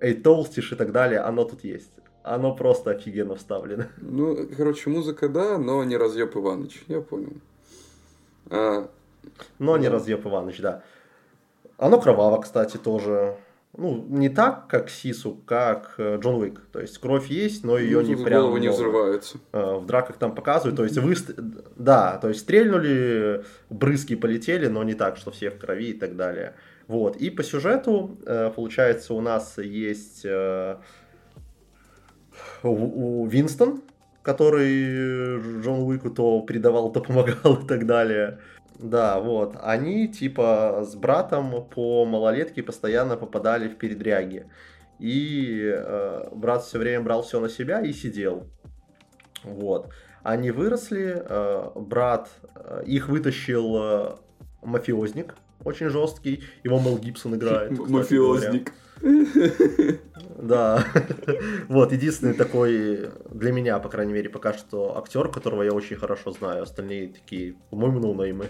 Эй, 0.01 0.13
Толстиш 0.13 0.73
и 0.73 0.75
так 0.75 0.91
далее, 0.91 1.21
оно 1.21 1.45
тут 1.45 1.63
есть. 1.63 1.91
Оно 2.21 2.53
просто 2.53 2.91
офигенно 2.91 3.35
вставлено. 3.35 3.85
Ну, 3.97 4.47
короче, 4.57 4.89
музыка 4.89 5.29
да, 5.29 5.57
но 5.57 5.83
не 5.83 5.95
разъеб 5.95 6.35
Иваныч, 6.35 6.83
я 6.87 6.99
понял. 7.01 7.33
А, 8.49 8.87
Но 9.59 9.77
не 9.77 9.87
Да. 9.87 9.93
разъеб 9.93 10.25
Иваныч, 10.25 10.59
да. 10.59 10.83
Оно 11.77 11.99
кроваво, 12.01 12.41
кстати, 12.41 12.77
тоже. 12.77 13.37
Ну, 13.77 14.05
не 14.07 14.29
так, 14.29 14.67
как 14.67 14.89
Сису, 14.89 15.35
как 15.45 15.95
э, 15.97 16.17
Джон 16.21 16.35
Уик. 16.35 16.61
То 16.71 16.79
есть 16.79 16.97
кровь 16.97 17.27
есть, 17.27 17.65
но 17.65 17.77
ее 17.77 17.99
ну, 17.99 18.07
не 18.07 18.15
прям 18.15 18.43
головы 18.43 18.61
не 18.61 18.69
взрываются. 18.69 19.37
Э, 19.51 19.75
в 19.75 19.85
драках 19.85 20.17
там 20.17 20.33
показывают, 20.33 20.77
то 20.77 20.83
есть 20.83 20.97
вы, 20.97 21.13
да, 21.75 22.17
то 22.17 22.29
есть 22.29 22.41
стрельнули, 22.41 23.43
брызги 23.69 24.15
полетели, 24.15 24.67
но 24.67 24.83
не 24.83 24.93
так, 24.93 25.17
что 25.17 25.31
все 25.31 25.49
в 25.49 25.57
крови 25.57 25.89
и 25.89 25.93
так 25.93 26.15
далее. 26.15 26.55
Вот, 26.87 27.17
и 27.17 27.29
по 27.29 27.43
сюжету, 27.43 28.17
э, 28.25 28.49
получается, 28.55 29.13
у 29.13 29.19
нас 29.19 29.57
есть 29.57 30.25
у, 30.25 30.77
у 32.63 33.27
Винстон, 33.27 33.81
который 34.21 35.61
Джон 35.61 35.81
Уику 35.81 36.11
то 36.11 36.41
предавал, 36.43 36.93
то 36.93 37.01
помогал 37.01 37.55
и 37.61 37.67
так 37.67 37.85
далее. 37.85 38.39
Да, 38.79 39.19
вот. 39.19 39.55
Они 39.61 40.07
типа 40.07 40.83
с 40.85 40.95
братом 40.95 41.65
по 41.67 42.05
малолетке 42.05 42.63
постоянно 42.63 43.17
попадали 43.17 43.67
в 43.67 43.77
передряги. 43.77 44.47
И 44.99 45.61
э, 45.63 46.29
брат 46.31 46.63
все 46.63 46.79
время 46.79 47.03
брал 47.03 47.23
все 47.23 47.39
на 47.39 47.49
себя 47.49 47.81
и 47.81 47.91
сидел. 47.91 48.47
Вот. 49.43 49.89
Они 50.23 50.51
выросли, 50.51 51.23
э, 51.23 51.69
брат, 51.75 52.29
э, 52.55 52.83
их 52.85 53.09
вытащил 53.09 53.77
э, 53.77 54.15
мафиозник, 54.63 55.35
очень 55.63 55.89
жесткий, 55.89 56.43
его 56.63 56.79
Мел 56.79 56.97
Гибсон 56.97 57.35
играет. 57.35 57.71
кстати 57.85 58.15
говоря. 58.15 58.61
Да. 60.37 60.85
Вот, 61.69 61.91
единственный 61.91 62.33
такой, 62.33 63.09
для 63.31 63.51
меня, 63.51 63.79
по 63.79 63.89
крайней 63.89 64.13
мере, 64.13 64.29
пока 64.29 64.53
что 64.53 64.97
актер, 64.97 65.29
которого 65.29 65.63
я 65.63 65.71
очень 65.71 65.95
хорошо 65.95 66.31
знаю. 66.31 66.63
Остальные 66.63 67.13
такие, 67.13 67.55
по-моему, 67.69 67.99
ноунеймы. 67.99 68.49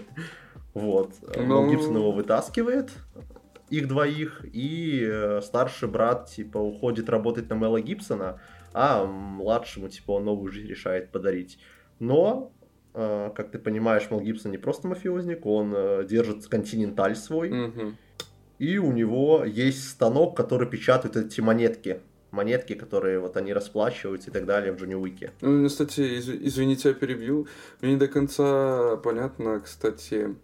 Вот. 0.74 1.12
Мел 1.36 1.64
Ну. 1.64 1.70
Гибсон 1.70 1.96
его 1.96 2.12
вытаскивает, 2.12 2.90
их 3.70 3.88
двоих, 3.88 4.44
и 4.44 5.06
э, 5.08 5.40
старший 5.42 5.88
брат, 5.88 6.28
типа, 6.28 6.58
уходит 6.58 7.08
работать 7.08 7.48
на 7.48 7.54
Мела 7.54 7.80
Гибсона, 7.80 8.40
а 8.72 9.04
младшему, 9.06 9.88
типа, 9.88 10.12
он 10.12 10.24
новую 10.24 10.52
жизнь 10.52 10.68
решает 10.68 11.10
подарить. 11.10 11.58
Но, 11.98 12.52
э, 12.94 13.30
как 13.34 13.50
ты 13.50 13.58
понимаешь, 13.58 14.10
Мел 14.10 14.20
Гибсон 14.20 14.50
не 14.50 14.58
просто 14.58 14.86
мафиозник, 14.86 15.46
он 15.46 15.72
э, 15.74 16.04
держит 16.06 16.46
континенталь 16.46 17.16
свой, 17.16 17.50
Мгм. 17.50 17.96
И 18.58 18.78
у 18.78 18.92
него 18.92 19.44
есть 19.44 19.88
станок, 19.88 20.36
который 20.36 20.68
печатает 20.68 21.16
эти 21.16 21.40
монетки. 21.40 22.00
Монетки, 22.30 22.74
которые 22.74 23.18
вот 23.20 23.36
они 23.36 23.52
расплачиваются 23.52 24.30
и 24.30 24.32
так 24.32 24.46
далее 24.46 24.72
в 24.72 24.76
Джонни 24.76 24.94
Уике. 24.94 25.32
Ну, 25.40 25.68
кстати, 25.68 26.00
из- 26.00 26.28
извините, 26.28 26.88
я 26.90 26.94
перебью. 26.94 27.46
Мне 27.80 27.92
не 27.92 27.98
до 27.98 28.08
конца 28.08 28.96
понятно, 28.96 29.60
кстати, 29.60 30.34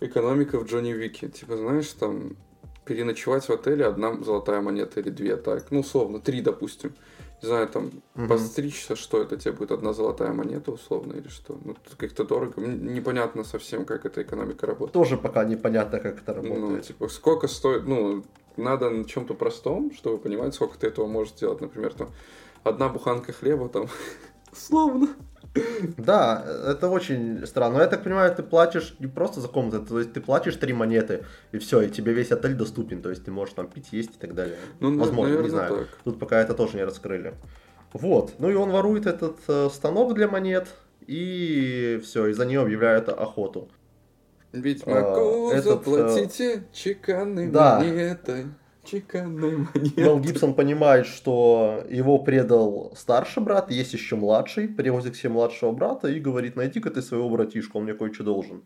экономика 0.00 0.58
в 0.58 0.66
Джонни 0.66 0.92
Вике. 0.92 1.28
Типа, 1.28 1.56
знаешь, 1.56 1.88
там 1.88 2.36
переночевать 2.84 3.44
в 3.48 3.50
отеле 3.50 3.86
одна 3.86 4.22
золотая 4.22 4.60
монета 4.60 5.00
или 5.00 5.10
две, 5.10 5.36
так, 5.36 5.70
ну, 5.70 5.80
условно, 5.80 6.20
три, 6.20 6.42
допустим. 6.42 6.94
Не 7.44 7.48
знаю, 7.48 7.68
там, 7.68 7.90
Мгм. 8.14 8.28
постричься, 8.28 8.96
что 8.96 9.20
это 9.20 9.36
тебе 9.36 9.52
будет 9.52 9.70
одна 9.70 9.92
золотая 9.92 10.32
монета 10.32 10.70
условно 10.72 11.12
или 11.12 11.28
что? 11.28 11.58
Ну, 11.62 11.74
тут 11.74 11.94
как-то 11.96 12.24
дорого. 12.24 12.58
Непонятно 12.62 13.44
совсем, 13.44 13.84
как 13.84 14.06
эта 14.06 14.22
экономика 14.22 14.66
работает. 14.66 14.92
Тоже 14.94 15.16
пока 15.18 15.44
непонятно, 15.44 16.00
как 16.00 16.22
это 16.22 16.32
Ну, 16.42 16.42
работает. 16.56 16.86
типа, 16.86 17.08
сколько 17.08 17.46
стоит, 17.46 17.86
ну, 17.86 18.24
надо 18.56 18.88
на 18.88 19.04
чем-то 19.04 19.34
простом, 19.34 19.92
чтобы 19.94 20.16
понимать, 20.18 20.54
сколько 20.54 20.78
ты 20.78 20.86
этого 20.86 21.06
можешь 21.06 21.34
сделать. 21.34 21.60
Например, 21.60 21.92
там, 21.92 22.08
одна 22.62 22.88
буханка 22.88 23.32
хлеба, 23.34 23.68
там, 23.68 23.88
условно. 24.52 25.08
Да, 25.96 26.44
это 26.66 26.88
очень 26.88 27.46
странно. 27.46 27.76
Но 27.76 27.82
я 27.82 27.88
так 27.88 28.02
понимаю, 28.02 28.34
ты 28.34 28.42
платишь 28.42 28.96
не 28.98 29.06
просто 29.06 29.40
за 29.40 29.48
комнату, 29.48 29.86
то 29.86 29.98
есть 29.98 30.12
ты 30.12 30.20
платишь 30.20 30.56
три 30.56 30.72
монеты, 30.72 31.24
и 31.52 31.58
все, 31.58 31.82
и 31.82 31.90
тебе 31.90 32.12
весь 32.12 32.32
отель 32.32 32.54
доступен, 32.54 33.02
то 33.02 33.10
есть 33.10 33.24
ты 33.24 33.30
можешь 33.30 33.54
там 33.54 33.68
пить, 33.68 33.88
есть 33.92 34.16
и 34.16 34.18
так 34.18 34.34
далее. 34.34 34.56
Ну, 34.80 34.98
Возможно, 34.98 35.22
наверное, 35.34 35.44
не 35.44 35.50
знаю. 35.50 35.76
так. 35.76 35.88
Тут 36.04 36.18
пока 36.18 36.40
это 36.40 36.54
тоже 36.54 36.76
не 36.76 36.84
раскрыли. 36.84 37.34
Вот. 37.92 38.34
Ну 38.38 38.50
и 38.50 38.54
он 38.54 38.70
ворует 38.70 39.06
этот 39.06 39.36
э, 39.46 39.68
станок 39.72 40.14
для 40.14 40.26
монет, 40.26 40.68
и 41.06 42.00
все, 42.02 42.26
и 42.26 42.32
за 42.32 42.46
нее 42.46 42.60
объявляют 42.60 43.08
охоту. 43.08 43.68
Ведьмаку 44.52 45.50
А, 45.50 45.54
этот, 45.54 45.64
заплатите 45.64 46.64
чеканной 46.72 47.48
да. 47.48 47.78
монетой. 47.78 48.46
Чеканной 48.84 49.56
монетой. 49.56 49.92
Мел 49.96 50.20
Гибсон 50.20 50.54
понимает, 50.54 51.06
что 51.06 51.84
его 51.88 52.18
предал 52.18 52.92
старший 52.96 53.42
брат, 53.42 53.70
есть 53.70 53.92
еще 53.92 54.16
младший, 54.16 54.68
привозит 54.68 55.14
к 55.14 55.16
себе 55.16 55.30
младшего 55.30 55.72
брата 55.72 56.08
и 56.08 56.20
говорит, 56.20 56.56
найди-ка 56.56 56.90
ты 56.90 57.02
своего 57.02 57.28
братишку, 57.30 57.78
он 57.78 57.84
мне 57.84 57.94
кое-что 57.94 58.24
должен. 58.24 58.64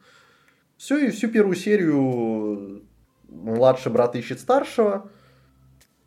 Все, 0.76 0.98
и 0.98 1.10
всю 1.10 1.28
первую 1.28 1.56
серию 1.56 2.82
младший 3.28 3.92
брат 3.92 4.16
ищет 4.16 4.40
старшего, 4.40 5.10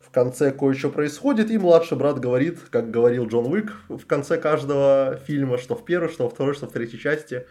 в 0.00 0.10
конце 0.10 0.50
кое-что 0.52 0.90
происходит, 0.90 1.50
и 1.50 1.58
младший 1.58 1.96
брат 1.96 2.20
говорит, 2.20 2.58
как 2.70 2.90
говорил 2.90 3.26
Джон 3.26 3.46
Уик 3.46 3.72
в 3.88 4.04
конце 4.06 4.36
каждого 4.36 5.18
фильма, 5.26 5.58
что 5.58 5.74
в 5.74 5.84
первой, 5.84 6.08
что 6.08 6.24
во 6.24 6.30
второй, 6.30 6.54
что 6.54 6.66
в 6.66 6.72
третьей 6.72 6.98
части, 6.98 7.46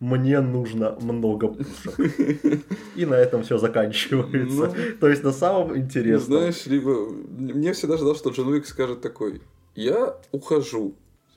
мне 0.00 0.40
нужно 0.40 0.96
много 1.00 1.48
пушек. 1.48 1.98
И 2.96 3.06
на 3.06 3.14
этом 3.14 3.42
все 3.42 3.58
заканчивается. 3.58 4.66
Ну, 4.66 4.96
То 5.00 5.08
есть 5.08 5.22
на 5.24 5.32
самом 5.32 5.68
Ну, 5.68 5.76
интересном. 5.76 6.38
знаешь, 6.38 6.66
либо... 6.66 7.08
Мне 7.10 7.72
всегда 7.72 7.96
ждал, 7.96 8.14
что 8.14 8.30
Джон 8.30 8.48
Уик 8.48 8.66
скажет 8.66 9.00
такой, 9.00 9.40
я 9.74 10.16
ухожу. 10.32 10.94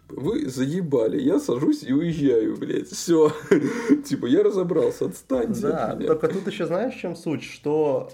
Типа, 0.10 0.22
Вы 0.22 0.50
заебали, 0.50 1.20
я 1.22 1.40
сажусь 1.40 1.84
и 1.84 1.94
уезжаю, 1.94 2.58
блядь. 2.58 2.90
Все. 2.90 3.32
Типа, 4.06 4.26
я 4.26 4.44
разобрался, 4.44 5.06
отстаньте 5.06 5.62
Да, 5.62 5.92
от 5.92 6.06
только 6.08 6.28
тут 6.28 6.48
еще 6.48 6.66
знаешь, 6.66 6.94
в 6.96 7.00
чем 7.00 7.16
суть, 7.16 7.44
что 7.44 8.10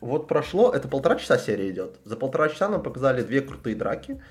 вот 0.00 0.28
прошло, 0.28 0.72
это 0.72 0.88
полтора 0.88 1.16
часа 1.16 1.38
серия 1.38 1.70
идет. 1.70 1.98
За 2.04 2.16
полтора 2.16 2.48
часа 2.48 2.68
нам 2.68 2.82
показали 2.82 3.22
две 3.22 3.40
крутые 3.40 3.74
драки, 3.76 4.22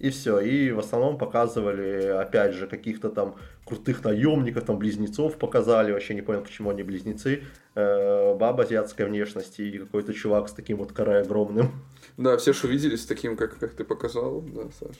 и 0.00 0.08
все. 0.10 0.40
И 0.40 0.72
в 0.72 0.78
основном 0.78 1.18
показывали, 1.18 2.06
опять 2.06 2.54
же, 2.54 2.66
каких-то 2.66 3.10
там 3.10 3.36
крутых 3.66 4.02
наемников, 4.02 4.64
там 4.64 4.78
близнецов 4.78 5.36
показали, 5.36 5.92
вообще 5.92 6.14
не 6.14 6.22
понял, 6.22 6.40
почему 6.40 6.70
они 6.70 6.82
близнецы. 6.82 7.42
Э, 7.76 8.34
баба 8.34 8.64
азиатской 8.64 9.06
внешности 9.06 9.62
и 9.62 9.78
какой-то 9.78 10.12
чувак 10.12 10.48
с 10.48 10.52
таким 10.52 10.78
вот 10.78 10.92
каре 10.92 11.18
огромным. 11.18 11.70
Да, 12.16 12.36
все 12.38 12.52
же 12.52 12.66
увидели 12.66 12.96
с 12.96 13.06
таким, 13.06 13.36
как, 13.36 13.58
как 13.58 13.74
ты 13.74 13.84
показал, 13.84 14.40
да, 14.40 14.62
Саш. 14.78 14.96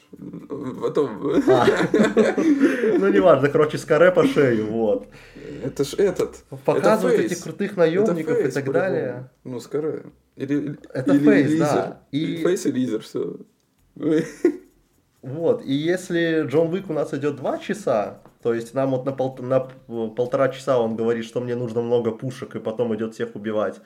Потом... 0.80 1.32
А. 1.48 1.66
Ну, 2.98 3.09
неважно, 3.09 3.48
короче, 3.48 3.78
с 3.78 3.84
каре 3.84 4.12
по 4.12 4.24
шею, 4.24 4.66
вот. 4.66 5.09
Это 5.64 5.82
ж 5.84 5.94
этот. 5.94 6.44
Показывают 6.64 7.20
этих 7.20 7.42
крутых 7.42 7.76
наемников 7.76 8.38
и 8.38 8.51
так 8.51 8.70
далее. 8.70 9.30
Ну, 9.44 9.61
скорее. 9.61 10.05
Или, 10.36 10.76
Это 10.92 11.14
или 11.14 11.24
Фейс, 11.24 11.59
да. 11.59 12.03
И- 12.12 12.36
Фейс 12.36 12.66
и 12.66 12.72
Лизер, 12.72 13.01
все. 13.01 13.36
Вот, 15.22 15.62
и 15.62 15.72
если 15.72 16.46
Джон 16.46 16.72
Уик 16.72 16.88
у 16.88 16.94
нас 16.94 17.12
идет 17.12 17.36
два 17.36 17.58
часа, 17.58 18.22
то 18.42 18.54
есть 18.54 18.72
нам 18.72 18.90
вот 18.90 19.04
на, 19.04 19.12
пол- 19.12 19.36
на 19.38 19.60
полтора 20.08 20.48
часа 20.48 20.78
он 20.78 20.96
говорит, 20.96 21.26
что 21.26 21.40
мне 21.40 21.54
нужно 21.54 21.82
много 21.82 22.10
пушек, 22.10 22.56
и 22.56 22.58
потом 22.58 22.94
идет 22.94 23.14
всех 23.14 23.36
убивать, 23.36 23.80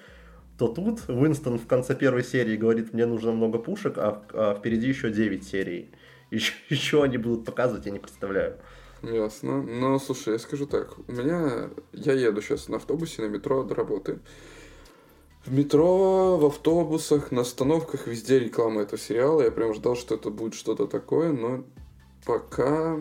то 0.59 0.68
тут 0.68 1.09
Уинстон 1.09 1.59
в 1.59 1.66
конце 1.66 1.97
первой 1.97 2.22
серии 2.22 2.57
говорит, 2.57 2.93
мне 2.93 3.07
нужно 3.07 3.32
много 3.32 3.59
пушек, 3.59 3.95
а, 3.97 4.22
а 4.32 4.55
впереди 4.55 4.89
еще 4.89 5.11
9 5.11 5.45
серий. 5.45 5.91
Еще, 6.30 6.53
еще 6.68 7.03
они 7.05 7.18
будут 7.18 7.45
показывать, 7.45 7.87
я 7.87 7.93
не 7.93 7.99
представляю. 7.99 8.57
Ясно. 9.03 9.62
Но, 9.62 9.99
слушай, 9.99 10.35
я 10.35 10.39
скажу 10.39 10.66
так. 10.66 10.97
У 11.09 11.12
меня... 11.12 11.70
Я 11.93 12.12
еду 12.12 12.41
сейчас 12.41 12.68
на 12.68 12.76
автобусе, 12.76 13.22
на 13.22 13.26
метро 13.26 13.62
до 13.64 13.74
работы. 13.74 14.20
В 15.47 15.53
метро, 15.53 16.39
в 16.39 16.47
автобусах, 16.47 17.31
на 17.31 17.43
остановках 17.43 18.07
везде 18.07 18.39
реклама 18.39 18.81
этого 18.81 18.99
сериала. 18.99 19.43
Я 19.43 19.51
прям 19.51 19.75
ждал, 19.75 19.95
что 19.95 20.15
это 20.15 20.31
будет 20.31 20.55
что-то 20.55 20.87
такое, 20.87 21.33
но 21.33 21.65
пока... 22.25 22.97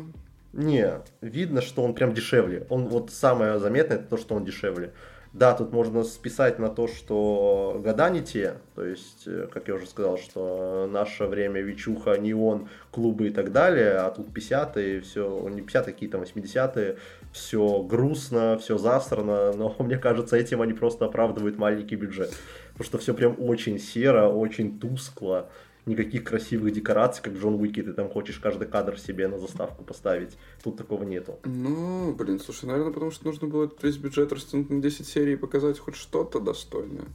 Не, 0.52 1.02
видно, 1.22 1.62
что 1.62 1.84
он 1.84 1.96
прям 1.96 2.14
дешевле. 2.14 2.68
Он 2.70 2.88
вот 2.88 3.12
самое 3.12 3.60
заметное, 3.60 3.98
это 3.98 4.08
то, 4.10 4.18
что 4.18 4.36
он 4.36 4.44
дешевле. 4.44 4.94
Да, 5.32 5.56
тут 5.56 5.72
можно 5.72 6.04
списать 6.04 6.60
на 6.60 6.70
то, 6.70 6.88
что 6.88 7.82
года 7.84 8.10
не 8.12 8.22
те, 8.22 8.58
то 8.76 8.86
есть, 8.86 9.24
э, 9.26 9.48
как 9.52 9.68
я 9.68 9.74
уже 9.76 9.88
сказал, 9.88 10.20
что 10.20 10.88
наше 10.92 11.26
время 11.26 11.62
Вичуха, 11.62 12.20
Неон, 12.20 12.70
клубы 12.92 13.30
и 13.30 13.32
так 13.32 13.52
далее, 13.52 13.94
а 13.96 14.12
тут 14.12 14.28
50-е, 14.28 15.02
все, 15.02 15.50
не 15.50 15.62
50-е, 15.62 15.84
какие 15.86 16.08
там 16.08 16.22
80-е, 16.22 16.98
все 17.34 17.82
грустно, 17.82 18.58
все 18.58 18.78
засрано, 18.78 19.52
но 19.54 19.76
мне 19.80 19.98
кажется, 19.98 20.38
этим 20.38 20.62
они 20.62 20.74
просто 20.74 21.06
оправдывают 21.06 21.58
маленький 21.58 21.96
бюджет, 21.96 22.34
потому 22.72 22.86
что 22.86 22.98
все 23.00 23.14
прям 23.14 23.36
очень 23.40 23.80
серо, 23.80 24.30
очень 24.30 24.80
тускло, 24.80 25.50
никаких 25.86 26.24
красивых 26.24 26.72
декораций, 26.72 27.24
как 27.24 27.34
Джон 27.34 27.56
Уике, 27.56 27.84
ты 27.84 27.94
там 27.94 28.10
хочешь 28.10 28.40
каждый 28.40 28.68
кадр 28.68 28.98
себе 28.98 29.28
на 29.28 29.38
заставку 29.38 29.84
поставить. 29.84 30.38
Тут 30.64 30.78
такого 30.78 31.04
нету. 31.04 31.40
Ну, 31.44 32.14
блин, 32.14 32.40
слушай, 32.40 32.66
наверное, 32.66 32.94
потому 32.94 33.12
что 33.12 33.26
нужно 33.26 33.48
было 33.48 33.70
весь 33.82 33.98
бюджет 33.98 34.32
растянуть 34.32 34.70
на 34.70 34.82
10 34.82 35.06
серий 35.06 35.34
и 35.34 35.36
показать 35.36 35.80
хоть 35.80 35.96
что-то 35.96 36.40
достойное. 36.40 37.08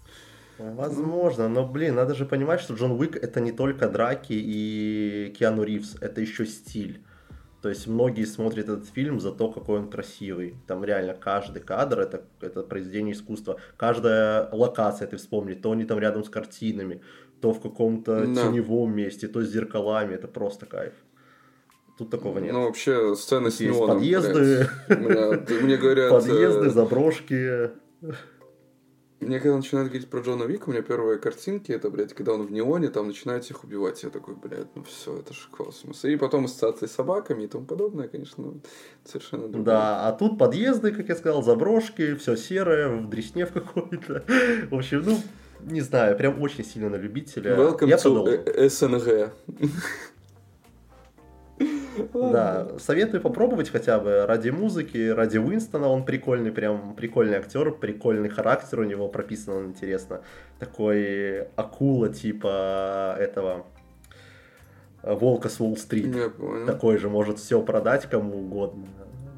Возможно, 0.59 1.49
но, 1.49 1.67
блин, 1.67 1.95
надо 1.95 2.15
же 2.15 2.27
понимать, 2.27 2.61
что 2.61 2.75
Джон 2.75 2.93
Уик 2.93 3.17
это 3.17 3.41
не 3.41 3.53
только 3.53 3.89
драки 3.89 4.33
и 4.33 5.33
Киану 5.39 5.63
Ривз, 5.63 5.97
это 6.01 6.21
еще 6.21 6.47
стиль. 6.47 7.01
То 7.63 7.69
есть 7.69 7.87
многие 7.89 8.25
смотрят 8.25 8.69
этот 8.69 8.87
фильм 8.89 9.19
за 9.21 9.33
то, 9.33 9.51
какой 9.51 9.81
он 9.81 9.91
красивый. 9.91 10.55
Там 10.67 10.85
реально 10.85 11.15
каждый 11.15 11.61
кадр 11.61 12.01
это, 12.01 12.23
это 12.41 12.63
произведение 12.63 13.15
искусства. 13.15 13.59
Каждая 13.77 14.49
локация, 14.53 15.09
ты 15.09 15.17
вспомни, 15.17 15.55
то 15.55 15.73
они 15.73 15.85
там 15.85 15.99
рядом 15.99 16.23
с 16.23 16.29
картинами, 16.29 17.03
то 17.41 17.53
в 17.53 17.61
каком-то 17.61 18.27
Да. 18.27 18.43
теневом 18.45 18.95
месте, 18.95 19.27
то 19.27 19.43
с 19.43 19.49
зеркалами. 19.49 20.15
Это 20.15 20.29
просто 20.29 20.67
кайф. 20.67 20.93
Тут 21.99 22.11
такого 22.11 22.39
нет. 22.39 22.53
Ну, 22.53 22.63
вообще, 22.67 23.17
сцена 23.17 23.51
с 23.51 23.59
есть 23.61 23.75
неоном, 23.75 23.97
подъезды, 23.97 24.69
ты- 24.87 25.61
Мне 25.61 25.77
говорят... 25.77 26.11
подъезды, 26.11 26.67
э, 26.67 26.71
заброшки. 26.71 27.71
Мне 29.21 29.41
когда 29.41 29.57
начинают 29.57 29.89
говорить 29.89 30.09
про 30.09 30.21
Джона 30.21 30.45
Вика, 30.45 30.69
у 30.69 30.73
меня 30.73 30.83
первые 30.83 31.19
картинки, 31.19 31.73
это, 31.73 31.91
блядь, 31.91 32.15
когда 32.15 32.35
он 32.35 32.47
в 32.47 32.53
неоне, 32.53 32.89
там 32.89 33.09
начинает 33.09 33.45
всех 33.45 33.65
убивать. 33.65 34.03
Я 34.05 34.11
такой, 34.11 34.37
блядь, 34.37 34.75
ну 34.77 34.85
все, 34.85 35.19
это 35.19 35.35
же 35.35 35.49
космос. 35.51 36.05
И 36.05 36.17
потом 36.17 36.45
ассоциации 36.45 36.87
с 36.87 36.93
собаками 36.93 37.43
и 37.43 37.47
тому 37.49 37.67
подобное, 37.67 38.07
конечно, 38.07 38.45
ну, 38.45 38.61
совершенно 39.05 39.49
другое. 39.49 39.65
Да, 39.65 40.07
а 40.07 40.13
тут 40.13 40.39
подъезды, 40.39 40.93
как 40.93 41.09
я 41.09 41.17
сказал, 41.17 41.43
заброшки, 41.43 42.15
все 42.15 42.37
серое, 42.37 42.89
в 42.89 43.09
дресне 43.09 43.45
в 43.45 43.53
какой-то. 43.53 44.25
В 44.71 44.75
общем, 44.75 45.03
ну, 45.05 45.19
не 45.63 45.81
знаю, 45.81 46.17
прям 46.17 46.41
очень 46.41 46.65
сильно 46.65 46.89
на 46.89 46.97
любителя. 46.97 47.57
Welcome 47.57 47.89
я 47.89 47.97
to 47.97 48.69
СНГ. 48.69 49.33
Да, 52.15 52.79
советую 52.79 53.21
попробовать 53.21 53.71
хотя 53.71 53.99
бы 53.99 54.27
ради 54.27 54.51
музыки, 54.51 55.09
ради 55.09 55.39
Уинстона, 55.39 55.89
он 55.89 56.05
прикольный, 56.05 56.53
прям 56.53 56.95
прикольный 56.95 57.39
актер, 57.39 57.73
прикольный 57.73 58.29
характер 58.29 58.81
у 58.81 58.85
него 58.85 59.09
прописан, 59.09 59.55
он 59.55 59.67
интересно. 59.67 60.21
Такой 60.59 61.43
акула 61.57 62.09
типа 62.09 63.17
этого 63.19 63.67
э, 65.03 65.15
Волка 65.15 65.49
с 65.49 65.61
Уолл-стрит. 65.61 66.17
Такой 66.67 66.99
же 66.99 67.09
может 67.09 67.39
все 67.39 67.63
продать 67.63 68.07
кому 68.09 68.41
угодно. 68.41 68.87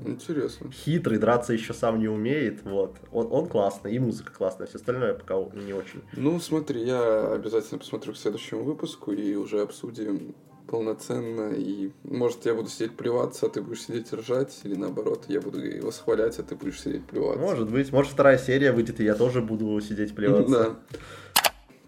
Интересно. 0.04 0.70
Хитрый, 0.72 1.18
драться 1.18 1.52
еще 1.52 1.74
сам 1.74 1.98
не 1.98 2.08
умеет, 2.08 2.62
вот. 2.62 2.96
Он, 3.12 3.28
он 3.30 3.46
классный, 3.46 3.94
и 3.94 3.98
музыка 3.98 4.32
классная, 4.32 4.66
все 4.66 4.78
остальное 4.78 5.14
пока 5.14 5.34
не 5.54 5.72
очень. 5.72 6.02
Ну, 6.16 6.40
смотри, 6.40 6.82
я 6.84 7.32
обязательно 7.32 7.78
посмотрю 7.78 8.14
к 8.14 8.16
следующему 8.16 8.64
выпуску 8.64 9.12
и 9.12 9.34
уже 9.34 9.61
обсудим 9.61 10.34
полноценно. 10.70 11.52
И, 11.52 11.90
может, 12.04 12.46
я 12.46 12.54
буду 12.54 12.68
сидеть 12.68 12.96
плеваться, 12.96 13.46
а 13.46 13.48
ты 13.48 13.60
будешь 13.60 13.82
сидеть 13.82 14.12
ржать, 14.12 14.56
или 14.62 14.76
наоборот, 14.76 15.24
я 15.26 15.40
буду 15.40 15.58
восхвалять, 15.82 16.38
а 16.38 16.44
ты 16.44 16.54
будешь 16.54 16.80
сидеть 16.80 17.04
плеваться. 17.06 17.40
Может 17.40 17.70
быть, 17.70 17.90
может 17.90 18.12
вторая 18.12 18.38
серия 18.38 18.70
выйдет, 18.70 19.00
и 19.00 19.04
я 19.04 19.16
тоже 19.16 19.42
буду 19.42 19.80
сидеть 19.80 20.14
плеваться. 20.14 20.50
Да. 20.52 20.76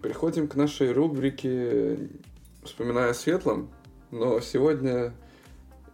Переходим 0.03 0.49
к 0.49 0.57
нашей 0.57 0.93
рубрике 0.93 2.11
«Вспоминая 2.65 3.11
о 3.11 3.15
светлом», 3.15 3.71
но 4.11 4.41
сегодня 4.41 5.15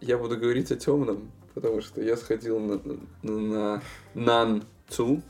я 0.01 0.17
буду 0.17 0.35
говорить 0.35 0.71
о 0.71 0.75
темном, 0.75 1.31
потому 1.53 1.81
что 1.81 2.01
я 2.01 2.17
сходил 2.17 2.59
на, 2.59 2.81
на 3.21 3.83
Нан 4.15 4.63
Цу, 4.89 5.21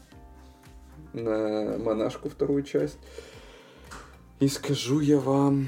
на 1.11 1.77
монашку 1.77 2.29
вторую 2.29 2.63
часть, 2.63 2.97
и 4.39 4.47
скажу 4.47 5.01
я 5.01 5.19
вам, 5.19 5.67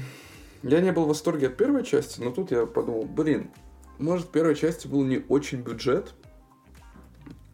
Я 0.62 0.80
не 0.80 0.92
был 0.92 1.04
в 1.04 1.08
восторге 1.08 1.48
от 1.48 1.56
первой 1.56 1.84
части, 1.84 2.20
но 2.20 2.30
тут 2.30 2.50
я 2.50 2.66
подумал, 2.66 3.04
блин, 3.04 3.50
может, 3.98 4.26
в 4.26 4.30
первой 4.30 4.54
части 4.54 4.86
был 4.86 5.02
не 5.04 5.24
очень 5.28 5.60
бюджет, 5.60 6.14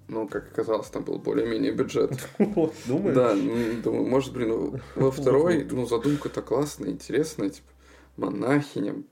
но, 0.09 0.27
как 0.27 0.49
оказалось, 0.49 0.89
там 0.89 1.05
был 1.05 1.19
более-менее 1.19 1.73
бюджет. 1.73 2.13
Думаешь? 2.39 3.15
Да, 3.15 3.35
ну, 3.35 3.83
думаю, 3.83 4.07
может, 4.07 4.33
блин, 4.33 4.81
во 4.95 5.11
второй, 5.13 5.65
ну, 5.65 5.87
задумка-то 5.87 6.43
классная, 6.43 6.91
интересная, 6.91 7.51
типа, 7.51 7.69
монахиня, 8.17 9.03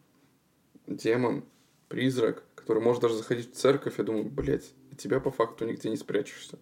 демон, 0.87 1.45
призрак, 1.89 2.45
который 2.55 2.83
может 2.83 3.03
даже 3.03 3.15
заходить 3.15 3.53
в 3.53 3.57
церковь, 3.57 3.99
я 3.99 4.05
думаю, 4.05 4.25
блядь, 4.25 4.73
тебя 4.97 5.21
по 5.21 5.31
факту 5.31 5.67
нигде 5.67 5.91
не 5.91 5.97
спрячешься. 5.97 6.59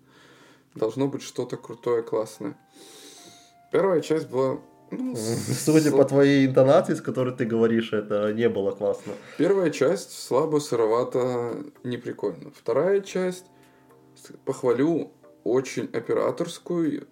Должно 0.75 1.07
быть 1.07 1.23
что-то 1.23 1.57
крутое, 1.57 2.03
классное. 2.03 2.59
Первая 3.71 4.01
часть 4.01 4.29
была 4.29 4.61
ну, 4.99 5.17
Судя 5.65 5.91
по 5.93 6.05
твоей 6.05 6.47
интонации, 6.47 6.95
с 6.95 7.01
которой 7.01 7.35
ты 7.35 7.45
говоришь, 7.45 7.93
это 7.93 8.33
не 8.33 8.49
было 8.49 8.73
классно. 8.73 9.13
Первая 9.39 9.71
часть 9.71 10.19
слабо, 10.19 10.59
сыровато, 10.59 11.65
не 11.83 11.97
прикольно. 11.97 12.51
Вторая 12.55 13.01
часть, 13.01 13.47
похвалю, 14.45 15.13
очень 15.45 15.91
операторскую 15.93 17.07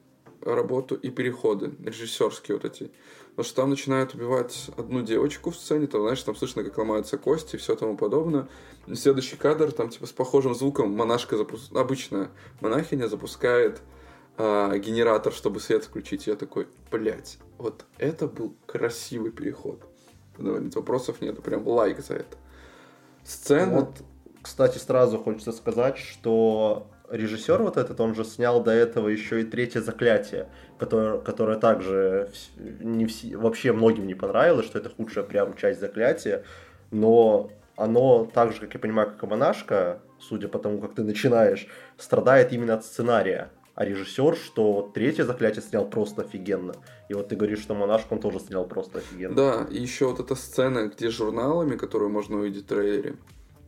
работу 0.45 0.95
и 0.95 1.11
переходы, 1.11 1.73
режиссерские 1.85 2.57
вот 2.57 2.65
эти. 2.65 2.91
Потому 3.31 3.45
что 3.45 3.57
там 3.57 3.71
начинают 3.71 4.15
убивать 4.15 4.71
одну 4.77 5.01
девочку 5.01 5.51
в 5.51 5.57
сцене, 5.57 5.87
там, 5.87 6.03
знаешь, 6.03 6.23
там 6.23 6.37
слышно, 6.37 6.65
как 6.65 6.77
ломаются 6.77 7.17
кости 7.17 7.57
и 7.57 7.59
все 7.59 7.75
тому 7.77 7.97
подобное. 7.97 8.49
И 8.87 8.95
следующий 8.95 9.37
кадр, 9.37 9.73
там, 9.73 9.89
типа, 9.89 10.07
с 10.07 10.13
похожим 10.13 10.55
звуком 10.55 10.95
монашка 10.95 11.37
запускает, 11.37 11.77
обычная 11.77 12.31
монахиня 12.61 13.09
запускает 13.09 13.81
а, 14.45 14.77
генератор, 14.77 15.33
чтобы 15.33 15.61
свет 15.61 15.85
включить. 15.85 16.27
Я 16.27 16.35
такой, 16.35 16.67
блядь, 16.91 17.39
вот 17.59 17.85
это 17.99 18.27
был 18.27 18.57
красивый 18.67 19.31
переход. 19.31 19.81
Вопросов 20.37 21.21
нет, 21.21 21.41
прям 21.45 21.69
лайк 21.69 22.01
за 22.01 22.15
это. 22.15 22.37
Сцена... 23.23 23.81
Вот, 23.81 24.03
кстати, 24.43 24.79
сразу 24.79 25.19
хочется 25.19 25.53
сказать, 25.53 25.97
что 25.97 26.89
режиссер 27.09 27.63
вот 27.63 27.77
этот, 27.77 28.01
он 28.01 28.17
же 28.17 28.25
снял 28.25 28.61
до 28.61 28.73
этого 28.73 29.07
еще 29.09 29.43
и 29.43 29.45
третье 29.45 29.81
заклятие, 29.81 30.49
которое, 30.77 31.21
которое 31.21 31.59
также 31.59 32.33
не 32.57 33.07
все, 33.07 33.37
вообще 33.37 33.73
многим 33.73 34.09
не 34.09 34.15
понравилось, 34.15 34.67
что 34.67 34.81
это 34.81 34.91
худшая 34.91 35.23
прям 35.23 35.55
часть 35.57 35.79
заклятия, 35.79 36.43
но 36.91 37.53
оно 37.77 38.25
так 38.25 38.53
же, 38.53 38.61
как 38.61 38.75
я 38.75 38.81
понимаю, 38.81 39.09
как 39.13 39.23
и 39.23 39.27
монашка, 39.27 40.01
судя 40.19 40.49
по 40.49 40.59
тому, 40.59 40.81
как 40.81 40.97
ты 40.97 41.05
начинаешь, 41.05 41.69
страдает 41.97 42.53
именно 42.53 42.75
от 42.75 42.85
сценария. 42.85 43.53
А 43.75 43.85
режиссер, 43.87 44.37
что 44.37 44.91
третье 44.93 45.25
заклятие 45.25 45.63
снял 45.63 45.89
просто 45.89 46.23
офигенно. 46.23 46.75
И 47.09 47.15
вот 47.15 47.29
ты 47.29 47.37
говоришь, 47.37 47.61
что 47.61 47.75
монашку 47.75 48.15
он 48.15 48.21
тоже 48.21 48.39
снял 48.39 48.67
просто 48.67 48.99
офигенно. 48.99 49.35
Да, 49.35 49.67
и 49.71 49.81
еще 49.81 50.09
вот 50.09 50.21
эта 50.21 50.35
сцена, 50.35 50.89
где 50.89 51.09
журналами, 51.09 51.77
которую 51.77 52.11
можно 52.11 52.37
увидеть 52.39 52.65
в 52.65 52.67
трейлере. 52.67 53.17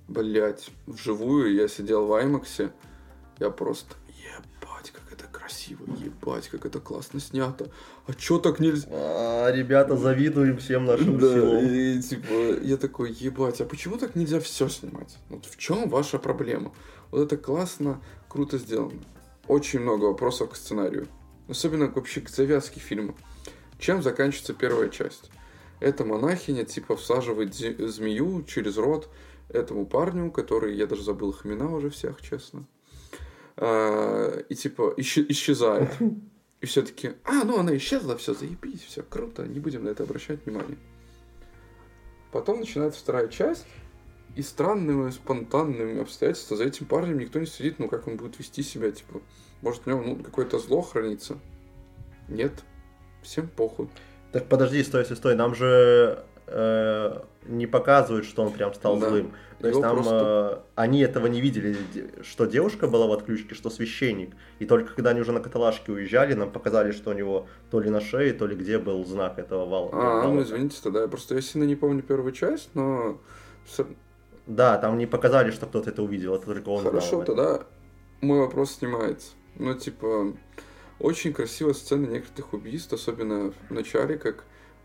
Блять, 0.07 0.71
вживую 0.87 1.55
я 1.55 1.67
сидел 1.69 2.07
в 2.07 2.13
Аймаксе, 2.13 2.71
я 3.39 3.49
просто, 3.49 3.95
ебать, 4.09 4.91
как 4.91 5.11
это 5.11 5.25
красиво, 5.33 5.87
ебать, 5.97 6.49
как 6.49 6.67
это 6.67 6.81
классно 6.81 7.21
снято. 7.21 7.71
А 8.07 8.13
чё 8.13 8.39
так 8.39 8.61
нельзя? 8.61 8.87
А, 8.91 9.51
ребята, 9.51 9.97
завидуем 9.97 10.59
всем 10.59 10.85
нашим 10.85 11.19
да, 11.19 11.33
силам. 11.33 11.65
И, 11.65 12.03
типа, 12.03 12.63
я 12.63 12.77
такой, 12.77 13.13
ебать, 13.13 13.63
а 13.63 13.65
почему 13.65 13.97
так 13.97 14.15
нельзя 14.15 14.41
все 14.41 14.69
снимать? 14.69 15.17
Вот 15.31 15.47
в 15.47 15.57
чем 15.57 15.89
ваша 15.89 16.19
проблема? 16.19 16.75
Вот 17.11 17.23
это 17.23 17.39
классно, 17.39 18.03
круто 18.29 18.59
сделано. 18.59 19.01
Очень 19.49 19.80
много 19.80 20.07
вопросов 20.07 20.51
к 20.51 20.57
сценарию. 20.57 21.07
Особенно 21.49 21.88
вообще 21.88 22.20
к 22.20 22.28
завязке 22.28 22.80
фильма. 22.80 23.14
Чем 23.78 24.03
заканчивается 24.03 24.55
первая 24.55 24.88
часть? 24.88 25.30
Это 25.80 26.05
монахиня, 26.05 26.64
типа, 26.64 26.97
всаживает 26.97 27.55
змею 27.55 28.42
через 28.45 28.78
рот 28.78 29.11
этому 29.51 29.86
парню, 29.86 30.30
который, 30.30 30.74
я 30.74 30.86
даже 30.86 31.03
забыл 31.03 31.30
их 31.30 31.45
имена 31.45 31.68
уже 31.68 31.90
всех, 31.90 32.22
честно. 32.22 32.66
А, 33.57 34.38
и 34.49 34.55
типа 34.55 34.95
исчезает. 34.97 35.90
И 36.61 36.66
все 36.66 36.80
таки 36.80 37.12
а, 37.24 37.45
ну 37.45 37.59
она 37.59 37.76
исчезла, 37.76 38.16
все, 38.16 38.32
заебись, 38.32 38.82
все 38.84 39.03
круто, 39.03 39.47
не 39.47 39.61
будем 39.61 39.84
на 39.84 39.90
это 39.90 40.05
обращать 40.05 40.47
внимание. 40.47 40.78
Потом 42.32 42.61
начинается 42.61 43.01
вторая 43.01 43.28
часть, 43.28 43.66
и 44.37 44.43
странными, 44.43 45.11
спонтанными 45.11 46.01
обстоятельствами 46.01 46.59
за 46.59 46.64
этим 46.64 46.87
парнем 46.87 47.18
никто 47.18 47.39
не 47.39 47.47
следит, 47.47 47.78
ну 47.78 47.89
как 47.89 48.09
он 48.09 48.16
будет 48.16 48.39
вести 48.39 48.62
себя, 48.62 48.91
типа, 48.91 49.20
может 49.62 49.82
в 49.82 49.87
нем 49.87 50.03
ну, 50.07 50.16
какое-то 50.16 50.59
зло 50.59 50.82
хранится. 50.82 51.39
Нет, 52.28 52.53
всем 53.22 53.49
похуй. 53.49 53.89
Так 54.32 54.47
подожди, 54.47 54.82
стой, 54.82 55.05
стой, 55.05 55.16
стой, 55.16 55.37
нам 55.37 55.55
же 55.55 56.24
э, 56.49 57.20
не 57.47 57.66
показывают, 57.66 58.26
что 58.26 58.43
он 58.43 58.53
прям 58.53 58.74
стал 58.74 58.99
да. 58.99 59.09
злым. 59.09 59.32
То 59.61 59.68
есть 59.68 59.80
там 59.80 59.95
просто... 59.95 60.64
э, 60.66 60.70
они 60.74 61.01
этого 61.01 61.26
не 61.28 61.41
видели, 61.41 61.76
что 62.22 62.45
девушка 62.47 62.89
была 62.89 63.07
в 63.07 63.12
отключке, 63.12 63.55
что 63.55 63.70
священник. 63.70 64.35
И 64.59 64.66
только 64.66 64.95
когда 64.95 65.11
они 65.11 65.20
уже 65.20 65.32
на 65.32 65.41
каталажке 65.41 65.93
уезжали, 65.93 66.35
нам 66.35 66.51
показали, 66.51 66.91
что 66.91 67.11
у 67.11 67.12
него 67.14 67.47
то 67.70 67.80
ли 67.80 67.89
на 67.89 68.01
шее, 68.01 68.32
то 68.32 68.47
ли 68.47 68.57
где 68.57 68.78
был 68.78 69.05
знак 69.05 69.39
этого 69.39 69.64
вала. 69.64 69.91
А, 69.93 69.97
вала. 69.97 70.32
ну 70.32 70.43
извините 70.43 70.78
тогда, 70.82 71.03
я 71.03 71.09
просто 71.09 71.37
я 71.37 71.41
сильно 71.41 71.64
не 71.64 71.76
помню 71.76 72.03
первую 72.03 72.32
часть, 72.32 72.70
но... 72.74 73.20
Да, 74.47 74.76
там 74.78 74.99
не 74.99 75.07
показали, 75.07 75.51
что 75.51 75.66
кто-то 75.66 75.90
это 75.90 76.03
увидел, 76.03 76.34
это 76.34 76.47
только 76.47 76.68
он 76.68 76.84
Хорошо, 76.84 77.09
знал, 77.09 77.24
тогда 77.24 77.66
мой 78.20 78.40
вопрос 78.40 78.72
снимается. 78.72 79.32
Ну, 79.57 79.74
типа, 79.74 80.34
очень 80.99 81.32
красивая 81.32 81.74
сцена 81.74 82.07
некоторых 82.07 82.53
убийств, 82.53 82.92
особенно 82.92 83.53
в 83.68 83.70
начале, 83.70 84.18
как 84.18 84.45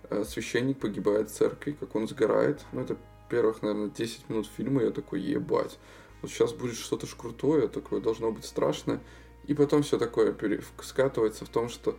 Э, 0.09 0.23
священник 0.23 0.79
погибает 0.79 1.29
в 1.29 1.33
церкви, 1.33 1.75
как 1.79 1.95
он 1.95 2.07
сгорает. 2.07 2.65
Ну, 2.71 2.81
это 2.81 2.97
первых, 3.29 3.61
наверное, 3.61 3.89
10 3.89 4.29
минут 4.29 4.47
фильма, 4.47 4.83
я 4.83 4.91
такой, 4.91 5.21
ебать. 5.21 5.77
Вот 6.21 6.31
сейчас 6.31 6.51
будет 6.51 6.75
что-то 6.75 7.05
ж 7.05 7.15
крутое, 7.15 7.67
такое 7.67 8.01
должно 8.01 8.31
быть 8.31 8.45
страшно. 8.45 8.99
И 9.45 9.53
потом 9.53 9.83
все 9.83 9.97
такое 9.97 10.35
скатывается 10.81 11.45
в 11.45 11.49
том, 11.49 11.69
что 11.69 11.95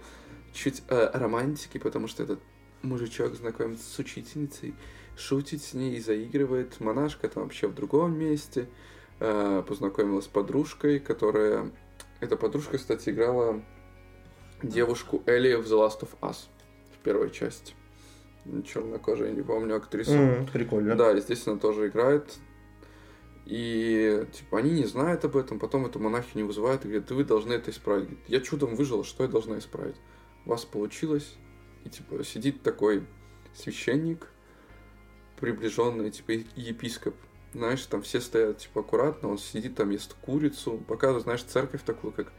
чуть 0.52 0.82
э, 0.88 1.11
романтики, 1.14 1.78
потому 1.78 2.08
что 2.08 2.24
этот 2.24 2.40
мужичок 2.82 3.34
знакомится 3.34 3.88
с 3.88 3.98
учительницей, 3.98 4.74
шутит 5.21 5.62
с 5.62 5.75
ней 5.75 5.97
и 5.97 6.01
заигрывает. 6.01 6.81
Монашка 6.81 7.29
там 7.29 7.45
вообще 7.45 7.68
в 7.68 7.75
другом 7.75 8.18
месте. 8.18 8.68
Э, 9.21 9.62
познакомилась 9.66 10.25
с 10.25 10.29
подружкой, 10.29 10.99
которая... 10.99 11.71
Эта 12.21 12.37
подружка, 12.37 12.79
кстати, 12.79 13.11
играла 13.11 13.62
девушку 14.62 15.23
Элли 15.27 15.55
в 15.55 15.66
The 15.66 15.87
Last 15.87 16.01
of 16.01 16.11
Us 16.21 16.49
в 16.95 17.03
первой 17.03 17.31
части 17.31 17.75
чернокожая, 18.64 19.33
не 19.33 19.43
помню 19.43 19.77
актрису. 19.77 20.12
Mm, 20.12 20.51
прикольно. 20.53 20.97
Да, 20.97 21.11
естественно, 21.11 21.59
тоже 21.59 21.89
играет. 21.89 22.39
И, 23.47 24.27
типа, 24.33 24.59
они 24.59 24.71
не 24.71 24.85
знают 24.85 25.25
об 25.25 25.37
этом, 25.37 25.59
потом 25.59 25.87
эту 25.87 25.99
монахиню 25.99 26.47
вызывают 26.47 26.85
и 26.85 26.89
говорят, 26.89 27.11
вы 27.11 27.25
должны 27.25 27.53
это 27.53 27.71
исправить. 27.71 28.07
Говорит, 28.07 28.29
я 28.29 28.41
чудом 28.41 28.77
выжила, 28.77 29.03
что 29.03 29.25
я 29.25 29.29
должна 29.29 29.59
исправить? 29.59 29.97
У 30.47 30.51
вас 30.51 30.64
получилось. 30.64 31.37
И, 31.85 31.89
типа, 31.89 32.23
сидит 32.25 32.62
такой 32.62 33.07
священник, 33.55 34.29
приближенный, 35.41 36.11
типа, 36.11 36.32
епископ. 36.57 37.14
Знаешь, 37.53 37.84
там 37.86 38.03
все 38.03 38.20
стоят, 38.20 38.59
типа, 38.59 38.80
аккуратно, 38.80 39.28
он 39.28 39.38
сидит 39.38 39.74
там, 39.74 39.91
ест 39.91 40.14
курицу, 40.20 40.78
показывает, 40.86 41.24
знаешь, 41.24 41.43
церковь 41.43 41.82
такую, 41.82 42.12
как 42.12 42.32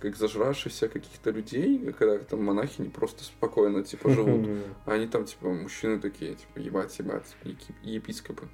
как 0.00 0.16
зажравшихся 0.16 0.88
каких-то 0.88 1.30
людей, 1.30 1.92
когда 1.98 2.18
там 2.18 2.42
монахи 2.42 2.80
не 2.80 2.88
просто 2.88 3.22
спокойно, 3.22 3.84
типа, 3.84 4.10
живут, 4.10 4.48
а 4.86 4.92
они 4.92 5.06
там, 5.06 5.26
типа, 5.26 5.50
мужчины 5.50 6.00
такие, 6.00 6.34
типа, 6.34 6.58
ебать, 6.58 6.98
ебать, 6.98 7.36
епископы. 7.82 8.48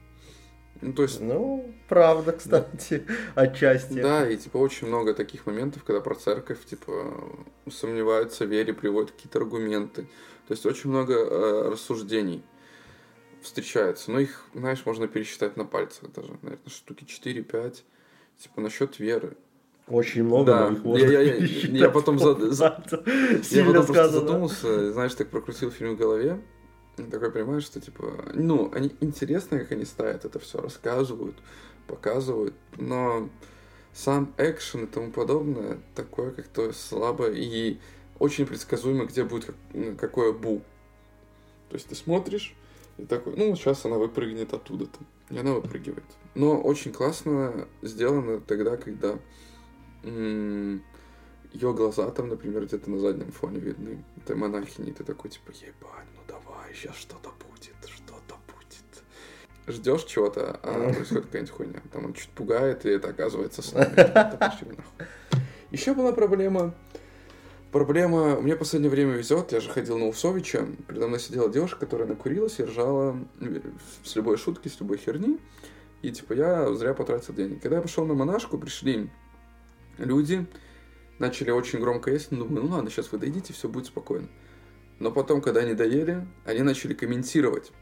Ну, 0.83 0.93
то 0.93 1.05
есть... 1.05 1.21
Ну, 1.21 1.75
правда, 1.89 2.33
кстати, 2.33 3.07
да. 3.07 3.15
отчасти. 3.43 4.01
Да, 4.01 4.29
и, 4.29 4.37
типа, 4.37 4.59
очень 4.59 4.89
много 4.89 5.15
таких 5.15 5.47
моментов, 5.47 5.85
когда 5.85 6.01
про 6.01 6.15
церковь, 6.15 6.65
типа, 6.67 7.47
сомневаются 7.71 8.45
в 8.45 8.51
вере, 8.51 8.75
приводят 8.75 9.13
какие-то 9.13 9.39
аргументы. 9.39 10.03
То 10.49 10.53
есть, 10.53 10.67
очень 10.67 10.91
много 10.91 11.15
э, 11.15 11.69
рассуждений 11.71 12.45
встречается. 13.43 14.11
Но 14.11 14.21
их, 14.21 14.45
знаешь, 14.55 14.85
можно 14.85 15.09
пересчитать 15.09 15.57
на 15.57 15.65
пальцах 15.65 16.13
даже, 16.13 16.37
наверное, 16.43 16.69
штуки 16.69 17.05
4-5. 17.05 17.83
Типа, 18.39 18.61
насчет 18.61 18.99
веры. 18.99 19.37
Очень 19.89 20.25
много, 20.25 20.47
да. 20.47 20.71
но 20.71 20.99
их 20.99 21.11
я, 21.11 21.21
я, 21.21 21.35
я, 21.37 21.79
я 21.87 21.91
потом, 21.91 22.19
за, 22.19 22.35
за, 22.53 22.83
я 23.51 23.65
потом 23.65 23.87
просто 23.87 24.09
задумался, 24.09 24.93
знаешь, 24.93 25.15
так 25.15 25.31
прокрутил 25.31 25.71
фильм 25.71 25.95
в 25.95 25.97
голове, 25.97 26.41
такой 26.97 27.31
понимаешь, 27.31 27.65
что 27.65 27.81
типа, 27.81 28.33
ну, 28.35 28.69
они 28.75 28.91
интересно, 29.01 29.61
как 29.61 29.71
они 29.71 29.85
ставят 29.85 30.25
это 30.25 30.41
все, 30.41 30.61
рассказывают, 30.61 31.37
показывают, 31.87 32.55
но 32.77 33.29
сам 33.93 34.35
экшен 34.39 34.85
и 34.85 34.87
тому 34.87 35.13
подобное 35.13 35.79
такое 35.95 36.33
как-то 36.33 36.73
слабо 36.73 37.31
и 37.31 37.79
очень 38.19 38.45
предсказуемо, 38.45 39.05
где 39.05 39.23
будет 39.25 39.55
ну, 39.73 39.95
какое 39.97 40.33
бу. 40.33 40.63
То 41.69 41.75
есть 41.75 41.89
ты 41.89 41.95
смотришь 41.95 42.55
и 42.99 43.05
такой, 43.05 43.37
ну, 43.37 43.55
сейчас 43.57 43.85
она 43.85 43.97
выпрыгнет 43.97 44.55
оттуда-то. 44.55 44.99
И 45.31 45.39
она 45.39 45.53
выпрыгивает. 45.53 46.05
Но 46.35 46.61
очень 46.61 46.93
классно 46.93 47.69
сделано 47.83 48.41
тогда, 48.41 48.77
когда 48.77 49.19
ее 50.03 51.73
глаза 51.73 52.11
там, 52.11 52.29
например, 52.29 52.65
где-то 52.65 52.91
на 52.91 52.99
заднем 52.99 53.33
фоне 53.33 53.59
видны. 53.59 54.05
Это 54.17 54.37
монахини, 54.37 54.93
ты 54.93 55.05
такой, 55.05 55.31
типа, 55.31 55.51
ебать, 55.51 56.07
ну 56.15 56.23
давай 56.29 56.75
сейчас 56.75 56.97
что-то 56.97 57.31
будет, 57.31 57.77
что-то 57.89 58.37
будет. 58.47 59.75
Ждешь 59.75 60.05
чего-то, 60.05 60.59
а 60.63 60.93
происходит 60.93 61.27
какая-нибудь 61.27 61.55
хуйня. 61.55 61.83
Там 61.93 62.05
он 62.07 62.15
чуть 62.15 62.31
пугает, 62.31 62.87
и 62.87 62.91
это 62.91 63.09
оказывается 63.09 63.63
сон. 63.63 63.83
Еще 65.73 65.95
была 65.95 66.13
проблема, 66.13 66.75
Проблема, 67.73 68.41
мне 68.41 68.55
в 68.55 68.59
последнее 68.59 68.91
время 68.91 69.13
везет, 69.15 69.53
я 69.53 69.61
же 69.61 69.69
ходил 69.71 69.99
на 69.99 70.07
Усовича, 70.07 70.67
передо 70.87 71.09
мной 71.09 71.21
сидела 71.21 71.51
девушка, 71.51 71.81
которая 71.81 72.09
накурилась 72.09 72.59
и 72.59 72.65
ржала 72.65 73.19
с 74.05 74.15
любой 74.17 74.37
шутки, 74.39 74.69
с 74.69 74.81
любой 74.81 74.99
херни, 74.99 75.39
и 76.03 76.11
типа 76.11 76.33
я 76.33 76.73
зря 76.75 76.95
потратил 76.95 77.35
денег. 77.35 77.61
Когда 77.61 77.77
я 77.77 77.83
пошел 77.83 78.07
на 78.07 78.15
монашку, 78.15 78.57
пришли 78.57 79.11
люди, 79.99 80.47
начали 81.19 81.51
очень 81.51 81.81
громко 81.81 82.11
есть, 82.11 82.31
ну, 82.31 82.45
думаю, 82.45 82.65
ну 82.65 82.75
ладно, 82.77 82.91
сейчас 82.91 83.11
вы 83.13 83.19
доедите, 83.19 83.53
все 83.53 83.69
будет 83.69 83.87
спокойно. 83.87 84.29
Но 84.99 85.11
потом, 85.11 85.43
когда 85.43 85.61
они 85.61 85.75
доели, 85.75 86.27
они 86.45 86.63
начали 86.63 86.95
комментировать. 86.95 87.73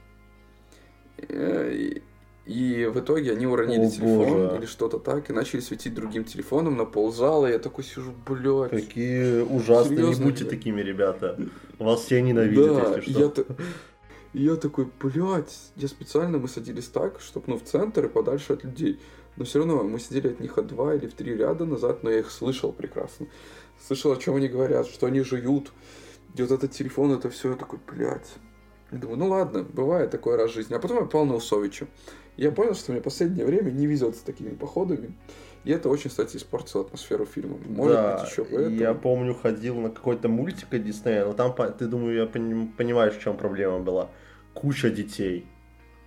Э, 1.19 2.01
и 2.47 2.85
в 2.93 3.01
итоге 3.01 3.33
они 3.33 3.47
уронили 3.47 3.87
О, 3.87 3.91
телефон 3.91 4.49
боже. 4.49 4.57
или 4.59 4.67
что-то 4.67 4.99
так, 4.99 5.31
и 5.31 5.33
начали 5.33 5.61
светить 5.61 5.95
другим 5.95 6.25
телефоном 6.25 6.77
на 6.77 6.85
ползала, 6.85 7.47
и 7.47 7.53
я 7.53 7.59
такой 7.59 7.85
сижу, 7.85 8.13
блядь. 8.27 8.71
Какие 8.71 9.41
ужасные, 9.41 9.97
Серьезно, 9.99 10.25
не 10.25 10.31
будьте 10.31 10.45
блядь. 10.45 10.59
такими, 10.59 10.81
ребята. 10.83 11.39
Вас 11.79 12.01
все 12.01 12.21
ненавидят, 12.21 12.67
да, 12.67 12.97
если 12.97 13.13
что. 13.13 13.47
Я, 14.35 14.51
я 14.51 14.57
такой, 14.57 14.89
блядь, 15.01 15.57
я 15.77 15.89
специально, 15.89 16.37
мы 16.37 16.49
садились 16.49 16.87
так, 16.89 17.21
чтобы, 17.21 17.47
ну, 17.49 17.59
в 17.59 17.65
центр 17.65 18.05
и 18.05 18.09
подальше 18.09 18.53
от 18.53 18.65
людей. 18.65 19.01
Но 19.37 19.45
все 19.45 19.61
равно 19.61 19.83
мы 19.83 19.99
сидели 19.99 20.29
от 20.29 20.41
них 20.41 20.59
от 20.59 20.67
два 20.67 20.95
или 20.95 21.07
в 21.07 21.15
три 21.15 21.35
ряда 21.35 21.65
назад, 21.65 22.03
но 22.03 22.11
я 22.11 22.21
их 22.21 22.31
слышал 22.31 22.73
прекрасно. 22.73 23.27
Слышал, 23.87 24.13
о 24.13 24.17
чем 24.17 24.37
они 24.37 24.49
говорят, 24.49 24.87
что 24.87 25.07
они 25.07 25.23
жуют. 25.23 25.73
И 26.37 26.43
вот 26.43 26.51
этот 26.51 26.73
телефон, 26.73 27.13
это 27.13 27.31
все, 27.31 27.51
я 27.51 27.57
такой, 27.57 27.79
блядь. 27.91 28.35
Думаю, 28.91 29.19
ну 29.19 29.29
ладно, 29.29 29.63
бывает 29.65 30.11
такое 30.11 30.37
раз 30.37 30.51
в 30.51 30.55
жизни. 30.55 30.75
А 30.75 30.79
потом 30.79 30.99
я 30.99 31.03
попал 31.05 31.25
на 31.25 31.35
Усовича. 31.35 31.87
Я 32.37 32.51
понял, 32.51 32.75
что 32.75 32.93
мне 32.93 33.01
последнее 33.01 33.47
время 33.47 33.71
не 33.71 33.87
везет 33.87 34.17
с 34.17 34.21
такими 34.21 34.51
походами. 34.51 35.13
И 35.65 35.71
это 35.71 35.89
очень, 35.89 36.11
кстати, 36.11 36.37
испортило 36.37 36.85
атмосферу 36.85 37.25
фильма. 37.25 37.57
Может 37.67 37.95
да, 37.95 38.19
быть, 38.19 38.31
еще 38.31 38.45
поэтому. 38.45 38.77
Я 38.77 38.95
помню, 38.95 39.35
ходил 39.35 39.77
на 39.77 39.91
какой-то 39.91 40.29
мультик 40.29 40.75
от 40.75 40.85
Диснея, 40.85 41.25
но 41.25 41.33
там, 41.33 41.55
ты, 41.55 41.87
думаю, 41.87 42.17
я 42.17 42.27
понимаешь, 42.27 43.15
в 43.15 43.21
чем 43.23 43.37
проблема 43.37 43.79
была. 43.79 44.11
Куча 44.53 44.91
детей. 44.91 45.47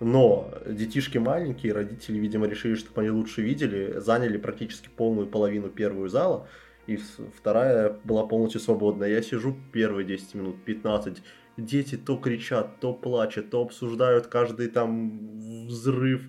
Но 0.00 0.48
детишки 0.64 1.18
маленькие, 1.18 1.72
родители, 1.72 2.18
видимо, 2.18 2.46
решили, 2.46 2.76
чтобы 2.76 3.00
они 3.00 3.10
лучше 3.10 3.42
видели, 3.42 3.98
заняли 3.98 4.38
практически 4.38 4.88
полную 4.88 5.26
половину 5.26 5.70
первую 5.70 6.08
зала, 6.08 6.46
и 6.86 6.96
вторая 7.36 7.96
была 8.04 8.24
полностью 8.24 8.60
свободная. 8.60 9.08
Я 9.08 9.22
сижу 9.22 9.56
первые 9.72 10.06
10 10.06 10.34
минут, 10.34 10.62
15, 10.64 11.18
дети 11.58 11.96
то 11.96 12.16
кричат, 12.16 12.80
то 12.80 12.94
плачут, 12.94 13.50
то 13.50 13.62
обсуждают 13.62 14.28
каждый 14.28 14.68
там 14.68 15.66
взрыв 15.66 16.22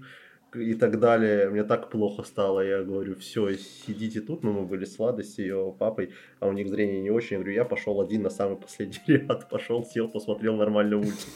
и 0.55 0.73
так 0.73 0.99
далее. 0.99 1.49
Мне 1.49 1.63
так 1.63 1.89
плохо 1.89 2.23
стало. 2.23 2.61
Я 2.61 2.84
говорю, 2.84 3.15
все, 3.15 3.55
сидите 3.55 4.21
тут. 4.21 4.43
Ну, 4.43 4.51
мы 4.51 4.65
были 4.65 4.86
с 4.86 4.97
Ладостью, 4.99 5.45
ее 5.45 5.75
папой, 5.77 6.11
а 6.39 6.47
у 6.47 6.53
них 6.53 6.67
зрение 6.69 7.01
не 7.01 7.11
очень. 7.11 7.36
Я 7.36 7.38
говорю, 7.38 7.53
я 7.53 7.65
пошел 7.65 8.01
один 8.01 8.23
на 8.23 8.30
самый 8.30 8.57
последний 8.57 8.99
ряд. 9.07 9.49
Пошел, 9.49 9.86
сел, 9.86 10.09
посмотрел 10.09 10.55
нормальный 10.55 10.97
мультик. 10.97 11.30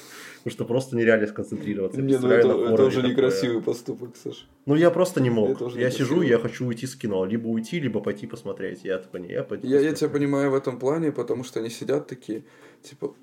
Потому 0.44 0.56
что 0.56 0.66
просто 0.66 0.98
нереально 0.98 1.28
сконцентрироваться. 1.28 2.02
Не, 2.02 2.18
ну 2.18 2.28
это, 2.28 2.50
это 2.50 2.86
уже 2.86 3.02
некрасивый 3.02 3.62
поступок, 3.62 4.18
Саша. 4.18 4.46
Ну 4.66 4.76
я 4.76 4.90
просто 4.92 5.22
не 5.22 5.30
мог. 5.30 5.62
Я 5.76 5.90
сижу, 5.90 6.22
я 6.22 6.38
хочу 6.38 6.66
уйти 6.66 6.86
с 6.86 6.96
кино. 6.96 7.24
Либо 7.26 7.48
уйти, 7.48 7.80
либо 7.80 8.02
пойти 8.02 8.28
посмотреть. 8.28 8.84
Я 8.84 8.98
такой, 8.98 9.22
не, 9.22 9.30
я 9.30 9.44
пойти 9.44 9.68
Я, 9.68 9.80
я 9.80 9.94
тебя 9.94 10.10
понимаю 10.10 10.52
в 10.52 10.56
этом 10.56 10.80
плане, 10.80 11.12
потому 11.12 11.46
что 11.46 11.62
они 11.62 11.70
сидят 11.70 12.08
такие, 12.08 12.44
типа, 12.82 13.16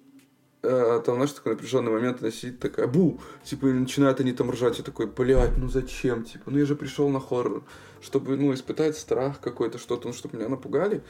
а, 0.62 1.00
там, 1.00 1.16
знаешь, 1.16 1.32
такой 1.32 1.52
напряженный 1.52 1.90
момент, 1.90 2.20
она 2.20 2.30
сидит 2.30 2.58
такая, 2.61 2.86
бу, 2.86 3.20
типа, 3.44 3.66
и 3.66 3.72
начинают 3.72 4.20
они 4.20 4.32
там 4.32 4.50
ржать, 4.50 4.78
я 4.78 4.84
такой, 4.84 5.06
блядь, 5.06 5.56
ну 5.56 5.68
зачем, 5.68 6.24
типа, 6.24 6.50
ну 6.50 6.58
я 6.58 6.66
же 6.66 6.76
пришел 6.76 7.08
на 7.08 7.20
хоррор, 7.20 7.64
чтобы, 8.00 8.36
ну, 8.36 8.52
испытать 8.54 8.96
страх 8.96 9.40
какой-то, 9.40 9.78
что-то, 9.78 10.08
ну, 10.08 10.14
чтобы 10.14 10.38
меня 10.38 10.48
напугали. 10.48 11.02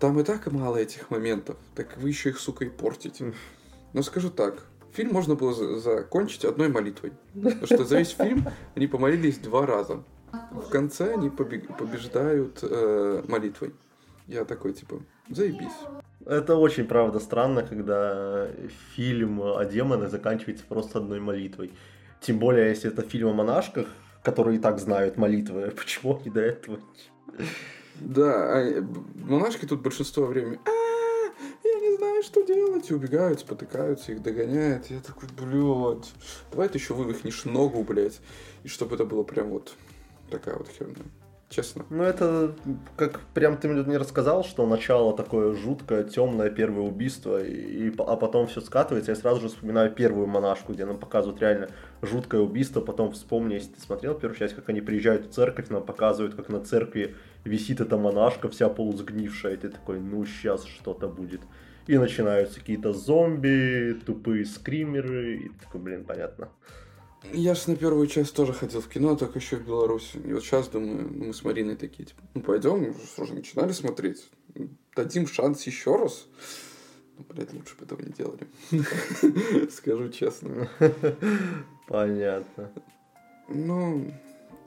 Там 0.00 0.18
и 0.20 0.22
так 0.22 0.50
мало 0.52 0.76
этих 0.76 1.10
моментов, 1.10 1.56
так 1.74 1.96
вы 1.96 2.08
еще 2.10 2.30
их, 2.30 2.38
сука, 2.38 2.64
и 2.64 2.68
портите. 2.68 3.34
Но 3.92 4.02
скажу 4.02 4.30
так, 4.30 4.64
фильм 4.92 5.12
можно 5.12 5.34
было 5.34 5.52
за- 5.52 5.80
закончить 5.80 6.44
одной 6.44 6.68
молитвой, 6.68 7.12
потому 7.34 7.66
что 7.66 7.84
за 7.84 7.98
весь 7.98 8.10
фильм 8.10 8.46
они 8.76 8.86
помолились 8.86 9.38
два 9.38 9.66
раза. 9.66 10.04
В 10.52 10.68
конце 10.68 11.14
они 11.14 11.30
побег- 11.30 11.76
побеждают 11.78 12.58
э, 12.62 13.24
молитвой. 13.28 13.74
Я 14.26 14.44
такой, 14.44 14.72
типа, 14.74 15.00
заебись. 15.30 15.72
Это 16.28 16.56
очень, 16.56 16.84
правда, 16.84 17.20
странно, 17.20 17.62
когда 17.62 18.48
фильм 18.94 19.40
о 19.40 19.64
демонах 19.64 20.10
заканчивается 20.10 20.62
просто 20.68 20.98
одной 20.98 21.20
молитвой. 21.20 21.72
Тем 22.20 22.38
более, 22.38 22.68
если 22.68 22.90
это 22.90 23.00
фильм 23.00 23.28
о 23.28 23.32
монашках, 23.32 23.86
которые 24.22 24.58
и 24.58 24.60
так 24.60 24.78
знают 24.78 25.16
молитвы. 25.16 25.70
Почему 25.76 26.18
они 26.18 26.28
до 26.28 26.42
этого? 26.42 26.80
Да, 27.94 28.58
а 28.58 28.86
монашки 29.24 29.64
тут 29.64 29.80
большинство 29.80 30.26
времени 30.26 30.60
«А, 30.66 31.30
я 31.64 31.80
не 31.80 31.96
знаю, 31.96 32.22
что 32.22 32.42
делать. 32.42 32.90
Убегают, 32.90 33.40
спотыкаются, 33.40 34.12
их 34.12 34.22
догоняют. 34.22 34.90
Я 34.90 35.00
такой, 35.00 35.30
блядь, 35.34 36.12
давай 36.50 36.68
ты 36.68 36.76
еще 36.76 36.92
вывихнешь 36.92 37.46
ногу, 37.46 37.82
блядь. 37.84 38.20
И 38.64 38.68
чтобы 38.68 38.96
это 38.96 39.06
было 39.06 39.22
прям 39.22 39.48
вот 39.48 39.74
такая 40.30 40.56
вот 40.56 40.68
херня 40.68 41.04
честно. 41.48 41.84
Ну, 41.90 42.02
это 42.02 42.54
как 42.96 43.20
прям 43.34 43.56
ты 43.56 43.68
мне 43.68 43.96
рассказал, 43.96 44.44
что 44.44 44.66
начало 44.66 45.16
такое 45.16 45.54
жуткое, 45.54 46.04
темное 46.04 46.50
первое 46.50 46.82
убийство, 46.82 47.42
и, 47.42 47.92
а 47.98 48.16
потом 48.16 48.46
все 48.46 48.60
скатывается. 48.60 49.12
Я 49.12 49.16
сразу 49.16 49.40
же 49.40 49.48
вспоминаю 49.48 49.90
первую 49.90 50.26
монашку, 50.26 50.72
где 50.72 50.84
нам 50.84 50.98
показывают 50.98 51.40
реально 51.40 51.68
жуткое 52.02 52.40
убийство. 52.40 52.80
Потом 52.80 53.12
вспомни, 53.12 53.54
если 53.54 53.72
ты 53.72 53.80
смотрел 53.80 54.14
первую 54.14 54.38
часть, 54.38 54.54
как 54.54 54.68
они 54.68 54.80
приезжают 54.80 55.26
в 55.26 55.30
церковь, 55.30 55.68
нам 55.70 55.84
показывают, 55.84 56.34
как 56.34 56.48
на 56.48 56.60
церкви 56.60 57.14
висит 57.44 57.80
эта 57.80 57.96
монашка, 57.96 58.48
вся 58.48 58.68
полусгнившая, 58.68 59.54
и 59.54 59.56
ты 59.56 59.68
такой, 59.70 60.00
ну, 60.00 60.24
сейчас 60.24 60.64
что-то 60.64 61.08
будет. 61.08 61.40
И 61.86 61.96
начинаются 61.96 62.60
какие-то 62.60 62.92
зомби, 62.92 63.98
тупые 64.04 64.44
скримеры, 64.44 65.36
и 65.36 65.48
такой, 65.48 65.80
блин, 65.80 66.04
понятно. 66.04 66.50
Я 67.32 67.54
же 67.54 67.70
на 67.70 67.76
первую 67.76 68.06
часть 68.06 68.34
тоже 68.34 68.52
ходил 68.52 68.80
в 68.80 68.88
кино, 68.88 69.16
только 69.16 69.38
еще 69.38 69.56
в 69.56 69.66
Беларуси. 69.66 70.18
И 70.24 70.32
вот 70.32 70.42
сейчас, 70.42 70.68
думаю, 70.68 71.08
мы 71.12 71.34
с 71.34 71.42
Мариной 71.44 71.76
такие, 71.76 72.06
типа, 72.06 72.22
ну 72.34 72.40
пойдем, 72.40 72.94
уже 73.18 73.34
начинали 73.34 73.72
смотреть. 73.72 74.28
Дадим 74.94 75.26
шанс 75.26 75.66
еще 75.66 75.96
раз. 75.96 76.26
Ну, 77.16 77.24
блядь, 77.28 77.52
лучше 77.52 77.76
бы 77.76 77.84
этого 77.84 78.00
не 78.00 78.12
делали. 78.12 78.46
Скажу 79.70 80.08
честно. 80.10 80.70
Понятно. 81.88 82.72
Ну, 83.48 84.12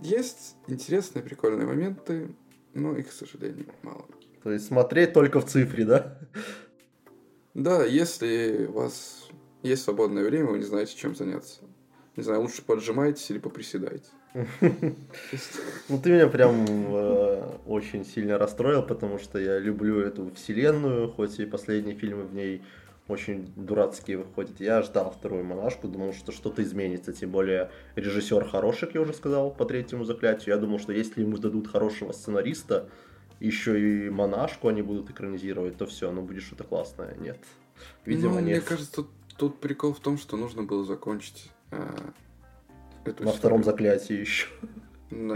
есть 0.01 0.55
интересные, 0.67 1.23
прикольные 1.23 1.65
моменты, 1.65 2.35
но 2.73 2.97
их, 2.97 3.09
к 3.09 3.11
сожалению, 3.11 3.67
мало. 3.83 4.05
То 4.43 4.51
есть 4.51 4.67
смотреть 4.67 5.13
только 5.13 5.39
в 5.39 5.45
цифре, 5.45 5.85
да? 5.85 6.19
Да, 7.53 7.85
если 7.85 8.65
у 8.67 8.73
вас 8.73 9.29
есть 9.63 9.83
свободное 9.83 10.23
время, 10.23 10.47
вы 10.47 10.57
не 10.57 10.63
знаете, 10.63 10.95
чем 10.95 11.15
заняться 11.15 11.61
не 12.17 12.23
знаю, 12.23 12.41
лучше 12.41 12.61
поджимайтесь 12.61 13.29
или 13.31 13.39
поприседайте. 13.39 14.09
Ну, 15.89 15.99
ты 15.99 16.11
меня 16.11 16.27
прям 16.27 16.65
э, 16.67 17.43
очень 17.65 18.05
сильно 18.05 18.37
расстроил, 18.37 18.83
потому 18.83 19.19
что 19.19 19.39
я 19.39 19.59
люблю 19.59 19.99
эту 19.99 20.31
вселенную, 20.33 21.11
хоть 21.11 21.39
и 21.39 21.45
последние 21.45 21.95
фильмы 21.95 22.23
в 22.23 22.33
ней 22.33 22.61
очень 23.07 23.51
дурацкие 23.55 24.17
выходят. 24.17 24.59
Я 24.59 24.81
ждал 24.83 25.11
вторую 25.11 25.43
монашку, 25.43 25.87
думал, 25.87 26.13
что 26.13 26.31
что-то 26.31 26.63
изменится, 26.63 27.11
тем 27.11 27.31
более 27.31 27.69
режиссер 27.95 28.45
хороший, 28.45 28.85
как 28.85 28.95
я 28.95 29.01
уже 29.01 29.13
сказал, 29.13 29.51
по 29.51 29.65
третьему 29.65 30.05
заклятию. 30.05 30.55
Я 30.55 30.57
думал, 30.57 30.79
что 30.79 30.93
если 30.93 31.21
ему 31.21 31.37
дадут 31.37 31.67
хорошего 31.67 32.13
сценариста, 32.13 32.89
еще 33.39 33.79
и 33.79 34.09
монашку 34.09 34.69
они 34.69 34.81
будут 34.81 35.09
экранизировать, 35.09 35.77
то 35.77 35.85
все, 35.85 36.11
ну 36.11 36.21
будет 36.21 36.43
что-то 36.43 36.63
классное. 36.63 37.15
Нет. 37.19 37.39
Видимо, 38.05 38.35
ну, 38.35 38.39
нет. 38.39 38.59
Мне 38.59 38.61
кажется, 38.61 38.93
тут, 38.93 39.09
тут 39.37 39.59
прикол 39.59 39.93
в 39.93 39.99
том, 39.99 40.17
что 40.17 40.37
нужно 40.37 40.63
было 40.63 40.85
закончить 40.85 41.51
а, 41.71 42.13
эту 43.05 43.23
На 43.23 43.31
втором 43.31 43.63
заклятии 43.63 44.13
еще. 44.13 44.47
Да. 45.09 45.35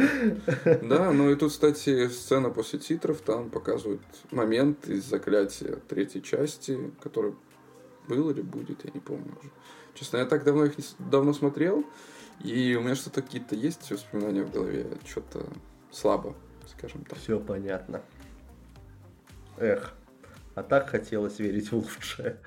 да, 0.84 1.12
ну 1.12 1.30
и 1.30 1.36
тут, 1.36 1.52
кстати, 1.52 2.08
сцена 2.08 2.50
после 2.50 2.80
титров, 2.80 3.20
там 3.20 3.50
показывают 3.50 4.02
момент 4.32 4.88
из 4.88 5.04
заклятия 5.04 5.78
третьей 5.90 6.24
части, 6.24 6.92
который 7.02 7.34
был 8.08 8.30
или 8.30 8.42
будет, 8.42 8.86
я 8.86 8.92
не 8.94 9.02
помню 9.02 9.34
уже. 9.42 9.52
Честно, 9.94 10.18
я 10.18 10.26
так 10.26 10.44
давно 10.46 10.66
их 10.66 10.78
не, 10.78 10.84
давно 11.00 11.34
смотрел, 11.34 11.84
и 12.42 12.76
у 12.76 12.82
меня 12.82 12.96
что-то 12.96 13.22
какие-то 13.22 13.56
есть 13.56 13.92
воспоминания 13.92 14.44
в 14.44 14.52
голове, 14.52 14.88
что-то 15.06 15.46
слабо, 15.92 16.36
скажем 16.78 17.04
так. 17.04 17.18
Все 17.18 17.40
понятно. 17.40 18.02
Эх, 19.58 19.94
а 20.54 20.64
так 20.64 20.90
хотелось 20.90 21.40
верить 21.40 21.72
в 21.72 21.76
лучшее. 21.76 22.38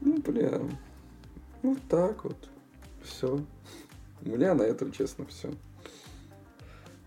Ну, 0.00 0.18
бля, 0.18 0.60
вот 1.62 1.78
так 1.88 2.24
вот. 2.24 2.36
Все. 3.02 3.40
У 4.22 4.28
меня 4.28 4.54
на 4.54 4.62
этом, 4.62 4.92
честно, 4.92 5.26
все. 5.26 5.50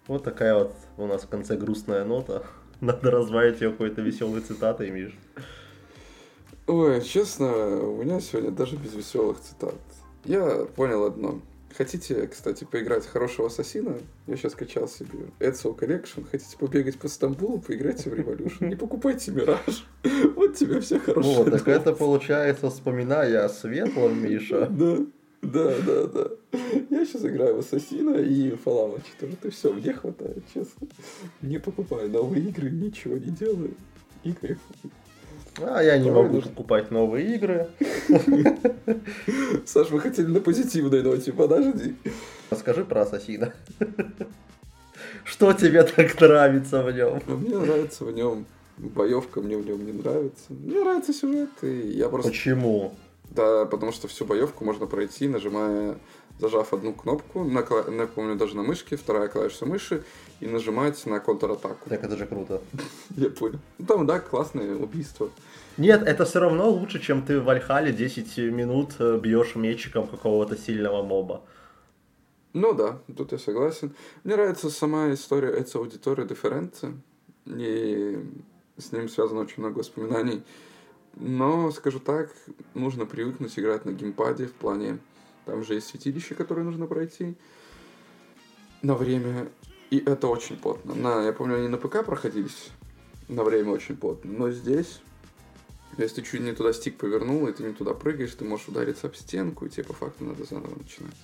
Вот 0.07 0.23
такая 0.23 0.55
вот 0.55 0.75
у 0.97 1.05
нас 1.07 1.23
в 1.23 1.29
конце 1.29 1.55
грустная 1.55 2.03
нота. 2.03 2.43
Надо 2.81 3.11
разбавить 3.11 3.61
ее 3.61 3.71
какой-то 3.71 4.01
веселой 4.01 4.41
цитатой, 4.41 4.91
Миш. 4.91 5.17
Ой, 6.67 7.01
честно, 7.01 7.51
у 7.81 8.03
меня 8.03 8.19
сегодня 8.19 8.51
даже 8.51 8.75
без 8.75 8.93
веселых 8.93 9.39
цитат. 9.39 9.75
Я 10.25 10.65
понял 10.75 11.05
одно. 11.05 11.39
Хотите, 11.75 12.27
кстати, 12.27 12.65
поиграть 12.65 13.03
в 13.03 13.11
хорошего 13.11 13.47
ассасина? 13.47 13.97
Я 14.27 14.35
сейчас 14.35 14.53
качал 14.53 14.87
себе 14.87 15.29
Ezio 15.39 15.77
Collection. 15.77 16.25
Хотите 16.29 16.55
побегать 16.57 16.99
по 16.99 17.07
Стамбулу, 17.07 17.59
поиграйте 17.59 18.09
в 18.09 18.13
Revolution. 18.13 18.67
Не 18.67 18.75
покупайте 18.75 19.31
Мираж. 19.31 19.87
Вот 20.35 20.55
тебе 20.55 20.81
все 20.81 20.99
хорошие 20.99 21.35
Вот, 21.35 21.51
так 21.51 21.67
это 21.67 21.93
получается, 21.93 22.69
вспоминая 22.69 23.45
о 23.45 23.49
светлом, 23.49 24.23
Миша. 24.23 24.69
Да, 25.43 25.73
да, 25.75 25.75
да, 25.85 26.07
да. 26.07 26.57
Я 26.89 27.05
сейчас 27.05 27.25
играю 27.25 27.57
в 27.57 27.59
Ассасина 27.59 28.15
и 28.15 28.51
Fallout 28.51 29.01
4. 29.19 29.33
Это 29.33 29.51
все, 29.51 29.73
мне 29.73 29.93
хватает, 29.93 30.41
честно. 30.53 30.87
Не 31.41 31.59
покупаю 31.59 32.09
новые 32.09 32.47
игры, 32.47 32.69
ничего 32.69 33.17
не 33.17 33.29
делаю. 33.29 33.73
И 34.23 34.31
кайфую. 34.31 34.91
А 35.61 35.81
я 35.81 35.97
не 35.97 36.09
могу 36.09 36.41
покупать 36.41 36.91
новые 36.91 37.35
игры. 37.35 37.67
Саш, 39.65 39.89
вы 39.89 39.99
хотели 39.99 40.27
на 40.27 40.39
позитивной 40.39 41.03
ноте, 41.03 41.31
подожди. 41.31 41.95
Расскажи 42.49 42.83
про 42.85 43.01
Ассасина. 43.01 43.53
Что 45.23 45.53
тебе 45.53 45.83
так 45.83 46.19
нравится 46.19 46.81
в 46.81 46.91
нем? 46.91 47.21
Мне 47.27 47.57
нравится 47.57 48.03
в 48.03 48.11
нем 48.11 48.45
боевка, 48.77 49.41
мне 49.41 49.57
в 49.57 49.65
нем 49.65 49.85
не 49.85 49.93
нравится. 49.93 50.45
Мне 50.49 50.79
нравится 50.81 51.13
сюжет, 51.13 51.49
и 51.61 51.91
я 51.95 52.09
просто... 52.09 52.31
Почему? 52.31 52.93
Да, 53.29 53.65
потому 53.65 53.91
что 53.91 54.07
всю 54.07 54.25
боевку 54.25 54.65
можно 54.65 54.85
пройти, 54.85 55.27
нажимая, 55.27 55.97
зажав 56.39 56.73
одну 56.73 56.93
кнопку, 56.93 57.43
на, 57.43 57.61
на, 57.91 58.07
помню, 58.07 58.35
даже 58.35 58.55
на 58.55 58.63
мышке, 58.63 58.95
вторая 58.95 59.27
клавиша 59.27 59.65
мыши, 59.65 60.03
и 60.39 60.47
нажимать 60.47 61.05
на 61.05 61.19
контратаку. 61.19 61.89
Так 61.89 62.03
это 62.03 62.17
же 62.17 62.25
круто. 62.25 62.61
Я 63.15 63.29
понял. 63.29 63.59
Ну 63.77 63.85
там, 63.85 64.05
да, 64.05 64.19
классное 64.19 64.75
убийство. 64.75 65.29
Нет, 65.77 66.03
это 66.03 66.25
все 66.25 66.39
равно 66.39 66.69
лучше, 66.69 66.99
чем 66.99 67.23
ты 67.23 67.39
в 67.39 67.49
Альхале 67.49 67.91
10 67.93 68.37
минут 68.51 68.95
э, 68.99 69.17
бьешь 69.17 69.55
мечиком 69.55 70.07
какого-то 70.07 70.57
сильного 70.57 71.01
моба. 71.01 71.41
Ну 72.53 72.73
да, 72.73 72.99
тут 73.17 73.31
я 73.31 73.39
согласен. 73.39 73.95
Мне 74.23 74.35
нравится 74.35 74.69
сама 74.69 75.11
история 75.13 75.49
этой 75.49 75.77
аудитории 75.77 76.27
Дифференции. 76.27 76.93
И 77.47 78.19
с 78.77 78.91
ним 78.91 79.09
связано 79.09 79.41
очень 79.41 79.63
много 79.63 79.79
воспоминаний. 79.79 80.43
Но, 81.15 81.71
скажу 81.71 81.99
так, 81.99 82.29
нужно 82.73 83.05
привыкнуть 83.05 83.57
играть 83.57 83.85
на 83.85 83.91
геймпаде 83.91 84.47
в 84.47 84.53
плане... 84.53 84.99
Там 85.45 85.63
же 85.63 85.75
есть 85.75 85.87
святилище, 85.87 86.35
которое 86.35 86.63
нужно 86.63 86.87
пройти 86.87 87.35
на 88.81 88.95
время. 88.95 89.49
И 89.89 89.97
это 89.97 90.27
очень 90.27 90.57
плотно. 90.57 90.95
На, 90.95 91.23
я 91.23 91.33
помню, 91.33 91.57
они 91.57 91.67
на 91.67 91.77
ПК 91.77 92.03
проходились 92.05 92.71
на 93.27 93.43
время 93.43 93.71
очень 93.71 93.95
плотно. 93.95 94.31
Но 94.31 94.51
здесь, 94.51 95.01
если 95.97 96.21
ты 96.21 96.27
чуть 96.27 96.41
не 96.41 96.53
туда 96.53 96.73
стик 96.73 96.97
повернул, 96.97 97.47
и 97.47 97.53
ты 97.53 97.63
не 97.63 97.73
туда 97.73 97.93
прыгаешь, 97.93 98.33
ты 98.33 98.45
можешь 98.45 98.67
удариться 98.67 99.07
об 99.07 99.15
стенку, 99.15 99.65
и 99.65 99.69
тебе 99.69 99.83
по 99.83 99.93
факту 99.93 100.23
надо 100.23 100.43
заново 100.45 100.75
начинать. 100.77 101.15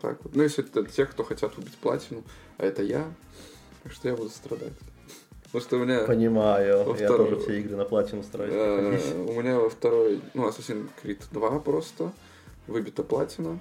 Так 0.00 0.22
вот. 0.22 0.34
Ну, 0.34 0.42
если 0.42 0.64
это 0.64 0.84
те, 0.84 1.06
кто 1.06 1.24
хотят 1.24 1.56
убить 1.58 1.76
платину, 1.76 2.22
а 2.56 2.64
это 2.64 2.82
я, 2.82 3.10
так 3.82 3.92
что 3.92 4.08
я 4.08 4.16
буду 4.16 4.30
страдать. 4.30 4.74
Потому 5.44 5.64
что 5.64 5.76
у 5.76 5.84
меня... 5.84 6.04
Понимаю, 6.04 6.66
я 6.66 6.94
второй... 6.94 7.30
тоже 7.30 7.40
все 7.40 7.60
игры 7.60 7.76
на 7.76 7.84
платину 7.84 8.22
стараюсь 8.22 8.52
э, 8.54 9.24
У 9.26 9.40
меня 9.40 9.58
во 9.58 9.70
второй, 9.70 10.20
ну, 10.34 10.46
Assassin's 10.46 10.88
Creed 11.02 11.22
2 11.30 11.58
просто, 11.60 12.12
выбита 12.68 13.02
платина. 13.02 13.58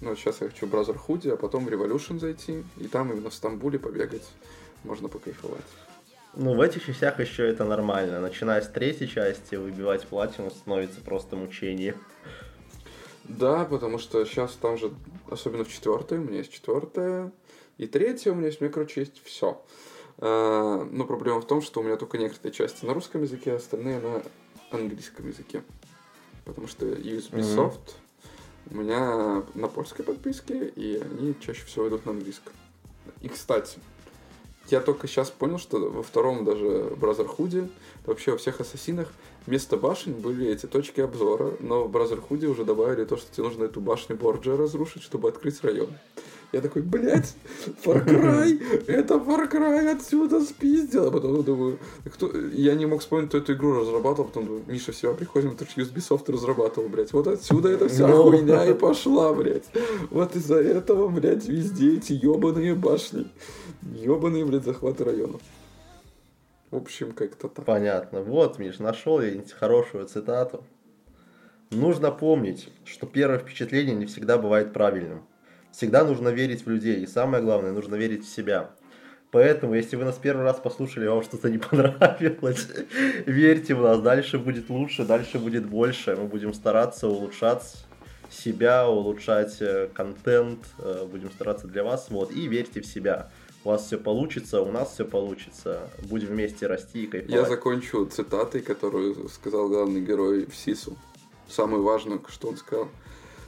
Ну, 0.00 0.14
сейчас 0.14 0.40
я 0.40 0.48
хочу 0.48 0.66
Brother 0.66 0.98
Hoodie, 1.06 1.32
а 1.32 1.36
потом 1.36 1.64
в 1.64 1.68
Revolution 1.68 2.20
зайти, 2.20 2.62
и 2.76 2.86
там 2.86 3.10
именно 3.10 3.30
в 3.30 3.34
Стамбуле 3.34 3.78
побегать, 3.78 4.28
можно 4.84 5.08
покайфовать. 5.08 5.64
Ну, 6.34 6.54
в 6.54 6.60
этих 6.60 6.84
частях 6.86 7.18
еще 7.18 7.48
это 7.48 7.64
нормально. 7.64 8.20
Начиная 8.20 8.60
с 8.60 8.68
третьей 8.68 9.08
части, 9.08 9.56
выбивать 9.56 10.06
платину 10.06 10.50
становится 10.50 11.00
просто 11.00 11.34
мучением. 11.34 11.96
Да, 13.24 13.64
потому 13.64 13.98
что 13.98 14.24
сейчас 14.24 14.52
там 14.52 14.78
же, 14.78 14.92
особенно 15.30 15.64
в 15.64 15.68
четвертой, 15.68 16.18
у 16.18 16.22
меня 16.22 16.38
есть 16.38 16.52
четвертая, 16.52 17.32
и 17.76 17.86
третья 17.86 18.32
у 18.32 18.34
меня 18.34 18.46
есть, 18.46 18.60
у 18.60 18.64
меня, 18.64 18.72
короче, 18.72 19.00
есть 19.00 19.20
все. 19.24 19.62
А, 20.18 20.84
но 20.90 21.04
проблема 21.04 21.40
в 21.40 21.46
том, 21.46 21.60
что 21.60 21.80
у 21.80 21.82
меня 21.82 21.96
только 21.96 22.18
некоторые 22.18 22.52
части 22.52 22.84
на 22.84 22.94
русском 22.94 23.22
языке, 23.22 23.52
а 23.52 23.56
остальные 23.56 24.00
на 24.00 24.22
английском 24.70 25.26
языке. 25.26 25.62
Потому 26.44 26.68
что 26.68 26.86
USB 26.86 27.40
mm-hmm. 27.40 27.54
У 28.70 28.76
меня 28.76 29.42
на 29.54 29.68
польской 29.68 30.04
подписке, 30.04 30.68
и 30.68 30.96
они 30.96 31.34
чаще 31.40 31.64
всего 31.64 31.88
идут 31.88 32.06
на 32.06 32.12
английском. 32.12 32.52
И, 33.22 33.28
кстати, 33.28 33.78
я 34.68 34.80
только 34.80 35.08
сейчас 35.08 35.30
понял, 35.30 35.58
что 35.58 35.78
во 35.78 36.02
втором 36.02 36.44
даже 36.44 36.66
Brotherhood, 36.66 37.70
вообще 38.04 38.32
во 38.32 38.38
всех 38.38 38.60
ассасинах, 38.60 39.08
вместо 39.46 39.76
башен 39.76 40.12
были 40.12 40.48
эти 40.48 40.66
точки 40.66 41.00
обзора, 41.00 41.54
но 41.60 41.84
в 41.84 41.96
Brotherhood 41.96 42.44
уже 42.46 42.64
добавили 42.64 43.04
то, 43.04 43.16
что 43.16 43.32
тебе 43.32 43.44
нужно 43.44 43.64
эту 43.64 43.80
башню 43.80 44.16
Борджа 44.16 44.56
разрушить, 44.56 45.02
чтобы 45.02 45.28
открыть 45.28 45.62
район. 45.62 45.88
Я 46.50 46.62
такой, 46.62 46.80
блядь, 46.80 47.34
Far 47.84 48.06
Cry, 48.06 48.86
это 48.86 49.14
Far 49.14 49.50
Cry 49.52 49.90
отсюда 49.90 50.40
спиздил. 50.40 51.08
А 51.08 51.10
потом 51.10 51.42
думаю, 51.42 51.78
кто... 52.06 52.34
я 52.52 52.74
не 52.74 52.86
мог 52.86 53.00
вспомнить, 53.00 53.28
кто 53.28 53.38
эту 53.38 53.52
игру 53.52 53.80
разрабатывал, 53.80 54.28
потом 54.28 54.46
думаю, 54.46 54.64
Миша, 54.66 54.92
все, 54.92 55.14
приходим, 55.14 55.50
это 55.50 55.66
же 55.66 55.86
Ubisoft 55.86 56.32
разрабатывал, 56.32 56.88
блядь. 56.88 57.12
Вот 57.12 57.26
отсюда 57.26 57.68
эта 57.68 57.88
вся 57.88 58.08
no. 58.08 58.22
хуйня 58.22 58.64
и 58.64 58.72
пошла, 58.72 59.34
блядь. 59.34 59.66
Вот 60.10 60.36
из-за 60.36 60.56
этого, 60.56 61.08
блядь, 61.08 61.46
везде 61.46 61.98
эти 61.98 62.14
ебаные 62.14 62.74
башни. 62.74 63.26
Ебаные, 63.82 64.46
блядь, 64.46 64.64
захваты 64.64 65.04
районов. 65.04 65.42
В 66.70 66.76
общем, 66.76 67.12
как-то 67.12 67.48
так. 67.48 67.66
Понятно. 67.66 68.22
Вот, 68.22 68.58
Миш, 68.58 68.78
нашел 68.78 69.20
я 69.20 69.38
хорошую 69.58 70.06
цитату. 70.06 70.64
Нужно 71.70 72.10
помнить, 72.10 72.70
что 72.86 73.06
первое 73.06 73.38
впечатление 73.38 73.94
не 73.94 74.06
всегда 74.06 74.38
бывает 74.38 74.72
правильным. 74.72 75.24
Всегда 75.78 76.02
нужно 76.02 76.30
верить 76.30 76.66
в 76.66 76.68
людей. 76.68 77.04
И 77.04 77.06
самое 77.06 77.40
главное, 77.40 77.70
нужно 77.70 77.94
верить 77.94 78.24
в 78.24 78.28
себя. 78.28 78.70
Поэтому, 79.30 79.74
если 79.74 79.94
вы 79.94 80.04
нас 80.04 80.16
первый 80.16 80.42
раз 80.42 80.58
послушали, 80.58 81.06
вам 81.06 81.22
что-то 81.22 81.48
не 81.50 81.58
понравилось, 81.70 82.66
верьте 83.26 83.76
в 83.76 83.82
нас, 83.82 84.00
дальше 84.00 84.40
будет 84.40 84.70
лучше, 84.70 85.04
дальше 85.04 85.38
будет 85.38 85.66
больше. 85.66 86.16
Мы 86.16 86.24
будем 86.26 86.52
стараться 86.52 87.06
улучшать 87.06 87.74
себя, 88.28 88.88
улучшать 88.88 89.58
э, 89.60 89.88
контент, 89.94 90.58
э, 90.80 91.06
будем 91.08 91.30
стараться 91.30 91.68
для 91.68 91.84
вас. 91.84 92.08
Вот, 92.10 92.32
и 92.32 92.48
верьте 92.48 92.80
в 92.80 92.86
себя. 92.86 93.30
У 93.62 93.68
вас 93.68 93.86
все 93.86 93.98
получится, 93.98 94.60
у 94.60 94.72
нас 94.72 94.94
все 94.94 95.04
получится. 95.04 95.90
Будем 96.10 96.30
вместе 96.30 96.66
расти 96.66 97.04
и 97.04 97.06
кайфовать. 97.06 97.40
Я 97.40 97.48
закончу 97.48 98.04
цитатой, 98.06 98.62
которую 98.62 99.28
сказал 99.28 99.68
главный 99.68 100.00
герой 100.00 100.46
в 100.46 100.56
Сису. 100.56 100.98
Самое 101.48 101.80
важное, 101.80 102.18
что 102.28 102.48
он 102.48 102.56
сказал. 102.56 102.88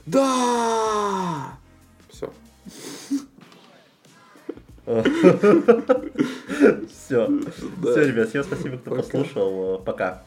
Да! 0.07 1.59
Все. 2.21 2.33
Все. 6.89 7.29
Все, 7.83 8.07
ребят, 8.07 8.29
всем 8.29 8.45
спасибо, 8.45 8.79
кто 8.79 8.97
послушал. 8.97 9.79
Пока. 9.79 10.23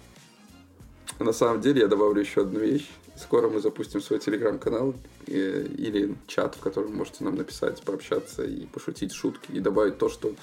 На 1.19 1.33
самом 1.33 1.61
деле 1.61 1.81
я 1.81 1.87
добавлю 1.87 2.21
еще 2.21 2.41
одну 2.41 2.59
вещь. 2.59 2.89
Скоро 3.15 3.47
мы 3.47 3.59
запустим 3.59 4.01
свой 4.01 4.19
телеграм-канал 4.19 4.95
э, 5.27 5.67
или 5.77 6.15
чат, 6.25 6.55
в 6.55 6.59
котором 6.59 6.95
можете 6.95 7.23
нам 7.23 7.35
написать, 7.35 7.79
пообщаться 7.83 8.43
и 8.43 8.65
пошутить 8.65 9.13
шутки, 9.13 9.51
и 9.51 9.59
добавить 9.59 9.99
то, 9.99 10.09
что 10.09 10.33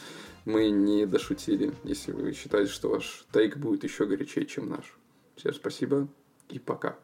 мы 0.45 0.71
не 0.71 1.05
дошутили, 1.05 1.73
если 1.83 2.13
вы 2.13 2.33
считаете, 2.33 2.71
что 2.71 2.89
ваш 2.89 3.25
тейк 3.33 3.57
будет 3.57 3.83
еще 3.83 4.07
горячее, 4.07 4.47
чем 4.47 4.71
наш. 4.71 4.97
Всем 5.37 5.53
спасибо 5.53 6.07
и 6.49 6.61
пока. 6.61 6.97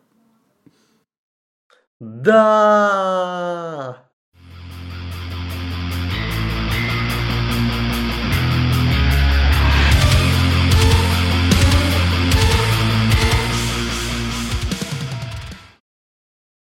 Да! 1.99 4.06